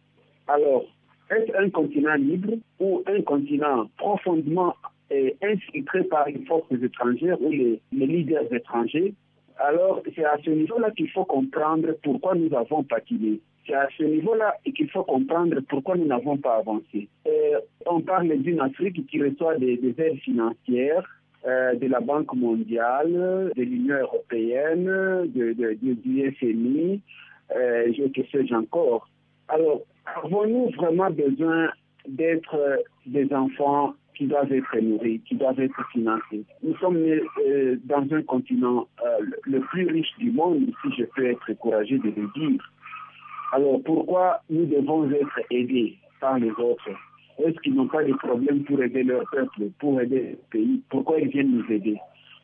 Alors, 0.47 0.85
est-ce 1.29 1.55
un 1.55 1.69
continent 1.69 2.15
libre 2.15 2.53
ou 2.79 3.03
un 3.05 3.21
continent 3.21 3.87
profondément 3.97 4.75
euh, 5.11 5.31
infiltré 5.43 6.03
par 6.05 6.27
les 6.27 6.43
forces 6.45 6.71
étrangères 6.71 7.39
ou 7.41 7.51
les, 7.51 7.79
les 7.91 8.07
leaders 8.07 8.51
étrangers? 8.51 9.13
Alors, 9.59 10.01
c'est 10.15 10.25
à 10.25 10.37
ce 10.43 10.49
niveau-là 10.49 10.89
qu'il 10.91 11.09
faut 11.11 11.25
comprendre 11.25 11.89
pourquoi 12.01 12.33
nous 12.33 12.53
avons 12.55 12.83
patiné. 12.83 13.39
C'est 13.69 13.75
à 13.75 13.87
ce 13.95 14.03
niveau-là 14.03 14.55
qu'il 14.75 14.89
faut 14.89 15.03
comprendre 15.03 15.59
pourquoi 15.69 15.95
nous 15.95 16.07
n'avons 16.07 16.37
pas 16.37 16.55
avancé. 16.55 17.07
Euh, 17.27 17.59
on 17.85 18.01
parle 18.01 18.35
d'une 18.39 18.59
Afrique 18.61 19.05
qui 19.05 19.21
reçoit 19.21 19.57
des, 19.57 19.77
des 19.77 19.93
aides 20.01 20.17
financières 20.21 21.07
euh, 21.45 21.75
de 21.75 21.85
la 21.85 21.99
Banque 21.99 22.33
mondiale, 22.33 23.51
de 23.55 23.61
l'Union 23.61 23.97
européenne, 23.97 24.85
de, 25.35 25.53
du 25.53 26.35
FMI, 26.39 26.99
euh, 27.55 27.93
je 27.95 28.07
que 28.07 28.27
sais-je 28.31 28.55
encore. 28.55 29.07
Alors, 29.47 29.81
avons-nous 30.23 30.71
vraiment 30.71 31.11
besoin 31.11 31.69
d'être 32.07 32.79
des 33.05 33.31
enfants 33.31 33.93
qui 34.15 34.25
doivent 34.25 34.51
être 34.51 34.79
nourris, 34.79 35.21
qui 35.27 35.35
doivent 35.35 35.59
être 35.59 35.79
financés? 35.91 36.43
Nous 36.63 36.75
sommes 36.77 36.97
euh, 36.97 37.77
dans 37.85 38.05
un 38.11 38.23
continent 38.23 38.87
euh, 39.05 39.25
le 39.43 39.59
plus 39.59 39.87
riche 39.87 40.17
du 40.17 40.31
monde, 40.31 40.65
si 40.81 40.89
je 40.97 41.03
peux 41.05 41.27
être 41.27 41.53
courageux 41.53 41.99
de 41.99 42.07
le 42.09 42.29
dire. 42.35 42.71
Alors 43.51 43.79
pourquoi 43.83 44.41
nous 44.49 44.65
devons 44.65 45.09
être 45.11 45.39
aidés 45.51 45.97
par 46.19 46.37
les 46.37 46.51
autres? 46.51 46.89
Est-ce 47.39 47.57
qu'ils 47.61 47.75
n'ont 47.75 47.87
pas 47.87 48.03
de 48.03 48.13
problème 48.13 48.63
pour 48.63 48.81
aider 48.83 49.03
leur 49.03 49.23
peuple, 49.31 49.69
pour 49.79 49.99
aider 50.01 50.31
le 50.31 50.37
pays? 50.51 50.81
Pourquoi 50.89 51.19
ils 51.19 51.29
viennent 51.29 51.51
nous 51.51 51.71
aider? 51.71 51.97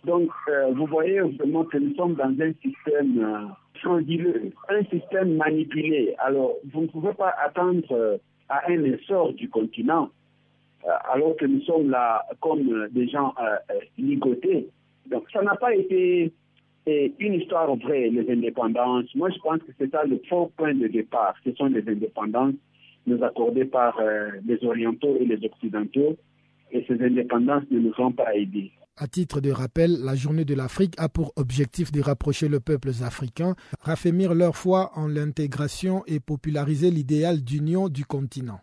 Donc, 0.06 0.30
euh, 0.47 0.72
vous 0.74 0.86
voyez 0.86 1.20
vraiment 1.20 1.64
que 1.66 1.78
nous 1.78 1.93
sommes 1.95 2.14
dans 2.16 2.34
un 2.39 2.53
système 2.62 3.20
euh, 3.20 3.47
frauduleux, 3.82 4.51
un 4.70 4.84
système 4.86 5.36
manipulé. 5.36 6.16
Alors, 6.20 6.53
vous 6.72 6.82
ne 6.82 6.88
pouvez 6.88 7.14
pas 7.14 7.34
attendre 7.43 8.20
à 8.47 8.70
un 8.70 8.84
essor 8.84 9.34
du 9.34 9.49
continent 9.49 10.10
alors 11.12 11.36
que 11.36 11.45
nous 11.45 11.62
sommes 11.62 11.89
là 11.89 12.24
comme 12.41 12.88
des 12.91 13.08
gens 13.08 13.34
ligotés. 13.97 14.68
Donc, 15.10 15.24
ça 15.34 15.41
n'a 15.41 15.56
pas 15.56 15.74
été 15.74 16.32
une 16.86 17.34
histoire 17.34 17.76
vraie, 17.76 18.10
les 18.10 18.30
indépendances. 18.32 19.14
Moi, 19.16 19.30
je 19.30 19.40
pense 19.40 19.60
que 19.60 19.72
c'est 19.78 19.90
ça 19.92 20.04
le 20.04 20.22
faux 20.30 20.52
point 20.56 20.74
de 20.74 20.88
départ. 20.88 21.36
Ce 21.44 21.52
sont 21.54 21.66
les 21.66 21.88
indépendances 21.88 22.56
nous 23.08 23.24
accordées 23.24 23.66
par 23.66 24.00
les 24.46 24.64
Orientaux 24.64 25.16
et 25.20 25.26
les 25.26 25.46
Occidentaux. 25.46 26.18
Et 26.72 26.84
ces 26.88 27.02
indépendances 27.02 27.64
ne 27.72 27.80
nous 27.80 27.94
ont 28.00 28.12
pas 28.12 28.36
aidés. 28.36 28.72
À 28.98 29.08
titre 29.08 29.42
de 29.42 29.52
rappel, 29.52 29.92
la 30.04 30.16
journée 30.16 30.46
de 30.46 30.54
l'Afrique 30.54 30.94
a 30.98 31.10
pour 31.10 31.34
objectif 31.36 31.92
de 31.92 32.00
rapprocher 32.00 32.48
les 32.48 32.62
peuples 32.62 32.92
africains, 33.04 33.56
raffermir 33.82 34.34
leur 34.34 34.56
foi 34.56 34.92
en 34.96 35.08
l'intégration 35.08 36.04
et 36.08 36.22
populariser 36.22 36.92
l'idéal 36.92 37.44
d'union 37.44 37.90
du 37.90 38.06
continent. 38.06 38.62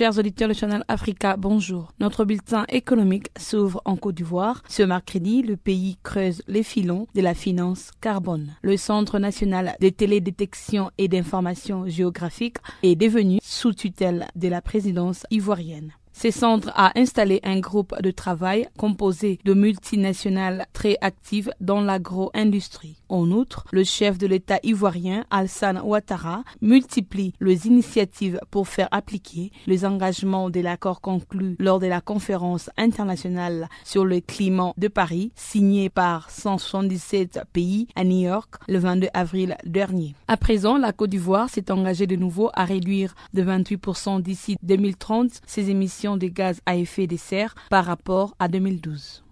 Chers 0.00 0.18
auditeurs 0.18 0.48
de 0.48 0.54
Channel 0.54 0.82
Africa, 0.88 1.36
bonjour. 1.36 1.92
Notre 2.00 2.24
bulletin 2.24 2.64
économique 2.70 3.26
s'ouvre 3.38 3.82
en 3.84 3.96
Côte 3.96 4.14
d'Ivoire. 4.14 4.62
Ce 4.66 4.82
mercredi, 4.82 5.42
le 5.42 5.58
pays 5.58 5.98
creuse 6.02 6.40
les 6.48 6.62
filons 6.62 7.06
de 7.14 7.20
la 7.20 7.34
finance 7.34 7.90
carbone. 8.00 8.56
Le 8.62 8.78
Centre 8.78 9.18
national 9.18 9.76
de 9.78 9.90
télédétection 9.90 10.90
et 10.96 11.06
d'information 11.06 11.86
géographique 11.86 12.56
est 12.82 12.96
devenu 12.96 13.40
sous 13.42 13.74
tutelle 13.74 14.26
de 14.36 14.48
la 14.48 14.62
présidence 14.62 15.26
ivoirienne. 15.30 15.92
Ce 16.22 16.30
centre 16.30 16.70
a 16.74 16.92
installé 17.00 17.40
un 17.44 17.60
groupe 17.60 17.94
de 18.02 18.10
travail 18.10 18.68
composé 18.76 19.38
de 19.46 19.54
multinationales 19.54 20.66
très 20.74 20.98
actives 21.00 21.50
dans 21.62 21.80
l'agro-industrie. 21.80 22.96
En 23.08 23.30
outre, 23.30 23.64
le 23.72 23.84
chef 23.84 24.18
de 24.18 24.26
l'État 24.26 24.58
ivoirien, 24.62 25.24
Alsan 25.30 25.80
Ouattara, 25.82 26.44
multiplie 26.60 27.32
les 27.40 27.66
initiatives 27.66 28.38
pour 28.50 28.68
faire 28.68 28.88
appliquer 28.90 29.50
les 29.66 29.86
engagements 29.86 30.50
de 30.50 30.60
l'accord 30.60 31.00
conclu 31.00 31.56
lors 31.58 31.78
de 31.78 31.86
la 31.86 32.02
conférence 32.02 32.68
internationale 32.76 33.70
sur 33.82 34.04
le 34.04 34.20
climat 34.20 34.74
de 34.76 34.88
Paris, 34.88 35.32
signé 35.36 35.88
par 35.88 36.28
177 36.28 37.44
pays 37.50 37.88
à 37.96 38.04
New 38.04 38.20
York 38.20 38.56
le 38.68 38.78
22 38.78 39.08
avril 39.14 39.56
dernier. 39.64 40.14
À 40.28 40.36
présent, 40.36 40.76
la 40.76 40.92
Côte 40.92 41.08
d'Ivoire 41.08 41.48
s'est 41.48 41.72
engagée 41.72 42.06
de 42.06 42.16
nouveau 42.16 42.50
à 42.52 42.66
réduire 42.66 43.14
de 43.32 43.42
28% 43.42 44.20
d'ici 44.20 44.58
2030 44.62 45.40
ses 45.46 45.70
émissions 45.70 46.09
de 46.16 46.28
gaz 46.28 46.60
à 46.66 46.76
effet 46.76 47.06
de 47.06 47.16
serre 47.16 47.54
par 47.70 47.84
rapport 47.84 48.34
à 48.38 48.48
2012. 48.48 49.22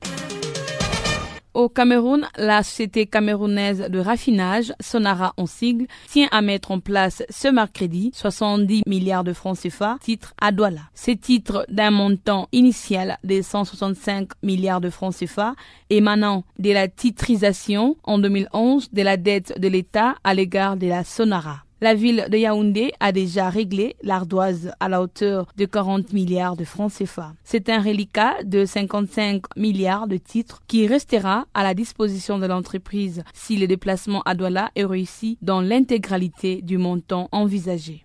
Au 1.59 1.69
Cameroun, 1.69 2.29
la 2.37 2.63
société 2.63 3.07
camerounaise 3.07 3.89
de 3.89 3.99
raffinage, 3.99 4.73
Sonara 4.79 5.33
en 5.37 5.47
sigle, 5.47 5.89
tient 6.07 6.29
à 6.31 6.41
mettre 6.41 6.71
en 6.71 6.79
place 6.79 7.25
ce 7.31 7.49
mercredi 7.49 8.13
70 8.15 8.83
milliards 8.87 9.25
de 9.25 9.33
francs 9.33 9.59
CFA, 9.59 9.97
titre 10.01 10.35
à 10.41 10.53
Douala. 10.53 10.83
Ces 10.95 11.17
titres 11.17 11.67
d'un 11.69 11.91
montant 11.91 12.49
initial 12.53 13.19
de 13.25 13.43
165 13.43 14.29
milliards 14.45 14.81
de 14.81 14.89
francs 14.89 15.17
CFA 15.17 15.55
émanant 15.91 16.45
de 16.61 16.71
la 16.71 16.87
titrisation 16.87 17.97
en 18.05 18.19
2011 18.19 18.93
de 18.93 19.03
la 19.03 19.17
dette 19.17 19.59
de 19.59 19.67
l'État 19.67 20.15
à 20.23 20.35
l'égard 20.35 20.77
de 20.77 20.87
la 20.87 21.03
Sonara. 21.03 21.65
La 21.81 21.95
ville 21.95 22.27
de 22.29 22.37
Yaoundé 22.37 22.91
a 22.99 23.13
déjà 23.13 23.51
réglé 23.51 23.95
l'ardoise 24.03 24.73
à 24.81 24.89
la 24.89 25.01
hauteur 25.01 25.47
de 25.57 25.65
40 25.65 26.13
milliards 26.13 26.57
de 26.57 26.65
francs 26.65 26.93
CFA. 26.93 27.35
C'est 27.45 27.69
un 27.69 27.81
reliquat 27.81 28.43
de 28.43 28.65
55 28.65 29.43
milliards 29.57 30.09
de 30.09 30.17
titres 30.17 30.61
qui 30.67 30.89
restera 30.89 31.47
à 31.55 31.63
la 31.63 31.75
disposition 31.75 32.41
de 32.41 32.47
l'entreprise 32.47 33.23
si 33.33 33.57
le 33.57 33.69
déplacement 33.69 34.23
à 34.23 34.35
Douala 34.35 34.73
est 34.75 34.85
réussi 34.85 35.39
dans 35.41 35.61
l'intégralité 35.61 36.63
du 36.63 36.79
montant 36.79 37.29
envisagé. 37.31 38.05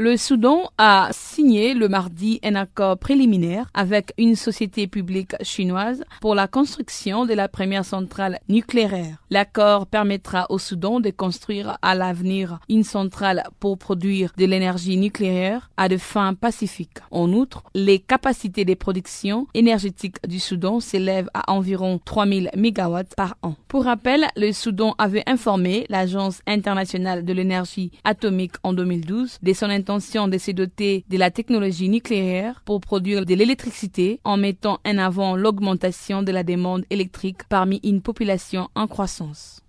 Le 0.00 0.16
Soudan 0.16 0.70
a 0.78 1.08
signé 1.10 1.74
le 1.74 1.88
mardi 1.88 2.38
un 2.44 2.54
accord 2.54 2.98
préliminaire 2.98 3.68
avec 3.74 4.12
une 4.16 4.36
société 4.36 4.86
publique 4.86 5.34
chinoise 5.42 6.04
pour 6.20 6.36
la 6.36 6.46
construction 6.46 7.26
de 7.26 7.34
la 7.34 7.48
première 7.48 7.84
centrale 7.84 8.38
nucléaire. 8.48 9.16
L'accord 9.30 9.88
permettra 9.88 10.46
au 10.50 10.58
Soudan 10.60 11.00
de 11.00 11.10
construire 11.10 11.78
à 11.82 11.96
l'avenir 11.96 12.60
une 12.68 12.84
centrale 12.84 13.42
pour 13.58 13.76
produire 13.76 14.30
de 14.38 14.44
l'énergie 14.44 14.96
nucléaire 14.96 15.68
à 15.76 15.88
de 15.88 15.96
fins 15.96 16.34
pacifiques. 16.34 16.98
En 17.10 17.32
outre, 17.32 17.64
les 17.74 17.98
capacités 17.98 18.64
de 18.64 18.74
production 18.74 19.48
énergétique 19.52 20.24
du 20.28 20.38
Soudan 20.38 20.78
s'élèvent 20.78 21.30
à 21.34 21.52
environ 21.52 21.98
3000 22.04 22.52
MW 22.56 23.00
par 23.16 23.36
an. 23.42 23.56
Pour 23.66 23.82
rappel, 23.82 24.28
le 24.36 24.52
Soudan 24.52 24.94
avait 24.96 25.24
informé 25.26 25.86
l'Agence 25.88 26.40
internationale 26.46 27.24
de 27.24 27.32
l'énergie 27.32 27.90
atomique 28.04 28.54
en 28.62 28.72
2012 28.72 29.38
de 29.42 29.52
son 29.52 29.68
intention 29.68 29.87
de 29.88 30.38
se 30.38 30.50
doter 30.50 31.04
de 31.08 31.16
la 31.16 31.30
technologie 31.30 31.88
nucléaire 31.88 32.60
pour 32.66 32.80
produire 32.80 33.24
de 33.24 33.34
l'électricité 33.34 34.20
en 34.22 34.36
mettant 34.36 34.80
en 34.86 34.98
avant 34.98 35.34
l'augmentation 35.34 36.22
de 36.22 36.30
la 36.30 36.42
demande 36.42 36.84
électrique 36.90 37.44
parmi 37.48 37.80
une 37.82 38.02
population 38.02 38.68
en 38.74 38.86
croissance. 38.86 39.62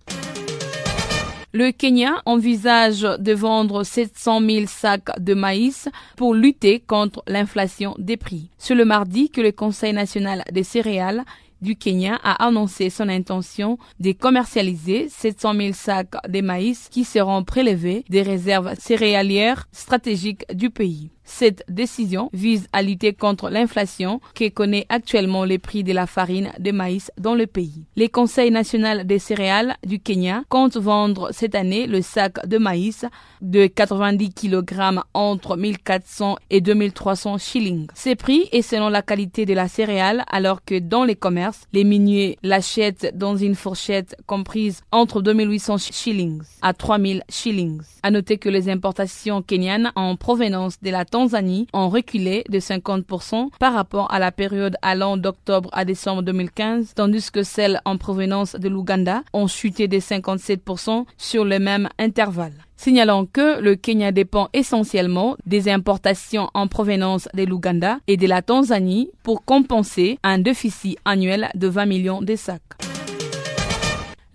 Le 1.54 1.72
Kenya 1.72 2.22
envisage 2.26 3.02
de 3.02 3.34
vendre 3.34 3.86
700 3.86 4.42
000 4.42 4.66
sacs 4.68 5.18
de 5.20 5.34
maïs 5.34 5.88
pour 6.18 6.34
lutter 6.34 6.82
contre 6.82 7.24
l'inflation 7.26 7.96
des 7.98 8.18
prix. 8.18 8.50
C'est 8.58 8.76
le 8.76 8.86
mardi 8.86 9.30
que 9.30 9.40
le 9.40 9.54
Conseil 9.54 9.94
national 9.94 10.44
des 10.52 10.64
céréales 10.64 11.24
du 11.62 11.76
Kenya 11.76 12.20
a 12.24 12.46
annoncé 12.46 12.90
son 12.90 13.10
intention 13.10 13.78
de 14.00 14.12
commercialiser 14.12 15.10
700 15.10 15.54
000 15.54 15.74
sacs 15.74 16.16
de 16.28 16.42
maïs 16.42 16.88
qui 16.90 17.04
seront 17.04 17.44
prélevés 17.44 18.04
des 18.10 18.22
réserves 18.22 18.76
céréalières 18.80 19.68
stratégiques 19.72 20.46
du 20.54 20.70
pays. 20.70 21.10
Cette 21.32 21.64
décision 21.70 22.30
vise 22.34 22.68
à 22.74 22.82
lutter 22.82 23.14
contre 23.14 23.50
l'inflation 23.50 24.20
qui 24.34 24.52
connaît 24.52 24.88
actuellement 24.90 25.44
les 25.46 25.60
prix 25.60 25.84
de 25.84 25.94
la 25.94 26.08
farine 26.08 26.52
de 26.60 26.72
maïs 26.72 27.12
dans 27.20 27.36
le 27.36 27.46
pays. 27.46 27.86
Les 27.96 28.10
conseils 28.10 28.50
national 28.52 29.06
des 29.06 29.20
céréales 29.20 29.78
du 29.86 30.00
Kenya 30.00 30.44
comptent 30.50 30.76
vendre 30.76 31.30
cette 31.32 31.54
année 31.54 31.86
le 31.86 32.02
sac 32.02 32.46
de 32.48 32.58
maïs 32.58 33.06
de 33.42 33.68
90 33.68 34.34
kg 34.34 35.02
entre 35.14 35.56
1400 35.56 36.38
et 36.50 36.62
2300 36.62 37.38
shillings. 37.38 37.88
Ces 37.94 38.16
prix 38.16 38.50
est 38.52 38.64
selon 38.64 38.90
la 38.90 39.04
qualité 39.04 39.46
de 39.46 39.54
la 39.54 39.68
céréale 39.68 40.26
alors 40.32 40.66
que 40.66 40.80
dans 40.80 41.04
les 41.06 41.16
commerces, 41.16 41.62
les 41.74 41.84
miniers 41.84 42.38
l'achètent 42.42 43.16
dans 43.16 43.38
une 43.38 43.56
fourchette 43.56 44.18
comprise 44.26 44.82
entre 44.92 45.22
2800 45.22 45.78
shillings 45.78 46.42
à 46.64 46.74
3000 46.74 47.24
shillings. 47.30 47.82
À 48.02 48.12
noter 48.12 48.38
que 48.40 48.50
les 48.50 48.68
importations 48.68 49.42
kenyanes 49.42 49.92
en 49.96 50.16
provenance 50.16 50.82
de 50.82 50.90
la 50.90 51.06
Tanzanie 51.20 51.68
ont 51.74 51.90
reculé 51.90 52.46
de 52.48 52.60
50% 52.60 53.50
par 53.60 53.74
rapport 53.74 54.10
à 54.10 54.20
la 54.20 54.32
période 54.32 54.78
allant 54.82 55.18
d'octobre 55.18 55.70
à 55.74 55.84
décembre 55.84 56.22
2015, 56.22 56.94
tandis 56.96 57.30
que 57.30 57.44
celles 57.44 57.82
en 57.84 57.98
provenance 57.98 58.56
de 58.56 58.70
l'Ouganda 58.70 59.24
ont 59.34 59.48
chuté 59.48 59.90
de 59.90 59.98
57% 59.98 61.04
sur 61.18 61.44
le 61.44 61.60
même 61.60 61.90
intervalle. 62.00 62.54
Signalons 62.78 63.26
que 63.26 63.60
le 63.60 63.76
Kenya 63.76 64.14
dépend 64.14 64.48
essentiellement 64.54 65.36
des 65.46 65.68
importations 65.68 66.50
en 66.54 66.68
provenance 66.68 67.28
de 67.34 67.44
l'Ouganda 67.44 67.98
et 68.08 68.16
de 68.16 68.26
la 68.26 68.42
Tanzanie 68.42 69.10
pour 69.22 69.44
compenser 69.44 70.20
un 70.24 70.38
déficit 70.40 70.98
annuel 71.04 71.50
de 71.54 71.68
20 71.68 71.86
millions 71.86 72.22
de 72.22 72.38
sacs. 72.38 72.62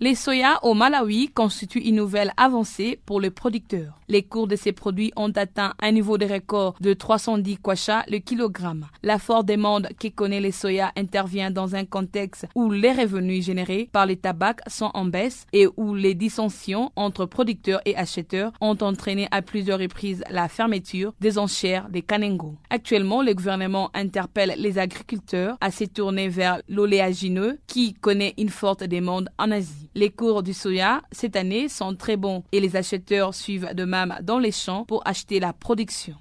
Les 0.01 0.13
soya 0.13 0.59
au 0.61 0.73
Malawi 0.73 1.29
constituent 1.29 1.79
une 1.79 1.95
nouvelle 1.95 2.33
avancée 2.35 2.99
pour 3.05 3.21
les 3.21 3.29
producteurs. 3.31 3.93
Les 4.07 4.21
cours 4.21 4.47
de 4.47 4.55
ces 4.55 4.71
produits 4.71 5.11
ont 5.15 5.31
atteint 5.31 5.73
un 5.81 5.91
niveau 5.91 6.17
de 6.17 6.25
record 6.25 6.75
de 6.79 6.93
310 6.93 7.57
kwacha 7.57 8.03
le 8.07 8.19
kilogramme. 8.19 8.87
La 9.01 9.17
forte 9.17 9.47
demande 9.47 9.89
qui 9.97 10.11
connaît 10.11 10.41
les 10.41 10.51
soya 10.51 10.91
intervient 10.95 11.49
dans 11.49 11.75
un 11.75 11.85
contexte 11.85 12.45
où 12.53 12.69
les 12.69 12.91
revenus 12.91 13.43
générés 13.43 13.89
par 13.91 14.05
les 14.05 14.17
tabacs 14.17 14.61
sont 14.67 14.91
en 14.93 15.05
baisse 15.05 15.47
et 15.53 15.67
où 15.77 15.95
les 15.95 16.13
dissensions 16.13 16.91
entre 16.95 17.25
producteurs 17.25 17.81
et 17.85 17.95
acheteurs 17.95 18.51
ont 18.61 18.77
entraîné 18.81 19.27
à 19.31 19.41
plusieurs 19.41 19.79
reprises 19.79 20.23
la 20.29 20.49
fermeture 20.49 21.13
des 21.19 21.39
enchères 21.39 21.89
des 21.89 22.01
Kanengo. 22.01 22.55
Actuellement, 22.69 23.23
le 23.23 23.33
gouvernement 23.33 23.89
interpelle 23.95 24.53
les 24.57 24.77
agriculteurs 24.77 25.57
à 25.61 25.71
se 25.71 25.85
tourner 25.85 26.29
vers 26.29 26.61
l'oléagineux 26.69 27.57
qui 27.65 27.93
connaît 27.93 28.35
une 28.37 28.49
forte 28.49 28.83
demande 28.83 29.29
en 29.39 29.49
Asie. 29.49 29.89
Les 29.95 30.09
cours 30.11 30.43
du 30.43 30.53
soya 30.53 31.01
cette 31.11 31.35
année 31.35 31.69
sont 31.69 31.95
très 31.95 32.17
bons 32.17 32.43
et 32.51 32.59
les 32.59 32.75
acheteurs 32.75 33.33
suivent 33.33 33.73
de 33.73 33.85
dans 34.21 34.39
les 34.39 34.51
champs 34.51 34.85
pour 34.85 35.01
acheter 35.05 35.39
la 35.39 35.53
production. 35.53 36.15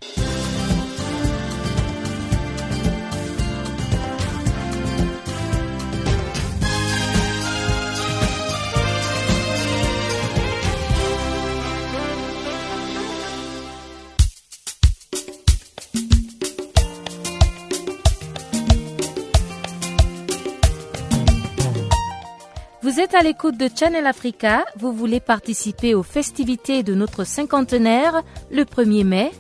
Êtes 23.05 23.15
à 23.15 23.23
l'écoute 23.23 23.57
de 23.59 23.69
Channel 23.75 24.07
Africa, 24.07 24.65
vous 24.79 24.91
voulez 24.91 25.21
participer 25.21 25.95
aux 25.95 26.03
festivités 26.03 26.83
de 26.83 26.95
notre 26.95 27.25
cinquantenaire 27.25 28.23
le 28.51 28.65
1er 28.65 29.05
mai. 29.05 29.31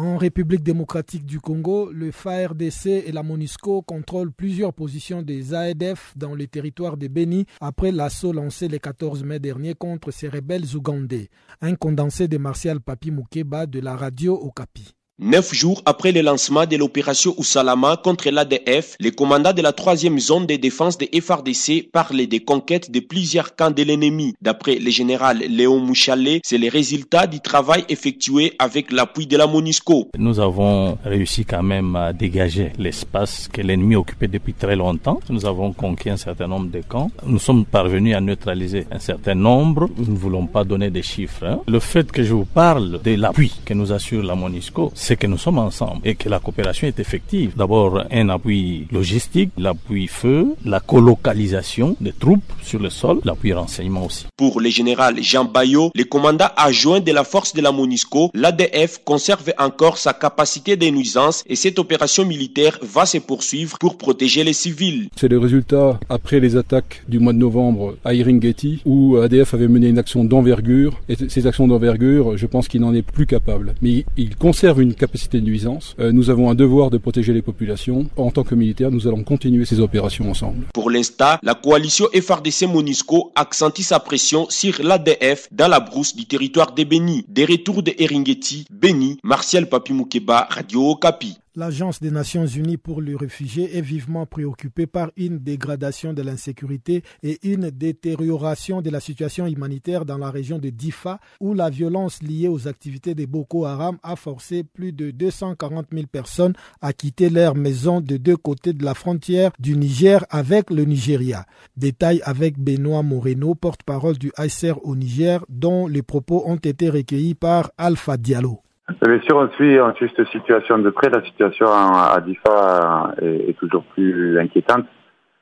En 0.00 0.16
République 0.16 0.62
démocratique 0.62 1.26
du 1.26 1.40
Congo, 1.40 1.90
le 1.90 2.12
FARDC 2.12 2.86
et 2.86 3.10
la 3.10 3.24
MONUSCO 3.24 3.82
contrôlent 3.82 4.30
plusieurs 4.30 4.72
positions 4.72 5.22
des 5.22 5.52
AEDF 5.56 6.12
dans 6.14 6.36
le 6.36 6.46
territoire 6.46 6.96
de 6.96 7.08
Beni 7.08 7.46
après 7.60 7.90
l'assaut 7.90 8.32
lancé 8.32 8.68
le 8.68 8.78
14 8.78 9.24
mai 9.24 9.40
dernier 9.40 9.74
contre 9.74 10.12
ces 10.12 10.28
rebelles 10.28 10.76
ougandais. 10.76 11.30
Un 11.60 11.74
condensé 11.74 12.28
de 12.28 12.38
Martial 12.38 12.80
Papi 12.80 13.10
Moukeba 13.10 13.66
de 13.66 13.80
la 13.80 13.96
radio 13.96 14.34
Okapi. 14.34 14.94
Neuf 15.20 15.52
jours 15.52 15.82
après 15.84 16.12
le 16.12 16.20
lancement 16.20 16.64
de 16.64 16.76
l'opération 16.76 17.34
Ousalama 17.38 17.96
contre 17.96 18.30
l'ADF, 18.30 18.94
le 19.00 19.10
commandant 19.10 19.52
de 19.52 19.60
la 19.60 19.72
troisième 19.72 20.20
zone 20.20 20.46
de 20.46 20.54
défense 20.54 20.96
des 20.96 21.10
FRDC 21.20 21.90
parle 21.92 22.24
des 22.28 22.38
conquêtes 22.38 22.92
de 22.92 23.00
plusieurs 23.00 23.56
camps 23.56 23.72
de 23.72 23.82
l'ennemi. 23.82 24.34
D'après 24.40 24.76
le 24.76 24.92
général 24.92 25.38
Léon 25.38 25.80
Mouchalet, 25.80 26.40
c'est 26.44 26.56
le 26.56 26.68
résultat 26.68 27.26
du 27.26 27.40
travail 27.40 27.84
effectué 27.88 28.52
avec 28.60 28.92
l'appui 28.92 29.26
de 29.26 29.36
la 29.36 29.48
MONUSCO. 29.48 30.10
Nous 30.16 30.38
avons 30.38 30.96
réussi 31.04 31.44
quand 31.44 31.64
même 31.64 31.96
à 31.96 32.12
dégager 32.12 32.70
l'espace 32.78 33.48
que 33.52 33.60
l'ennemi 33.60 33.96
occupait 33.96 34.28
depuis 34.28 34.54
très 34.54 34.76
longtemps. 34.76 35.18
Nous 35.30 35.46
avons 35.46 35.72
conquis 35.72 36.10
un 36.10 36.16
certain 36.16 36.46
nombre 36.46 36.70
de 36.70 36.80
camps. 36.80 37.10
Nous 37.26 37.40
sommes 37.40 37.64
parvenus 37.64 38.14
à 38.14 38.20
neutraliser 38.20 38.86
un 38.92 39.00
certain 39.00 39.34
nombre. 39.34 39.90
Nous 39.96 40.12
ne 40.12 40.16
voulons 40.16 40.46
pas 40.46 40.62
donner 40.62 40.90
des 40.90 41.02
chiffres. 41.02 41.44
Hein. 41.44 41.58
Le 41.66 41.80
fait 41.80 42.12
que 42.12 42.22
je 42.22 42.34
vous 42.34 42.44
parle 42.44 43.02
de 43.02 43.16
l'appui 43.16 43.52
que 43.64 43.74
nous 43.74 43.92
assure 43.92 44.22
la 44.22 44.36
MONUSCO, 44.36 44.92
c'est 45.08 45.16
que 45.16 45.26
nous 45.26 45.38
sommes 45.38 45.56
ensemble 45.56 46.02
et 46.04 46.16
que 46.16 46.28
la 46.28 46.38
coopération 46.38 46.86
est 46.86 47.00
effective. 47.00 47.54
D'abord, 47.56 48.04
un 48.10 48.28
appui 48.28 48.86
logistique, 48.92 49.52
l'appui 49.56 50.06
feu, 50.06 50.54
la 50.66 50.80
colocalisation 50.80 51.96
des 51.98 52.12
troupes 52.12 52.52
sur 52.62 52.78
le 52.78 52.90
sol, 52.90 53.18
l'appui 53.24 53.54
renseignement 53.54 54.04
aussi. 54.04 54.26
Pour 54.36 54.60
le 54.60 54.68
général 54.68 55.22
Jean 55.22 55.46
Bayot, 55.46 55.92
le 55.94 56.04
commandant 56.04 56.50
adjoint 56.58 57.00
de 57.00 57.10
la 57.10 57.24
force 57.24 57.54
de 57.54 57.62
la 57.62 57.72
MONUSCO, 57.72 58.32
l'ADF 58.34 59.00
conserve 59.02 59.50
encore 59.56 59.96
sa 59.96 60.12
capacité 60.12 60.76
de 60.76 60.90
nuisance 60.90 61.42
et 61.46 61.56
cette 61.56 61.78
opération 61.78 62.26
militaire 62.26 62.78
va 62.82 63.06
se 63.06 63.16
poursuivre 63.16 63.78
pour 63.78 63.96
protéger 63.96 64.44
les 64.44 64.52
civils. 64.52 65.08
C'est 65.16 65.28
le 65.28 65.38
résultat 65.38 65.98
après 66.10 66.38
les 66.38 66.54
attaques 66.56 67.02
du 67.08 67.18
mois 67.18 67.32
de 67.32 67.38
novembre 67.38 67.96
à 68.04 68.12
Iringeti 68.12 68.82
où 68.84 69.16
ADF 69.16 69.54
avait 69.54 69.68
mené 69.68 69.88
une 69.88 69.98
action 69.98 70.22
d'envergure 70.22 71.00
et 71.08 71.16
ces 71.30 71.46
actions 71.46 71.66
d'envergure, 71.66 72.36
je 72.36 72.44
pense 72.44 72.68
qu'il 72.68 72.82
n'en 72.82 72.92
est 72.92 73.00
plus 73.00 73.24
capable. 73.24 73.74
Mais 73.80 74.04
il 74.18 74.36
conserve 74.36 74.82
une 74.82 74.97
capacité 74.98 75.40
de 75.40 75.46
nuisance. 75.46 75.94
Euh, 75.98 76.12
nous 76.12 76.30
avons 76.30 76.50
un 76.50 76.54
devoir 76.54 76.90
de 76.90 76.98
protéger 76.98 77.32
les 77.32 77.42
populations. 77.42 78.08
En 78.16 78.30
tant 78.30 78.44
que 78.44 78.54
militaires, 78.54 78.90
nous 78.90 79.06
allons 79.06 79.22
continuer 79.22 79.64
ces 79.64 79.80
opérations 79.80 80.30
ensemble. 80.30 80.66
Pour 80.74 80.90
l'instant, 80.90 81.36
la 81.42 81.54
coalition 81.54 82.06
FRDC 82.14 82.66
Monisco 82.66 83.32
accentue 83.34 83.82
sa 83.82 84.00
pression 84.00 84.46
sur 84.50 84.82
l'ADF 84.82 85.48
dans 85.52 85.68
la 85.68 85.80
brousse 85.80 86.14
du 86.14 86.26
territoire 86.26 86.72
des 86.72 86.84
Béni. 86.84 87.24
Des 87.28 87.44
retours 87.44 87.82
de 87.82 87.94
Eringeti, 87.98 88.66
Béni, 88.70 89.18
Martial 89.22 89.68
Papimoukeba, 89.68 90.48
Radio 90.50 90.90
Okapi. 90.90 91.38
L'Agence 91.58 91.98
des 92.00 92.12
Nations 92.12 92.46
Unies 92.46 92.76
pour 92.76 93.02
les 93.02 93.16
réfugiés 93.16 93.76
est 93.76 93.80
vivement 93.80 94.26
préoccupée 94.26 94.86
par 94.86 95.10
une 95.16 95.38
dégradation 95.38 96.12
de 96.12 96.22
l'insécurité 96.22 97.02
et 97.24 97.40
une 97.42 97.70
détérioration 97.70 98.80
de 98.80 98.90
la 98.90 99.00
situation 99.00 99.44
humanitaire 99.44 100.04
dans 100.04 100.18
la 100.18 100.30
région 100.30 100.60
de 100.60 100.70
Difa, 100.70 101.18
où 101.40 101.54
la 101.54 101.68
violence 101.68 102.22
liée 102.22 102.46
aux 102.46 102.68
activités 102.68 103.16
de 103.16 103.26
Boko 103.26 103.64
Haram 103.64 103.98
a 104.04 104.14
forcé 104.14 104.62
plus 104.62 104.92
de 104.92 105.10
240 105.10 105.86
000 105.92 106.06
personnes 106.06 106.52
à 106.80 106.92
quitter 106.92 107.28
leur 107.28 107.56
maison 107.56 108.00
de 108.00 108.18
deux 108.18 108.36
côtés 108.36 108.72
de 108.72 108.84
la 108.84 108.94
frontière 108.94 109.50
du 109.58 109.76
Niger 109.76 110.24
avec 110.30 110.70
le 110.70 110.84
Nigeria. 110.84 111.44
Détail 111.76 112.20
avec 112.24 112.56
Benoît 112.56 113.02
Moreno, 113.02 113.56
porte-parole 113.56 114.16
du 114.16 114.30
ICR 114.38 114.74
au 114.84 114.94
Niger, 114.94 115.44
dont 115.48 115.88
les 115.88 116.02
propos 116.02 116.44
ont 116.46 116.54
été 116.54 116.88
recueillis 116.88 117.34
par 117.34 117.72
Alpha 117.78 118.16
Diallo. 118.16 118.60
Bien 118.88 119.20
sûr, 119.20 119.36
on 119.36 119.48
suit, 119.50 119.78
on 119.80 119.92
cette 119.94 120.26
situation 120.28 120.78
de 120.78 120.90
près. 120.90 121.10
La 121.10 121.22
situation 121.22 121.66
à 121.66 122.20
Difa 122.24 123.14
est, 123.20 123.56
toujours 123.58 123.84
plus 123.94 124.38
inquiétante 124.38 124.86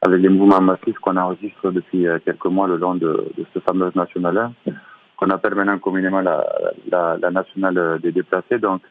avec 0.03 0.21
les 0.21 0.29
mouvements 0.29 0.61
massifs 0.61 0.99
qu'on 0.99 1.17
enregistre 1.17 1.71
depuis 1.71 2.07
euh, 2.07 2.19
quelques 2.25 2.47
mois 2.47 2.67
le 2.67 2.77
long 2.77 2.97
de, 2.97 3.33
ce 3.55 3.59
fameux 3.61 3.91
national 3.95 4.53
1, 4.67 4.73
qu'on 5.17 5.31
appelle 5.31 5.55
maintenant 5.55 5.79
communément 5.79 6.21
la, 6.21 6.45
la, 6.91 7.31
nationale 7.31 7.99
des 8.03 8.13
déplacés. 8.13 8.59
Donc, 8.59 8.83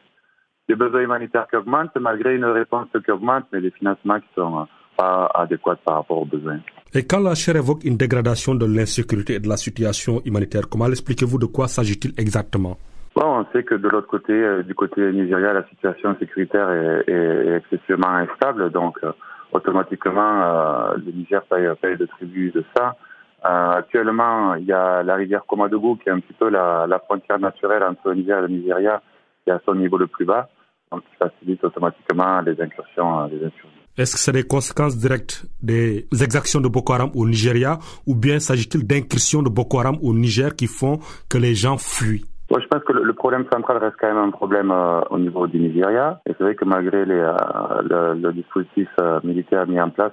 des 0.68 0.74
besoins 0.74 1.02
humanitaires 1.02 1.46
qui 1.48 1.56
augmentent, 1.56 1.96
malgré 2.00 2.34
une 2.34 2.44
réponse 2.44 2.88
qui 3.04 3.10
augmente, 3.10 3.44
mais 3.52 3.60
des 3.60 3.70
financements 3.70 4.18
qui 4.18 4.26
sont 4.34 4.66
pas 4.96 5.30
adéquats 5.34 5.76
par 5.84 5.96
rapport 5.96 6.18
aux 6.18 6.24
besoins. 6.24 6.58
Et 6.94 7.06
quand 7.06 7.20
la 7.20 7.34
chaire 7.34 7.56
évoque 7.56 7.84
une 7.84 7.96
dégradation 7.96 8.54
de 8.54 8.66
l'insécurité 8.66 9.34
et 9.34 9.40
de 9.40 9.48
la 9.48 9.56
situation 9.56 10.22
humanitaire, 10.24 10.68
comment 10.68 10.86
expliquez-vous 10.86 11.38
de 11.38 11.46
quoi 11.46 11.68
s'agit-il 11.68 12.12
exactement? 12.16 12.78
Bon, 13.16 13.38
on 13.40 13.46
sait 13.50 13.62
que 13.64 13.74
de 13.74 13.88
l'autre 13.88 14.08
côté, 14.08 14.34
euh, 14.34 14.62
du 14.62 14.74
côté 14.74 15.10
Nigeria, 15.10 15.54
la 15.54 15.64
situation 15.68 16.14
sécuritaire 16.18 16.70
est, 16.70 17.10
est 17.10 17.56
excessivement 17.56 18.10
instable, 18.10 18.70
donc 18.70 18.98
euh, 19.02 19.12
automatiquement, 19.52 20.42
euh, 20.42 20.96
le 20.98 21.12
Niger 21.12 21.42
paye, 21.48 21.66
paye 21.80 21.96
de 21.96 22.04
tribut 22.04 22.50
de 22.54 22.62
ça. 22.76 22.94
actuellement, 23.42 24.54
il 24.56 24.66
y 24.66 24.72
a 24.72 25.02
la 25.02 25.14
rivière 25.14 25.46
Komadougou 25.46 25.96
qui 25.96 26.10
est 26.10 26.12
un 26.12 26.20
petit 26.20 26.34
peu 26.34 26.50
la, 26.50 26.86
la, 26.86 26.98
frontière 26.98 27.38
naturelle 27.38 27.82
entre 27.84 28.10
le 28.10 28.16
Niger 28.16 28.38
et 28.38 28.42
le 28.42 28.48
Nigeria, 28.48 29.00
qui 29.44 29.50
est 29.50 29.54
à 29.54 29.60
son 29.64 29.74
niveau 29.76 29.96
le 29.96 30.08
plus 30.08 30.26
bas, 30.26 30.50
donc 30.92 31.00
qui 31.04 31.16
facilite 31.16 31.64
automatiquement 31.64 32.42
les 32.42 32.60
incursions. 32.60 33.28
Les 33.28 33.38
incursions. 33.46 33.70
Est-ce 33.96 34.12
que 34.12 34.18
c'est 34.18 34.32
des 34.32 34.46
conséquences 34.46 34.98
directes 34.98 35.46
des 35.62 36.06
exactions 36.20 36.60
de 36.60 36.68
Boko 36.68 36.92
Haram 36.92 37.10
au 37.14 37.26
Nigeria 37.26 37.78
ou 38.06 38.14
bien 38.14 38.40
s'agit-il 38.40 38.86
d'incursions 38.86 39.42
de 39.42 39.48
Boko 39.48 39.80
Haram 39.80 39.96
au 40.02 40.12
Niger 40.12 40.54
qui 40.54 40.66
font 40.66 40.98
que 41.30 41.38
les 41.38 41.54
gens 41.54 41.78
fuient? 41.78 42.26
Moi, 42.50 42.60
je 42.60 42.66
pense 42.68 42.82
que 42.84 42.92
le, 42.92 43.12
problème 43.12 43.44
central 43.52 43.78
reste 43.78 43.96
quand 44.00 44.06
même 44.06 44.22
un 44.22 44.30
problème 44.30 44.70
euh, 44.70 45.00
au 45.10 45.18
niveau 45.18 45.46
du 45.48 45.58
Nigeria. 45.58 46.20
Et 46.26 46.32
c'est 46.38 46.44
vrai 46.44 46.54
que 46.54 46.64
malgré 46.64 47.04
les, 47.04 47.14
euh, 47.14 47.34
le, 47.82 48.20
le, 48.20 48.32
dispositif 48.32 48.88
euh, 49.00 49.18
militaire 49.24 49.66
mis 49.66 49.80
en 49.80 49.90
place, 49.90 50.12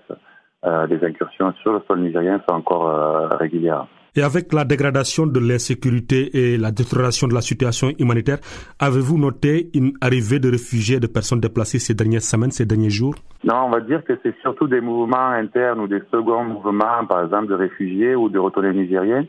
les 0.90 1.04
incursions 1.04 1.52
sur 1.62 1.74
le 1.74 1.82
sol 1.86 2.00
nigérien 2.00 2.42
sont 2.48 2.56
encore 2.56 3.30
régulières. 3.38 3.86
Et 4.16 4.22
avec 4.22 4.54
la 4.54 4.64
dégradation 4.64 5.28
de 5.28 5.38
l'insécurité 5.38 6.54
et 6.54 6.58
la 6.58 6.72
détérioration 6.72 7.28
de 7.28 7.34
la 7.34 7.42
situation 7.42 7.90
humanitaire, 8.00 8.38
avez-vous 8.80 9.18
noté 9.18 9.72
une 9.74 9.92
arrivée 10.00 10.40
de 10.40 10.50
réfugiés, 10.50 11.02
de 11.02 11.08
personnes 11.08 11.42
déplacées 11.42 11.80
ces 11.80 11.96
dernières 11.96 12.22
semaines, 12.22 12.52
ces 12.52 12.66
derniers 12.66 12.92
jours? 12.92 13.16
Non, 13.44 13.66
on 13.66 13.72
va 13.72 13.82
dire 13.82 14.06
que 14.06 14.14
c'est 14.24 14.36
surtout 14.42 14.68
des 14.68 14.80
mouvements 14.80 15.32
internes 15.32 15.82
ou 15.82 15.88
des 15.88 16.02
seconds 16.12 16.46
mouvements, 16.46 17.06
par 17.10 17.26
exemple 17.26 17.48
de 17.48 17.56
réfugiés 17.56 18.16
ou 18.16 18.30
de 18.30 18.40
retournés 18.40 18.72
nigériens, 18.72 19.26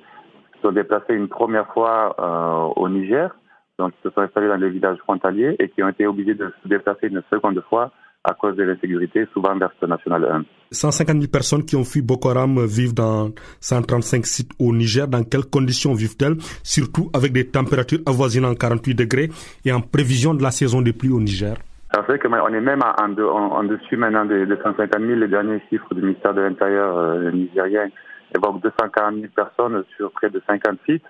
sont 0.65 0.73
déplacés 0.73 1.15
une 1.15 1.29
première 1.29 1.67
fois 1.73 2.17
euh, 2.19 2.81
au 2.81 2.89
Niger, 2.89 3.35
donc 3.79 3.93
qui 3.93 3.99
se 4.03 4.11
sont 4.11 4.21
installés 4.21 4.49
dans 4.49 4.57
les 4.57 4.71
villages 4.71 4.99
frontaliers 4.99 5.57
et 5.59 5.69
qui 5.69 5.83
ont 5.83 5.89
été 5.89 6.07
obligés 6.07 6.35
de 6.35 6.53
se 6.63 6.69
déplacer 6.69 7.09
une 7.09 7.23
seconde 7.31 7.61
fois 7.69 7.91
à 8.27 8.33
cause 8.33 8.57
de 8.57 8.63
l'insécurité, 8.63 9.27
souvent 9.35 9.55
vers 9.59 9.71
ce 9.79 9.85
national 9.85 10.25
1. 10.25 10.45
150 10.71 11.17
000 11.17 11.31
personnes 11.31 11.65
qui 11.65 11.77
ont 11.77 11.85
fui 11.85 12.01
Boko 12.01 12.31
Haram 12.31 12.65
vivent 12.65 12.95
dans 12.95 13.29
135 13.61 14.25
sites 14.25 14.51
au 14.59 14.73
Niger. 14.73 15.07
Dans 15.07 15.23
quelles 15.23 15.45
conditions 15.45 15.93
vivent-elles? 15.93 16.37
Surtout 16.63 17.11
avec 17.13 17.33
des 17.33 17.47
températures 17.47 18.01
avoisinant 18.07 18.55
48 18.55 18.95
degrés 18.95 19.29
et 19.67 19.73
en 19.73 19.83
prévision 19.83 20.33
de 20.33 20.43
la 20.43 20.51
saison 20.51 20.81
des 20.81 20.95
pluies 20.95 21.13
au 21.13 21.21
Niger. 21.21 21.57
C'est 22.09 22.19
que 22.19 22.27
on 22.27 22.49
est 22.55 22.61
même 22.61 22.81
en, 22.83 23.23
en, 23.23 23.63
dessus 23.65 23.97
maintenant 23.97 24.25
de, 24.25 24.59
150 24.63 25.01
000. 25.01 25.13
Les 25.21 25.29
derniers 25.29 25.63
chiffres 25.71 25.95
du 25.95 26.03
ministère 26.03 26.35
de 26.35 26.41
l'Intérieur 26.41 26.97
euh, 26.99 27.31
nigérien 27.31 27.89
évoquent 28.35 28.63
240 28.63 29.15
000 29.15 29.27
personnes 29.35 29.85
sur 29.97 30.11
près 30.13 30.31
de 30.31 30.43
50 30.47 30.79
sites. 30.87 31.05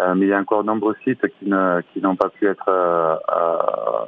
Euh, 0.00 0.14
mais 0.14 0.26
il 0.26 0.28
y 0.28 0.32
a 0.32 0.38
encore 0.38 0.64
nombreux 0.64 0.96
sites 1.04 1.26
qui 1.38 1.48
n'ont 1.48 1.82
qui 1.92 2.00
pas 2.00 2.28
pu 2.30 2.46
être 2.46 2.68
euh, 2.68 3.16
euh 3.36 4.06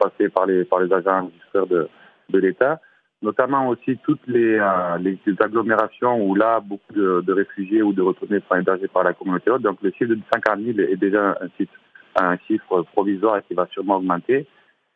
passés 0.00 0.30
par 0.30 0.46
les, 0.46 0.64
par 0.64 0.80
les 0.80 0.92
agents 0.92 1.30
de, 1.54 1.88
de 2.30 2.38
l'État, 2.38 2.80
notamment 3.22 3.68
aussi 3.68 3.98
toutes 3.98 4.26
les, 4.26 4.58
euh, 4.58 4.98
les, 4.98 5.18
agglomérations 5.38 6.24
où 6.24 6.34
là, 6.34 6.60
beaucoup 6.60 6.92
de, 6.94 7.20
de, 7.20 7.32
réfugiés 7.32 7.82
ou 7.82 7.92
de 7.92 8.00
retournés 8.00 8.40
sont 8.48 8.56
hébergés 8.56 8.88
par 8.88 9.04
la 9.04 9.12
communauté. 9.12 9.50
Donc 9.60 9.78
le 9.82 9.90
chiffre 9.90 10.14
de 10.14 10.18
50 10.32 10.60
000 10.60 10.78
est 10.78 10.96
déjà 10.96 11.36
un, 11.40 11.48
chiffre, 11.58 11.72
un 12.16 12.36
chiffre 12.46 12.82
provisoire 12.92 13.42
qui 13.46 13.54
va 13.54 13.66
sûrement 13.66 13.96
augmenter. 13.96 14.46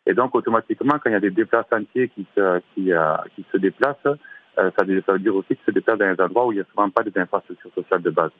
Et 0.06 0.14
donc 0.14 0.34
automatiquement, 0.34 0.94
quand 0.94 1.10
il 1.10 1.12
y 1.12 1.16
a 1.16 1.20
des 1.20 1.30
déplacements 1.30 1.84
qui 1.92 2.26
se, 2.34 2.60
qui, 2.74 2.92
euh, 2.92 3.16
qui 3.34 3.44
se 3.52 3.58
déplacent, 3.58 4.18
ça, 4.54 4.70
ça, 4.76 4.84
veut 4.84 5.18
dire 5.18 5.34
aussi 5.34 5.48
qu'ils 5.48 5.66
se 5.66 5.70
déplacent 5.70 5.98
dans 5.98 6.14
des 6.14 6.22
endroits 6.22 6.46
où 6.46 6.52
il 6.52 6.56
n'y 6.56 6.60
a 6.60 6.66
souvent 6.70 6.90
pas 6.90 7.02
des 7.02 7.16
infrastructures 7.18 7.72
sociales 7.74 8.02
de 8.02 8.10
base 8.10 8.30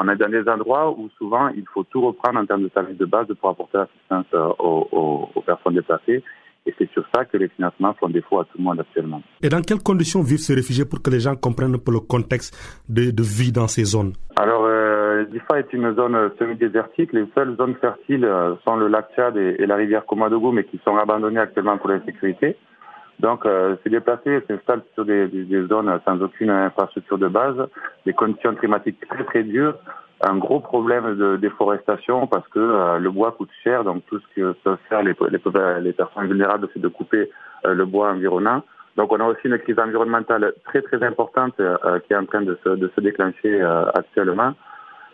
on 0.00 0.08
est 0.08 0.16
dans 0.16 0.28
des 0.28 0.48
endroits 0.48 0.90
où 0.90 1.08
souvent 1.18 1.48
il 1.48 1.64
faut 1.72 1.84
tout 1.84 2.00
reprendre 2.00 2.40
en 2.40 2.46
termes 2.46 2.62
de 2.62 2.70
services 2.74 2.98
de 2.98 3.06
base 3.06 3.26
pour 3.40 3.50
apporter 3.50 3.78
l'assistance 3.78 4.26
euh, 4.34 4.50
aux, 4.58 5.42
personnes 5.46 5.74
déplacées. 5.74 6.22
Et 6.68 6.74
c'est 6.76 6.90
sur 6.90 7.04
ça 7.14 7.24
que 7.24 7.36
les 7.36 7.46
financements 7.48 7.94
font 7.94 8.08
défaut 8.08 8.40
à 8.40 8.44
tout 8.44 8.58
le 8.58 8.64
monde 8.64 8.80
actuellement. 8.80 9.22
Et 9.40 9.48
dans 9.48 9.60
quelles 9.62 9.82
conditions 9.82 10.20
vivent 10.22 10.38
ces 10.38 10.54
réfugiés 10.54 10.84
pour 10.84 11.00
que 11.00 11.10
les 11.10 11.20
gens 11.20 11.36
comprennent 11.36 11.76
un 11.76 11.78
peu 11.78 11.92
le 11.92 12.00
contexte 12.00 12.52
de, 12.88 13.12
vie 13.22 13.52
dans 13.52 13.68
ces 13.68 13.84
zones? 13.84 14.14
Alors, 14.34 14.64
euh, 14.64 15.24
Difa 15.26 15.60
est 15.60 15.72
une 15.72 15.94
zone 15.94 16.30
semi-désertique. 16.40 17.12
Les 17.12 17.24
seules 17.36 17.56
zones 17.56 17.76
fertiles 17.76 18.24
euh, 18.24 18.56
sont 18.64 18.74
le 18.74 18.88
lac 18.88 19.06
Tchad 19.14 19.36
et, 19.36 19.64
la 19.64 19.76
rivière 19.76 20.04
Komadougou, 20.06 20.50
mais 20.50 20.64
qui 20.64 20.80
sont 20.84 20.96
abandonnées 20.96 21.38
actuellement 21.38 21.78
pour 21.78 21.88
l'insécurité. 21.90 22.56
Donc, 23.20 23.46
euh, 23.46 23.76
se 23.82 23.88
déplacer, 23.88 24.42
s'installe 24.46 24.82
sur 24.94 25.04
des, 25.04 25.28
des, 25.28 25.66
zones 25.66 25.90
sans 26.04 26.20
aucune 26.20 26.50
infrastructure 26.50 27.16
de 27.16 27.28
base, 27.28 27.56
des 28.04 28.12
conditions 28.12 28.54
climatiques 28.54 29.00
très 29.08 29.24
très 29.24 29.42
dures, 29.42 29.74
un 30.20 30.36
gros 30.36 30.60
problème 30.60 31.16
de 31.16 31.36
déforestation 31.36 32.26
parce 32.26 32.46
que 32.48 32.58
euh, 32.58 32.98
le 32.98 33.10
bois 33.10 33.32
coûte 33.32 33.50
cher, 33.64 33.84
donc 33.84 34.04
tout 34.06 34.18
ce 34.18 34.34
que 34.34 34.52
peuvent 34.64 34.78
faire 34.88 35.02
les, 35.02 35.14
les, 35.30 35.80
les 35.80 35.92
personnes 35.92 36.26
vulnérables, 36.26 36.68
c'est 36.72 36.80
de 36.80 36.88
couper 36.88 37.30
euh, 37.64 37.74
le 37.74 37.86
bois 37.86 38.10
environnant. 38.10 38.62
Donc, 38.96 39.12
on 39.12 39.20
a 39.20 39.24
aussi 39.24 39.42
une 39.44 39.58
crise 39.58 39.78
environnementale 39.78 40.54
très 40.64 40.80
très 40.80 41.02
importante 41.02 41.54
euh, 41.60 41.98
qui 42.00 42.14
est 42.14 42.16
en 42.16 42.24
train 42.24 42.40
de 42.42 42.58
se, 42.64 42.70
de 42.70 42.90
se 42.94 43.00
déclencher 43.00 43.62
actuellement. 43.94 44.54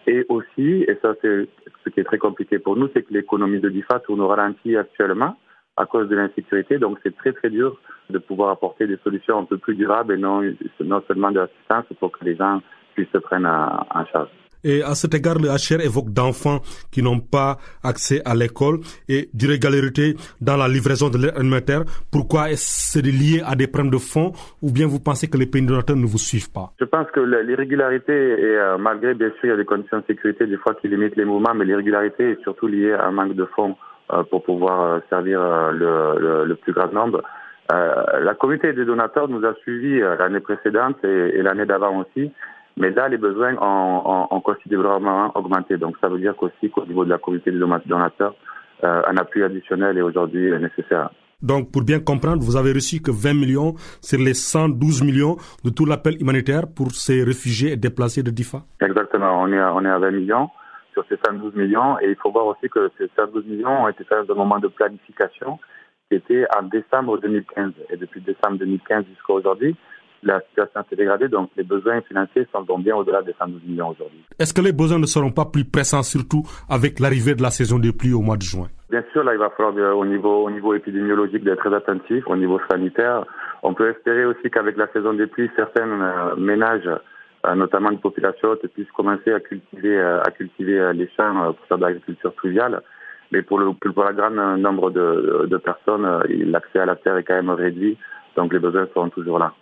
Et 0.07 0.27
aussi, 0.29 0.85
et 0.89 0.99
ça 1.01 1.15
c'est 1.23 1.49
ce 1.85 1.91
qui 1.91 2.01
est 2.01 2.05
très 2.05 2.19
compliqué 2.19 2.59
pour 2.59 2.77
nous, 2.77 2.89
c'est 2.93 3.03
que 3.03 3.13
l'économie 3.13 3.61
de 3.61 3.69
DIFA 3.69 4.01
tourne 4.01 4.21
au 4.21 4.27
ralenti 4.27 4.77
actuellement 4.77 5.37
à 5.77 5.87
cause 5.87 6.09
de 6.09 6.17
l'insécurité. 6.17 6.79
Donc 6.79 6.99
c'est 7.03 7.17
très 7.17 7.33
très 7.33 7.51
dur 7.51 7.79
de 8.11 8.19
pouvoir 8.19 8.51
apporter 8.51 8.87
des 8.87 8.99
solutions 9.03 9.39
un 9.39 9.45
peu 9.45 9.59
plus 9.59 9.75
durables 9.75 10.15
et 10.15 10.19
non, 10.19 10.43
non 10.81 11.03
seulement 11.07 11.31
de 11.31 11.41
l'assistance 11.41 11.85
pour 11.99 12.13
que 12.13 12.25
les 12.25 12.37
gens 12.37 12.61
puissent 12.95 13.13
se 13.13 13.19
prendre 13.19 13.49
en 13.49 14.05
charge. 14.07 14.29
Et 14.65 14.83
à 14.83 14.95
cet 14.95 15.15
égard, 15.15 15.39
le 15.41 15.49
HR 15.49 15.81
évoque 15.85 16.11
d'enfants 16.11 16.61
qui 16.93 17.03
n'ont 17.03 17.19
pas 17.19 17.57
accès 17.83 18.23
à 18.25 18.35
l'école 18.35 18.79
et 19.09 19.29
d'irrégularité 19.35 20.15
dans 20.41 20.57
la 20.57 20.69
livraison 20.69 21.09
de 21.09 21.19
l'aide 21.19 21.37
alimentaire. 21.37 21.83
Pourquoi 22.13 22.51
est-ce 22.51 23.01
lié 23.01 23.43
à 23.45 23.57
des 23.57 23.67
problèmes 23.67 23.91
de 23.91 23.99
fonds 23.99 24.33
ou 24.63 24.71
bien 24.71 24.87
vous 24.87 25.01
pensez 25.01 25.29
que 25.29 25.37
les 25.37 25.47
pays 25.47 25.63
donateurs 25.63 25.97
ne 25.97 26.07
vous 26.07 26.19
suivent 26.19 26.53
pas? 26.53 26.73
Je 26.79 26.85
pense 26.85 27.11
que 27.11 27.19
l'irrégularité 27.21 28.13
est, 28.13 28.57
euh, 28.57 28.79
malgré 28.79 29.15
bien 29.15 29.31
sûr 29.41 29.45
il 29.45 29.49
y 29.49 29.53
a 29.53 29.57
des 29.57 29.65
conditions 29.65 29.99
de 29.99 30.05
sécurité 30.07 30.47
des 30.47 30.59
fois 30.59 30.75
qui 30.75 30.87
limitent 30.87 31.17
les 31.17 31.25
mouvements, 31.25 31.55
mais 31.55 31.65
l'irrégularité 31.65 32.31
est 32.31 32.43
surtout 32.43 32.69
liée 32.69 32.93
à 32.93 33.07
un 33.07 33.11
manque 33.11 33.35
de 33.35 33.47
fonds. 33.57 33.77
Euh, 34.13 34.25
pour 34.25 34.43
pouvoir 34.43 34.81
euh, 34.83 34.99
servir 35.09 35.41
euh, 35.41 35.71
le, 35.71 36.45
le, 36.45 36.55
plus 36.57 36.73
grand 36.73 36.93
nombre. 36.93 37.23
la 37.71 38.35
communauté 38.35 38.73
des 38.73 38.85
donateurs 38.85 39.29
nous 39.29 39.47
a 39.47 39.55
suivis 39.63 40.01
l'année 40.01 40.41
précédente 40.41 41.03
et, 41.05 41.41
l'année 41.41 41.65
d'avant 41.65 42.01
aussi. 42.01 42.31
Mais 42.77 42.91
là, 42.91 43.09
les 43.09 43.17
besoins 43.17 43.55
ont, 43.61 44.27
ont, 44.31 44.41
considérablement 44.41 45.31
augmenté. 45.35 45.79
Donc, 45.79 45.97
ça 46.01 46.09
veut 46.09 46.19
dire 46.19 46.35
qu'aussi 46.37 46.69
qu'au 46.71 46.85
niveau 46.85 47.05
de 47.05 47.11
la 47.11 47.19
communauté 47.19 47.53
des 47.53 47.59
donateurs, 47.59 48.35
un 48.83 49.17
appui 49.17 49.43
additionnel 49.43 49.97
est 49.97 50.03
aujourd'hui 50.03 50.51
nécessaire. 50.59 51.11
Donc, 51.41 51.71
pour 51.73 51.83
bien 51.83 52.01
comprendre, 52.01 52.43
vous 52.43 52.57
avez 52.57 52.73
reçu 52.73 53.01
que 53.01 53.11
20 53.11 53.35
millions 53.35 53.75
sur 54.03 54.19
les 54.19 54.35
112 54.35 55.03
millions 55.03 55.37
de 55.65 55.71
tout 55.71 55.87
l'appel 55.87 56.21
humanitaire 56.21 56.65
pour 56.75 56.91
ces 56.91 57.23
réfugiés 57.23 57.73
et 57.73 57.77
déplacés 57.77 58.23
de 58.23 58.31
DIFA? 58.31 58.63
Exactement, 58.83 59.43
on 59.43 59.53
est 59.53 59.59
à, 59.59 59.73
on 59.75 59.85
est 59.85 59.91
à 59.91 59.99
20 59.99 60.11
millions 60.11 60.49
sur 60.93 61.05
ces 61.09 61.17
112 61.27 61.55
millions. 61.55 61.99
Et 62.01 62.11
il 62.11 62.17
faut 62.17 62.31
voir 62.31 62.47
aussi 62.47 62.69
que 62.69 62.91
ces 62.99 63.09
112 63.17 63.45
millions 63.47 63.85
ont 63.85 63.89
été 63.89 64.05
faits 64.05 64.27
dans 64.27 64.35
un 64.35 64.39
moment 64.39 64.59
de 64.59 64.69
planification 64.69 65.59
qui 66.09 66.17
était 66.17 66.45
en 66.57 66.63
décembre 66.65 67.19
2015. 67.19 67.73
Et 67.91 67.97
depuis 67.97 68.21
décembre 68.21 68.59
2015 68.59 69.05
jusqu'à 69.07 69.33
aujourd'hui, 69.33 69.77
la 70.23 70.41
situation 70.49 70.85
s'est 70.89 70.97
dégradée, 70.97 71.29
donc 71.29 71.51
les 71.57 71.65
besoins 71.65 72.01
financiers 72.03 72.47
sont 72.53 72.63
donc 72.63 72.85
bien 72.85 72.95
au-delà 72.95 73.23
des 73.23 73.35
112 73.39 73.61
millions 73.67 73.89
aujourd'hui. 73.89 74.25
Est-ce 74.39 74.55
que 74.55 74.61
les 74.61 74.73
besoins 74.73 74.99
ne 74.99 75.07
seront 75.07 75.33
pas 75.33 75.47
plus 75.47 75.65
pressants, 75.65 76.03
surtout 76.03 76.45
avec 76.69 77.01
l'arrivée 77.01 77.35
de 77.35 77.43
la 77.43 77.51
saison 77.51 77.79
des 77.79 77.93
pluies 77.93 78.13
au 78.13 78.21
mois 78.21 78.37
de 78.37 78.43
juin? 78.43 78.69
Bien 78.91 79.03
sûr, 79.13 79.25
là, 79.25 79.33
il 79.33 79.39
va 79.39 79.51
falloir 79.51 79.75
euh, 79.77 79.93
au 79.95 80.05
niveau, 80.05 80.45
au 80.45 80.51
niveau 80.51 80.75
épidémiologique 80.75 81.43
d'être 81.43 81.59
très 81.59 81.75
attentif, 81.75 82.25
au 82.27 82.37
niveau 82.37 82.61
sanitaire. 82.71 83.25
On 83.63 83.75
peut 83.75 83.91
espérer 83.91 84.25
aussi 84.25 84.51
qu'avec 84.51 84.77
la 84.77 84.87
saison 84.93 85.15
des 85.15 85.27
pluies, 85.27 85.51
certains 85.57 85.89
euh, 85.89 86.37
ménages 86.37 86.89
notamment 87.57 87.91
une 87.91 88.01
population 88.01 88.51
haute, 88.51 88.67
puisse 88.69 88.91
commencer 88.93 89.33
à 89.33 89.41
cultiver, 89.41 89.99
euh, 89.99 90.23
à 90.23 90.31
cultiver 90.31 90.79
euh, 90.79 90.93
les 90.93 91.11
champs 91.17 91.53
pour 91.53 91.67
faire 91.67 91.79
de 91.79 91.83
l'agriculture 91.83 92.33
pluviale. 92.35 92.83
Mais 93.33 93.43
pour 93.43 93.59
le, 93.59 93.73
pour 93.73 94.13
grand 94.13 94.31
nombre 94.59 94.91
de, 94.91 95.57
personnes, 95.57 96.07
l'accès 96.29 96.81
à 96.81 96.87
la 96.87 96.97
terre 96.97 97.17
est 97.17 97.25
quand 97.25 97.35
même 97.35 97.51
réduit, 97.51 97.97
donc 98.37 98.53
les 98.53 98.59
besoins 98.59 98.87
seront 98.95 99.09
toujours 99.09 99.39
là. 99.39 99.55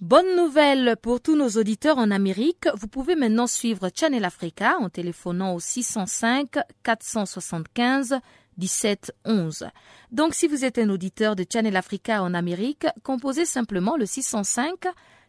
Bonne 0.00 0.34
nouvelle 0.34 0.96
pour 1.00 1.20
tous 1.20 1.36
nos 1.36 1.50
auditeurs 1.50 1.98
en 1.98 2.10
Amérique. 2.10 2.66
Vous 2.74 2.88
pouvez 2.88 3.14
maintenant 3.14 3.46
suivre 3.46 3.88
Channel 3.94 4.24
Africa 4.24 4.76
en 4.80 4.88
téléphonant 4.88 5.54
au 5.54 5.60
605 5.60 6.58
475 6.82 8.18
17 8.56 9.12
11. 9.24 9.68
Donc 10.10 10.34
si 10.34 10.48
vous 10.48 10.64
êtes 10.64 10.78
un 10.78 10.90
auditeur 10.90 11.36
de 11.36 11.44
Channel 11.50 11.76
Africa 11.76 12.22
en 12.22 12.34
Amérique, 12.34 12.86
composez 13.02 13.44
simplement 13.44 13.96
le 13.96 14.06
605 14.06 14.88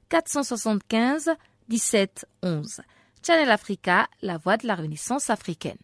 475 0.09 1.31
17-11. 1.69 2.81
Channel 3.25 3.49
Africa, 3.49 4.07
la 4.21 4.37
voix 4.37 4.57
de 4.57 4.67
la 4.67 4.75
Renaissance 4.75 5.29
africaine. 5.29 5.77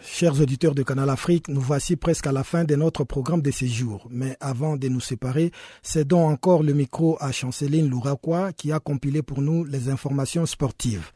Chers 0.00 0.40
auditeurs 0.40 0.74
de 0.74 0.82
Canal 0.82 1.10
Afrique, 1.10 1.48
nous 1.48 1.60
voici 1.60 1.96
presque 1.96 2.26
à 2.26 2.32
la 2.32 2.44
fin 2.44 2.64
de 2.64 2.76
notre 2.76 3.04
programme 3.04 3.42
de 3.42 3.50
séjour. 3.50 4.06
Mais 4.10 4.36
avant 4.40 4.76
de 4.76 4.88
nous 4.88 5.00
séparer, 5.00 5.50
cédons 5.82 6.26
encore 6.28 6.62
le 6.62 6.72
micro 6.72 7.16
à 7.20 7.32
Chanceline 7.32 7.90
Louraquois 7.90 8.52
qui 8.52 8.70
a 8.72 8.78
compilé 8.78 9.22
pour 9.22 9.42
nous 9.42 9.64
les 9.64 9.88
informations 9.88 10.46
sportives. 10.46 11.10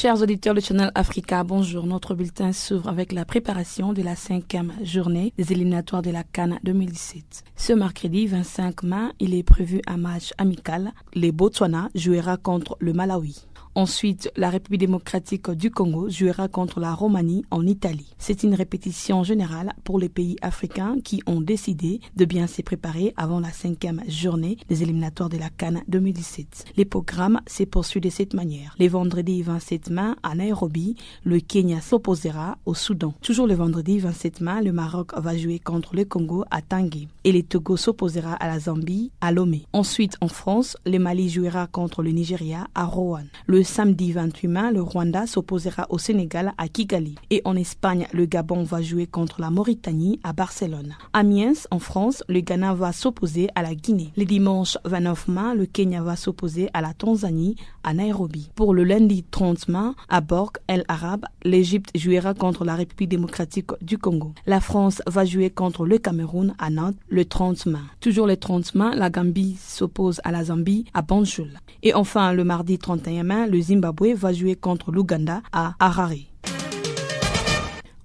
Chers 0.00 0.22
auditeurs 0.22 0.54
de 0.54 0.60
Channel 0.60 0.92
Africa, 0.94 1.42
bonjour. 1.42 1.84
Notre 1.84 2.14
bulletin 2.14 2.52
s'ouvre 2.52 2.88
avec 2.88 3.10
la 3.10 3.24
préparation 3.24 3.92
de 3.92 4.00
la 4.00 4.14
cinquième 4.14 4.72
journée 4.84 5.32
des 5.36 5.50
éliminatoires 5.52 6.02
de 6.02 6.10
la 6.10 6.22
Cannes 6.22 6.60
2017. 6.62 7.42
Ce 7.56 7.72
mercredi 7.72 8.28
25 8.28 8.84
mai, 8.84 9.08
il 9.18 9.34
est 9.34 9.42
prévu 9.42 9.82
un 9.88 9.96
match 9.96 10.32
amical. 10.38 10.92
Les 11.14 11.32
Botswana 11.32 11.88
jouera 11.96 12.36
contre 12.36 12.76
le 12.78 12.92
Malawi. 12.92 13.47
Ensuite, 13.78 14.32
la 14.36 14.50
République 14.50 14.80
démocratique 14.80 15.52
du 15.52 15.70
Congo 15.70 16.08
jouera 16.10 16.48
contre 16.48 16.80
la 16.80 16.92
Roumanie 16.92 17.44
en 17.52 17.64
Italie. 17.64 18.12
C'est 18.18 18.42
une 18.42 18.56
répétition 18.56 19.22
générale 19.22 19.72
pour 19.84 20.00
les 20.00 20.08
pays 20.08 20.34
africains 20.42 20.96
qui 21.04 21.22
ont 21.28 21.40
décidé 21.40 22.00
de 22.16 22.24
bien 22.24 22.48
s'y 22.48 22.64
préparer 22.64 23.14
avant 23.16 23.38
la 23.38 23.52
cinquième 23.52 24.02
journée 24.08 24.56
des 24.68 24.82
éliminatoires 24.82 25.28
de 25.28 25.38
la 25.38 25.48
Cannes 25.48 25.84
2017. 25.86 26.72
Les 26.76 26.84
programmes 26.84 27.40
se 27.46 27.62
poursuivent 27.62 28.02
de 28.02 28.10
cette 28.10 28.34
manière. 28.34 28.74
Les 28.80 28.88
vendredis 28.88 29.42
27 29.42 29.90
mai 29.90 30.10
à 30.24 30.34
Nairobi, 30.34 30.96
le 31.22 31.38
Kenya 31.38 31.80
s'opposera 31.80 32.58
au 32.66 32.74
Soudan. 32.74 33.14
Toujours 33.22 33.46
le 33.46 33.54
vendredi 33.54 34.00
27 34.00 34.40
mai, 34.40 34.60
le 34.60 34.72
Maroc 34.72 35.12
va 35.16 35.36
jouer 35.36 35.60
contre 35.60 35.94
le 35.94 36.04
Congo 36.04 36.44
à 36.50 36.62
Tanguy 36.62 37.06
et 37.22 37.30
le 37.30 37.44
Togo 37.44 37.76
s'opposera 37.76 38.32
à 38.32 38.48
la 38.48 38.58
Zambie 38.58 39.12
à 39.20 39.30
Lomé. 39.30 39.66
Ensuite, 39.72 40.16
en 40.20 40.26
France, 40.26 40.76
le 40.84 40.98
Mali 40.98 41.28
jouera 41.28 41.68
contre 41.68 42.02
le 42.02 42.10
Nigeria 42.10 42.66
à 42.74 42.84
Rouen. 42.84 43.22
Samedi 43.68 44.12
28 44.12 44.48
mai, 44.48 44.72
le 44.72 44.82
Rwanda 44.82 45.26
s'opposera 45.26 45.86
au 45.90 45.98
Sénégal 45.98 46.52
à 46.58 46.68
Kigali. 46.68 47.14
Et 47.30 47.42
en 47.44 47.54
Espagne, 47.54 48.08
le 48.12 48.24
Gabon 48.24 48.62
va 48.64 48.82
jouer 48.82 49.06
contre 49.06 49.40
la 49.40 49.50
Mauritanie 49.50 50.18
à 50.24 50.32
Barcelone. 50.32 50.96
À 51.12 51.22
Miens, 51.22 51.52
en 51.70 51.78
France, 51.78 52.24
le 52.28 52.40
Ghana 52.40 52.74
va 52.74 52.92
s'opposer 52.92 53.48
à 53.54 53.62
la 53.62 53.74
Guinée. 53.74 54.12
Le 54.16 54.24
dimanche 54.24 54.78
29 54.84 55.28
mai, 55.28 55.54
le 55.54 55.66
Kenya 55.66 56.02
va 56.02 56.16
s'opposer 56.16 56.68
à 56.72 56.80
la 56.80 56.94
Tanzanie 56.94 57.56
Nairobi. 57.94 58.50
Pour 58.54 58.74
le 58.74 58.84
lundi 58.84 59.24
30 59.30 59.68
mai, 59.68 59.90
à 60.08 60.20
Borg, 60.20 60.52
El 60.66 60.84
Arab, 60.88 61.24
l'Égypte 61.44 61.90
jouera 61.96 62.34
contre 62.34 62.64
la 62.64 62.74
République 62.74 63.10
démocratique 63.10 63.70
du 63.80 63.98
Congo. 63.98 64.32
La 64.46 64.60
France 64.60 65.02
va 65.06 65.24
jouer 65.24 65.50
contre 65.50 65.86
le 65.86 65.98
Cameroun 65.98 66.54
à 66.58 66.70
Nantes 66.70 66.96
le 67.08 67.24
30 67.24 67.66
mai. 67.66 67.78
Toujours 68.00 68.26
le 68.26 68.36
30 68.36 68.74
mai, 68.74 68.90
la 68.94 69.10
Gambie 69.10 69.56
s'oppose 69.60 70.20
à 70.24 70.32
la 70.32 70.44
Zambie 70.44 70.84
à 70.94 71.02
Banjul. 71.02 71.58
Et 71.82 71.94
enfin, 71.94 72.32
le 72.32 72.44
mardi 72.44 72.78
31 72.78 73.22
mai, 73.22 73.46
le 73.48 73.60
Zimbabwe 73.60 74.14
va 74.14 74.32
jouer 74.32 74.56
contre 74.56 74.92
l'Ouganda 74.92 75.42
à 75.52 75.74
Harare. 75.78 76.28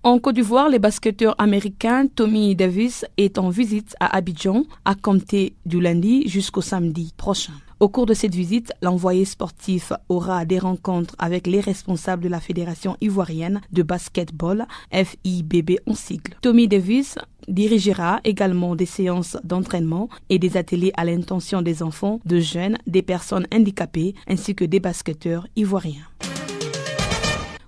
En 0.06 0.20
Côte 0.20 0.36
d'Ivoire, 0.36 0.70
le 0.70 0.80
basketteur 0.80 1.34
américain 1.38 2.08
Tommy 2.14 2.58
Davis 2.58 3.06
est 3.16 3.38
en 3.38 3.48
visite 3.48 3.96
à 4.02 4.14
Abidjan 4.18 4.66
à 4.84 4.96
compter 4.96 5.56
du 5.66 5.80
lundi 5.80 6.28
jusqu'au 6.28 6.60
samedi 6.60 7.14
prochain. 7.16 7.54
Au 7.84 7.90
cours 7.90 8.06
de 8.06 8.14
cette 8.14 8.34
visite, 8.34 8.72
l'envoyé 8.82 9.26
sportif 9.26 9.92
aura 10.08 10.46
des 10.46 10.58
rencontres 10.58 11.18
avec 11.20 11.48
les 11.48 11.60
responsables 11.60 12.24
de 12.24 12.30
la 12.30 12.40
Fédération 12.40 12.96
ivoirienne 13.02 13.60
de 13.74 13.84
basketball, 13.84 14.66
FIBB 14.94 15.82
en 15.86 15.94
sigle. 15.94 16.38
Tommy 16.42 16.70
Davis 16.70 17.20
dirigera 17.50 18.22
également 18.24 18.78
des 18.78 18.86
séances 18.86 19.36
d'entraînement 19.44 20.08
et 20.30 20.40
des 20.40 20.56
ateliers 20.56 20.94
à 20.96 21.04
l'intention 21.04 21.62
des 21.62 21.84
enfants, 21.84 22.22
de 22.24 22.40
jeunes, 22.40 22.78
des 22.88 23.02
personnes 23.02 23.48
handicapées 23.54 24.16
ainsi 24.30 24.56
que 24.56 24.64
des 24.64 24.80
basketteurs 24.80 25.46
ivoiriens. 25.58 26.08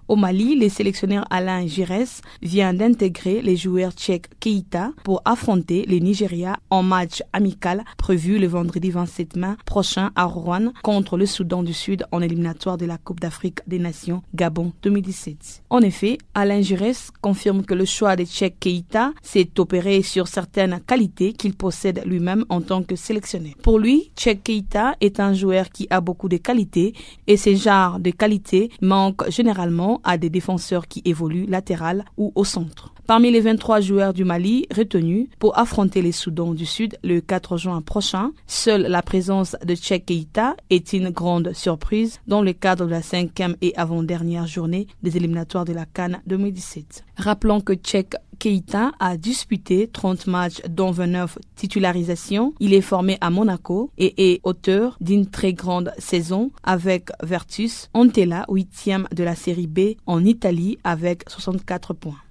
Au 0.08 0.16
Mali, 0.16 0.56
le 0.56 0.70
sélectionneur 0.70 1.26
Alain 1.32 1.66
Giresse 1.66 2.22
vient 2.44 2.76
d'intégrer 2.76 3.42
les 3.42 3.58
joueurs 3.58 3.92
tchèques 3.92 4.30
Keita 4.40 4.92
pour 5.04 5.24
affronter 5.26 5.84
le 5.88 5.98
Nigeria 5.98 6.58
en 6.70 6.84
match 6.84 7.24
amical 7.34 7.84
prévu 7.98 8.38
le 8.38 8.46
vendredi 8.46 8.92
27 8.92 9.36
mai 9.36 9.54
prochain 9.66 10.12
à 10.16 10.26
Rouen 10.26 10.74
contre 10.84 11.18
le 11.18 11.26
Soudan 11.26 11.64
du 11.64 11.74
Sud 11.74 12.06
en 12.12 12.22
éliminatoire 12.22 12.78
de 12.78 12.86
la 12.86 13.00
Coupe 13.00 13.20
d'Afrique 13.20 13.62
des 13.66 13.80
Nations 13.80 14.22
Gabon 14.36 14.74
2017. 14.84 15.64
En 15.72 15.80
effet, 15.80 16.20
Alain 16.36 16.62
Giresse 16.62 17.10
confirme 17.22 17.66
que 17.66 17.74
le 17.74 17.86
choix 17.86 18.16
de 18.16 18.26
tchèques 18.26 18.60
Keita 18.60 19.12
s'est 19.24 19.50
opéré 19.58 20.04
sur 20.04 20.28
certaines 20.28 20.82
qualités 20.86 21.34
qu'il 21.34 21.56
possède 21.56 22.04
lui-même 22.06 22.46
en 22.50 22.62
tant 22.62 22.84
que 22.84 22.96
sélectionneur. 22.96 23.54
Pour 23.64 23.80
lui, 23.80 24.12
Tchèque 24.16 24.44
Keita 24.44 24.96
est 25.02 25.20
un 25.20 25.34
joueur 25.34 25.70
qui 25.70 25.88
a 25.90 26.00
beaucoup 26.00 26.30
de 26.30 26.38
qualités 26.38 26.94
et 27.26 27.38
ces 27.38 27.56
genres 27.56 28.00
de 28.00 28.12
qualités 28.12 28.70
manquent 28.82 29.28
généralement 29.32 29.95
à 30.04 30.18
des 30.18 30.30
défenseurs 30.30 30.88
qui 30.88 31.02
évoluent 31.06 31.46
latéral 31.48 32.06
ou 32.18 32.32
au 32.36 32.44
centre. 32.44 32.94
Parmi 33.08 33.30
les 33.30 33.42
23 33.42 33.82
joueurs 33.82 34.14
du 34.14 34.24
Mali 34.24 34.66
retenus 34.76 35.28
pour 35.38 35.60
affronter 35.60 36.02
les 36.02 36.12
Soudans 36.12 36.56
du 36.56 36.66
Sud 36.66 36.98
le 37.04 37.22
4 37.22 37.56
juin 37.58 37.82
prochain, 37.84 38.32
seule 38.48 38.82
la 38.88 39.04
présence 39.04 39.56
de 39.64 39.76
Tchèque 39.76 40.08
Keita 40.08 40.56
est 40.72 40.92
une 40.92 41.12
grande 41.12 41.54
surprise 41.54 42.20
dans 42.26 42.42
le 42.42 42.54
cadre 42.54 42.86
de 42.86 42.92
la 42.92 43.04
cinquième 43.04 43.56
et 43.62 43.76
avant-dernière 43.78 44.48
journée 44.48 44.88
des 45.04 45.18
éliminatoires 45.18 45.66
de 45.66 45.74
la 45.74 45.86
Cannes 45.86 46.20
2017. 46.26 47.06
Rappelons 47.18 47.62
que 47.62 47.74
Tchèque 47.74 48.16
Keita 48.38 48.92
a 49.00 49.18
disputé 49.18 49.88
30 49.88 50.28
matchs 50.28 50.62
dont 50.70 50.92
29 50.92 51.38
titularisations. 51.56 52.54
Il 52.60 52.74
est 52.74 52.82
formé 52.82 53.18
à 53.22 53.30
Monaco 53.30 53.92
et 53.98 54.34
est 54.34 54.42
auteur 54.44 54.98
d'une 55.02 55.28
très 55.28 55.54
grande 55.54 55.92
saison 55.98 56.52
avec 56.64 57.10
Vertus 57.24 57.90
Antella, 57.94 58.46
huitième 58.50 59.08
de 59.14 59.24
la 59.24 59.36
série 59.36 59.68
B 59.68 59.96
en 60.06 60.24
Italie 60.24 60.78
avec 60.84 61.24
64 61.30 61.94
points. 61.94 62.25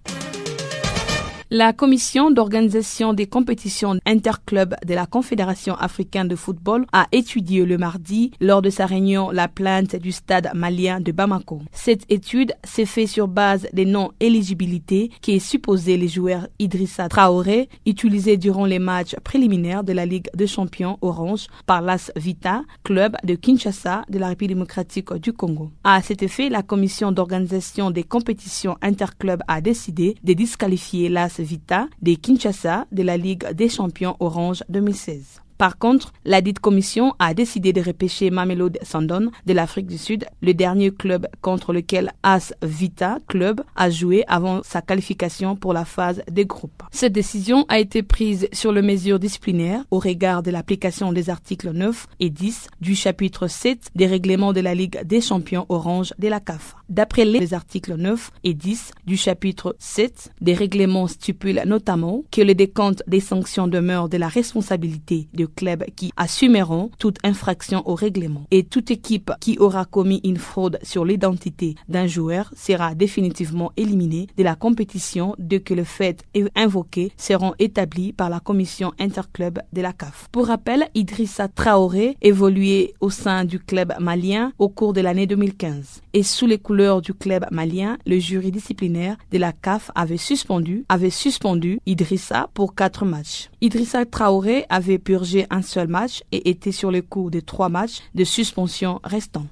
La 1.57 1.73
commission 1.73 2.33
d'organisation 2.33 3.13
des 3.13 3.29
compétitions 3.29 4.01
interclubs 4.07 4.75
de 4.85 4.93
la 4.93 5.07
Confédération 5.07 5.77
africaine 5.77 6.27
de 6.27 6.35
football 6.35 6.85
a 6.93 7.07
étudié 7.13 7.65
le 7.65 7.79
mardi, 7.79 8.33
lors 8.41 8.61
de 8.61 8.71
sa 8.71 8.87
réunion, 8.87 9.31
la 9.31 9.47
plainte 9.47 9.95
du 9.95 10.11
stade 10.11 10.51
malien 10.53 10.99
de 10.99 11.13
Bamako. 11.13 11.63
Cette 11.71 12.11
étude 12.11 12.55
s'est 12.65 12.87
faite 12.87 13.07
sur 13.07 13.29
base 13.29 13.69
des 13.73 13.85
non-éligibilités 13.85 15.13
qui 15.21 15.37
est 15.37 15.39
supposé 15.39 15.97
les 15.97 16.09
joueurs 16.09 16.49
Idrissa 16.59 17.09
Traoré 17.09 17.69
utilisés 17.87 18.37
durant 18.37 18.67
les 18.67 18.81
matchs 18.81 19.15
préliminaires 19.23 19.85
de 19.85 19.93
la 19.93 20.07
Ligue 20.07 20.31
des 20.35 20.49
champions 20.49 20.99
Orange 21.03 21.47
par 21.67 21.83
l'AS 21.83 22.11
Vita, 22.17 22.63
club 22.83 23.15
de 23.23 23.37
Kinshasa 23.37 24.03
de 24.09 24.19
la 24.19 24.27
République 24.27 24.57
démocratique 24.57 25.13
du 25.23 25.33
Congo. 25.33 25.71
À 25.85 26.03
cet 26.03 26.25
effet, 26.25 26.49
la 26.49 26.65
commission 26.65 27.13
d'organisation 27.13 27.93
des 27.93 28.03
compétitions 28.03 28.77
interclubs 28.83 29.43
a 29.47 29.61
décidé 29.61 30.17
de 30.25 30.33
disqualifier 30.33 31.09
l'AS 31.09 31.44
Vita 31.45 31.89
de 32.03 32.15
Kinshasa 32.15 32.87
de 32.91 33.03
la 33.03 33.17
Ligue 33.17 33.53
des 33.53 33.69
champions 33.69 34.17
Orange 34.19 34.65
2016. 34.69 35.41
Par 35.65 35.79
contre, 35.79 36.13
la 36.27 36.43
dite 36.43 36.59
commission 36.59 37.15
a 37.19 37.33
décidé 37.33 37.73
de 37.73 37.81
repêcher 37.81 38.29
Mamelodi 38.29 38.79
Sandon 38.83 39.31
de 39.47 39.55
l'Afrique 39.55 39.87
du 39.87 39.97
Sud, 39.97 40.27
le 40.43 40.53
dernier 40.53 40.91
club 40.91 41.27
contre 41.41 41.73
lequel 41.73 42.13
As 42.23 42.53
Vita 42.63 43.17
Club 43.29 43.63
a 43.75 43.89
joué 43.89 44.25
avant 44.29 44.61
sa 44.63 44.83
qualification 44.83 45.57
pour 45.57 45.73
la 45.73 45.87
phase 45.87 46.23
des 46.31 46.45
groupes. 46.45 46.83
Cette 46.91 47.15
décision 47.15 47.65
a 47.71 47.79
été 47.79 48.03
prise 48.03 48.47
sur 48.53 48.73
le 48.73 48.83
mesure 48.83 49.19
disciplinaire 49.19 49.83
au 49.91 50.01
regard 50.01 50.43
de 50.43 50.51
l'application 50.51 51.15
des 51.15 51.31
articles 51.31 51.71
9 51.71 52.09
et 52.21 52.29
10 52.29 52.69
du 52.83 52.95
chapitre 52.95 53.47
7 53.47 53.91
des 53.95 54.07
règlements 54.07 54.53
de 54.53 54.61
la 54.61 54.75
Ligue 54.75 55.03
des 55.07 55.23
champions 55.23 55.65
orange 55.71 56.13
de 56.19 56.29
la 56.29 56.41
CAF. 56.41 56.77
D'après 56.91 57.25
les 57.25 57.55
articles 57.55 57.95
9 57.95 58.33
et 58.45 58.53
10 58.53 58.91
du 59.07 59.17
chapitre 59.17 59.77
7 59.79 60.31
des 60.43 60.53
règlements 60.53 61.07
stipulent 61.07 61.63
notamment 61.65 62.23
que 62.31 62.43
le 62.43 62.55
décompte 62.55 63.03
des 63.07 63.21
sanctions 63.21 63.67
demeure 63.67 64.11
de 64.11 64.19
la 64.19 64.29
responsabilité 64.29 65.29
de 65.33 65.47
clubs 65.55 65.85
qui 65.97 66.13
assumeront 66.17 66.91
toute 66.99 67.19
infraction 67.25 67.83
au 67.89 67.95
règlement. 67.95 68.47
Et 68.51 68.65
toute 68.65 68.91
équipe 68.91 69.33
qui 69.41 69.59
aura 69.59 69.85
commis 69.85 70.21
une 70.25 70.37
fraude 70.37 70.79
sur 70.83 71.05
l'identité 71.05 71.75
d'un 71.89 72.07
joueur 72.07 72.53
sera 72.57 72.95
définitivement 72.95 73.73
éliminée 73.77 74.27
de 74.37 74.43
la 74.43 74.55
compétition 74.55 75.35
dès 75.39 75.61
que 75.61 75.75
le 75.75 75.85
fait 75.85 76.23
invoqué 76.57 77.13
seront 77.17 77.55
établis 77.59 78.13
par 78.13 78.31
la 78.31 78.41
commission 78.41 78.93
interclub 78.99 79.61
de 79.73 79.81
la 79.81 79.93
CAF. 79.93 80.29
Pour 80.33 80.47
rappel, 80.47 80.89
Idrissa 80.95 81.49
Traoré 81.49 82.17
évoluait 82.23 82.95
au 83.01 83.11
sein 83.11 83.45
du 83.45 83.59
club 83.59 83.95
malien 84.01 84.53
au 84.59 84.69
cours 84.69 84.93
de 84.93 85.01
l'année 85.01 85.27
2015. 85.27 86.03
Et 86.13 86.23
sous 86.23 86.47
les 86.47 86.59
couleurs 86.59 87.03
du 87.03 87.15
club 87.15 87.47
malien, 87.51 87.99
le 88.07 88.19
jury 88.19 88.51
disciplinaire 88.51 89.17
de 89.33 89.39
la 89.39 89.53
CAF 89.53 89.91
avait 89.95 90.17
suspendu, 90.17 90.85
avait 90.89 91.11
suspendu 91.11 91.81
Idrissa 91.87 92.49
pour 92.55 92.75
quatre 92.75 93.05
matchs. 93.05 93.51
Idrissa 93.61 94.05
Traoré 94.05 94.65
avait 94.69 94.99
purgé 94.99 95.34
un 95.51 95.63
seul 95.63 95.89
match 95.89 96.23
et 96.33 96.51
était 96.51 96.73
sur 96.73 96.91
le 96.91 97.03
coup 97.03 97.31
de 97.31 97.41
trois 97.41 97.69
matchs 97.69 98.01
de 98.15 98.25
suspension 98.25 99.01
restants. 99.05 99.47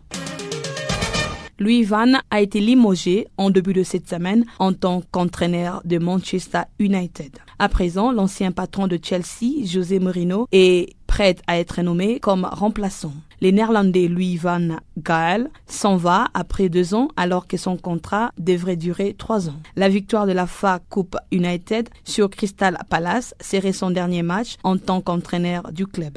Louis 1.59 1.85
Van 1.85 2.15
a 2.31 2.41
été 2.41 2.59
limogé 2.61 3.29
en 3.37 3.51
début 3.51 3.73
de 3.73 3.85
cette 3.85 4.09
semaine 4.09 4.45
en 4.59 4.73
tant 4.73 5.03
qu'entraîneur 5.13 5.83
de 5.85 5.99
Manchester 5.99 6.63
United. 6.81 7.39
À 7.61 7.69
présent, 7.69 8.11
l'ancien 8.11 8.51
patron 8.51 8.89
de 8.89 8.99
Chelsea, 9.01 9.65
José 9.65 10.01
Mourinho, 10.01 10.49
est 10.51 10.97
prêt 11.13 11.37
à 11.47 11.59
être 11.59 11.83
nommé 11.83 12.21
comme 12.21 12.49
remplaçant. 12.51 13.13
Le 13.43 13.51
néerlandais 13.51 14.09
Louis 14.09 14.39
van 14.39 14.79
Gaal 14.97 15.51
s'en 15.67 15.97
va 15.99 16.29
après 16.33 16.71
deux 16.71 16.95
ans 16.95 17.09
alors 17.19 17.47
que 17.47 17.59
son 17.59 17.77
contrat 17.77 18.33
devrait 18.39 18.77
durer 18.77 19.15
trois 19.19 19.51
ans. 19.51 19.61
La 19.77 19.91
victoire 19.91 20.27
de 20.27 20.33
la 20.33 20.47
FA 20.47 20.81
Coupe 20.89 21.19
United 21.31 21.91
sur 22.05 22.31
Crystal 22.31 22.79
Palace 22.89 23.35
serait 23.43 23.75
son 23.75 23.91
dernier 23.91 24.23
match 24.23 24.57
en 24.65 24.79
tant 24.79 25.03
qu'entraîneur 25.03 25.71
du 25.71 25.87
club. 25.87 26.17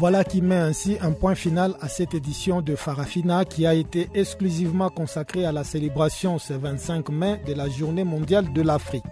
Voilà 0.00 0.24
qui 0.24 0.40
met 0.40 0.56
ainsi 0.56 0.96
un 1.02 1.12
point 1.12 1.34
final 1.34 1.74
à 1.82 1.88
cette 1.88 2.14
édition 2.14 2.62
de 2.62 2.74
Farafina 2.74 3.44
qui 3.44 3.66
a 3.66 3.74
été 3.74 4.08
exclusivement 4.14 4.88
consacrée 4.88 5.44
à 5.44 5.52
la 5.52 5.62
célébration 5.62 6.38
ce 6.38 6.54
25 6.54 7.10
mai 7.10 7.38
de 7.46 7.52
la 7.52 7.68
Journée 7.68 8.02
mondiale 8.04 8.50
de 8.54 8.62
l'Afrique. 8.62 9.04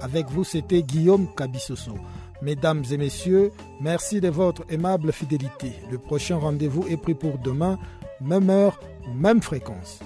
Avec 0.00 0.30
vous, 0.30 0.44
c'était 0.44 0.84
Guillaume 0.84 1.26
Kabissoso. 1.36 1.94
Mesdames 2.40 2.84
et 2.88 2.96
messieurs, 2.98 3.50
merci 3.80 4.20
de 4.20 4.28
votre 4.28 4.62
aimable 4.70 5.12
fidélité. 5.12 5.72
Le 5.90 5.98
prochain 5.98 6.36
rendez-vous 6.36 6.86
est 6.86 6.96
pris 6.96 7.14
pour 7.14 7.38
demain, 7.38 7.76
même 8.20 8.48
heure, 8.48 8.78
même 9.14 9.42
fréquence. 9.42 10.00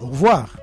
Au 0.00 0.06
revoir. 0.06 0.56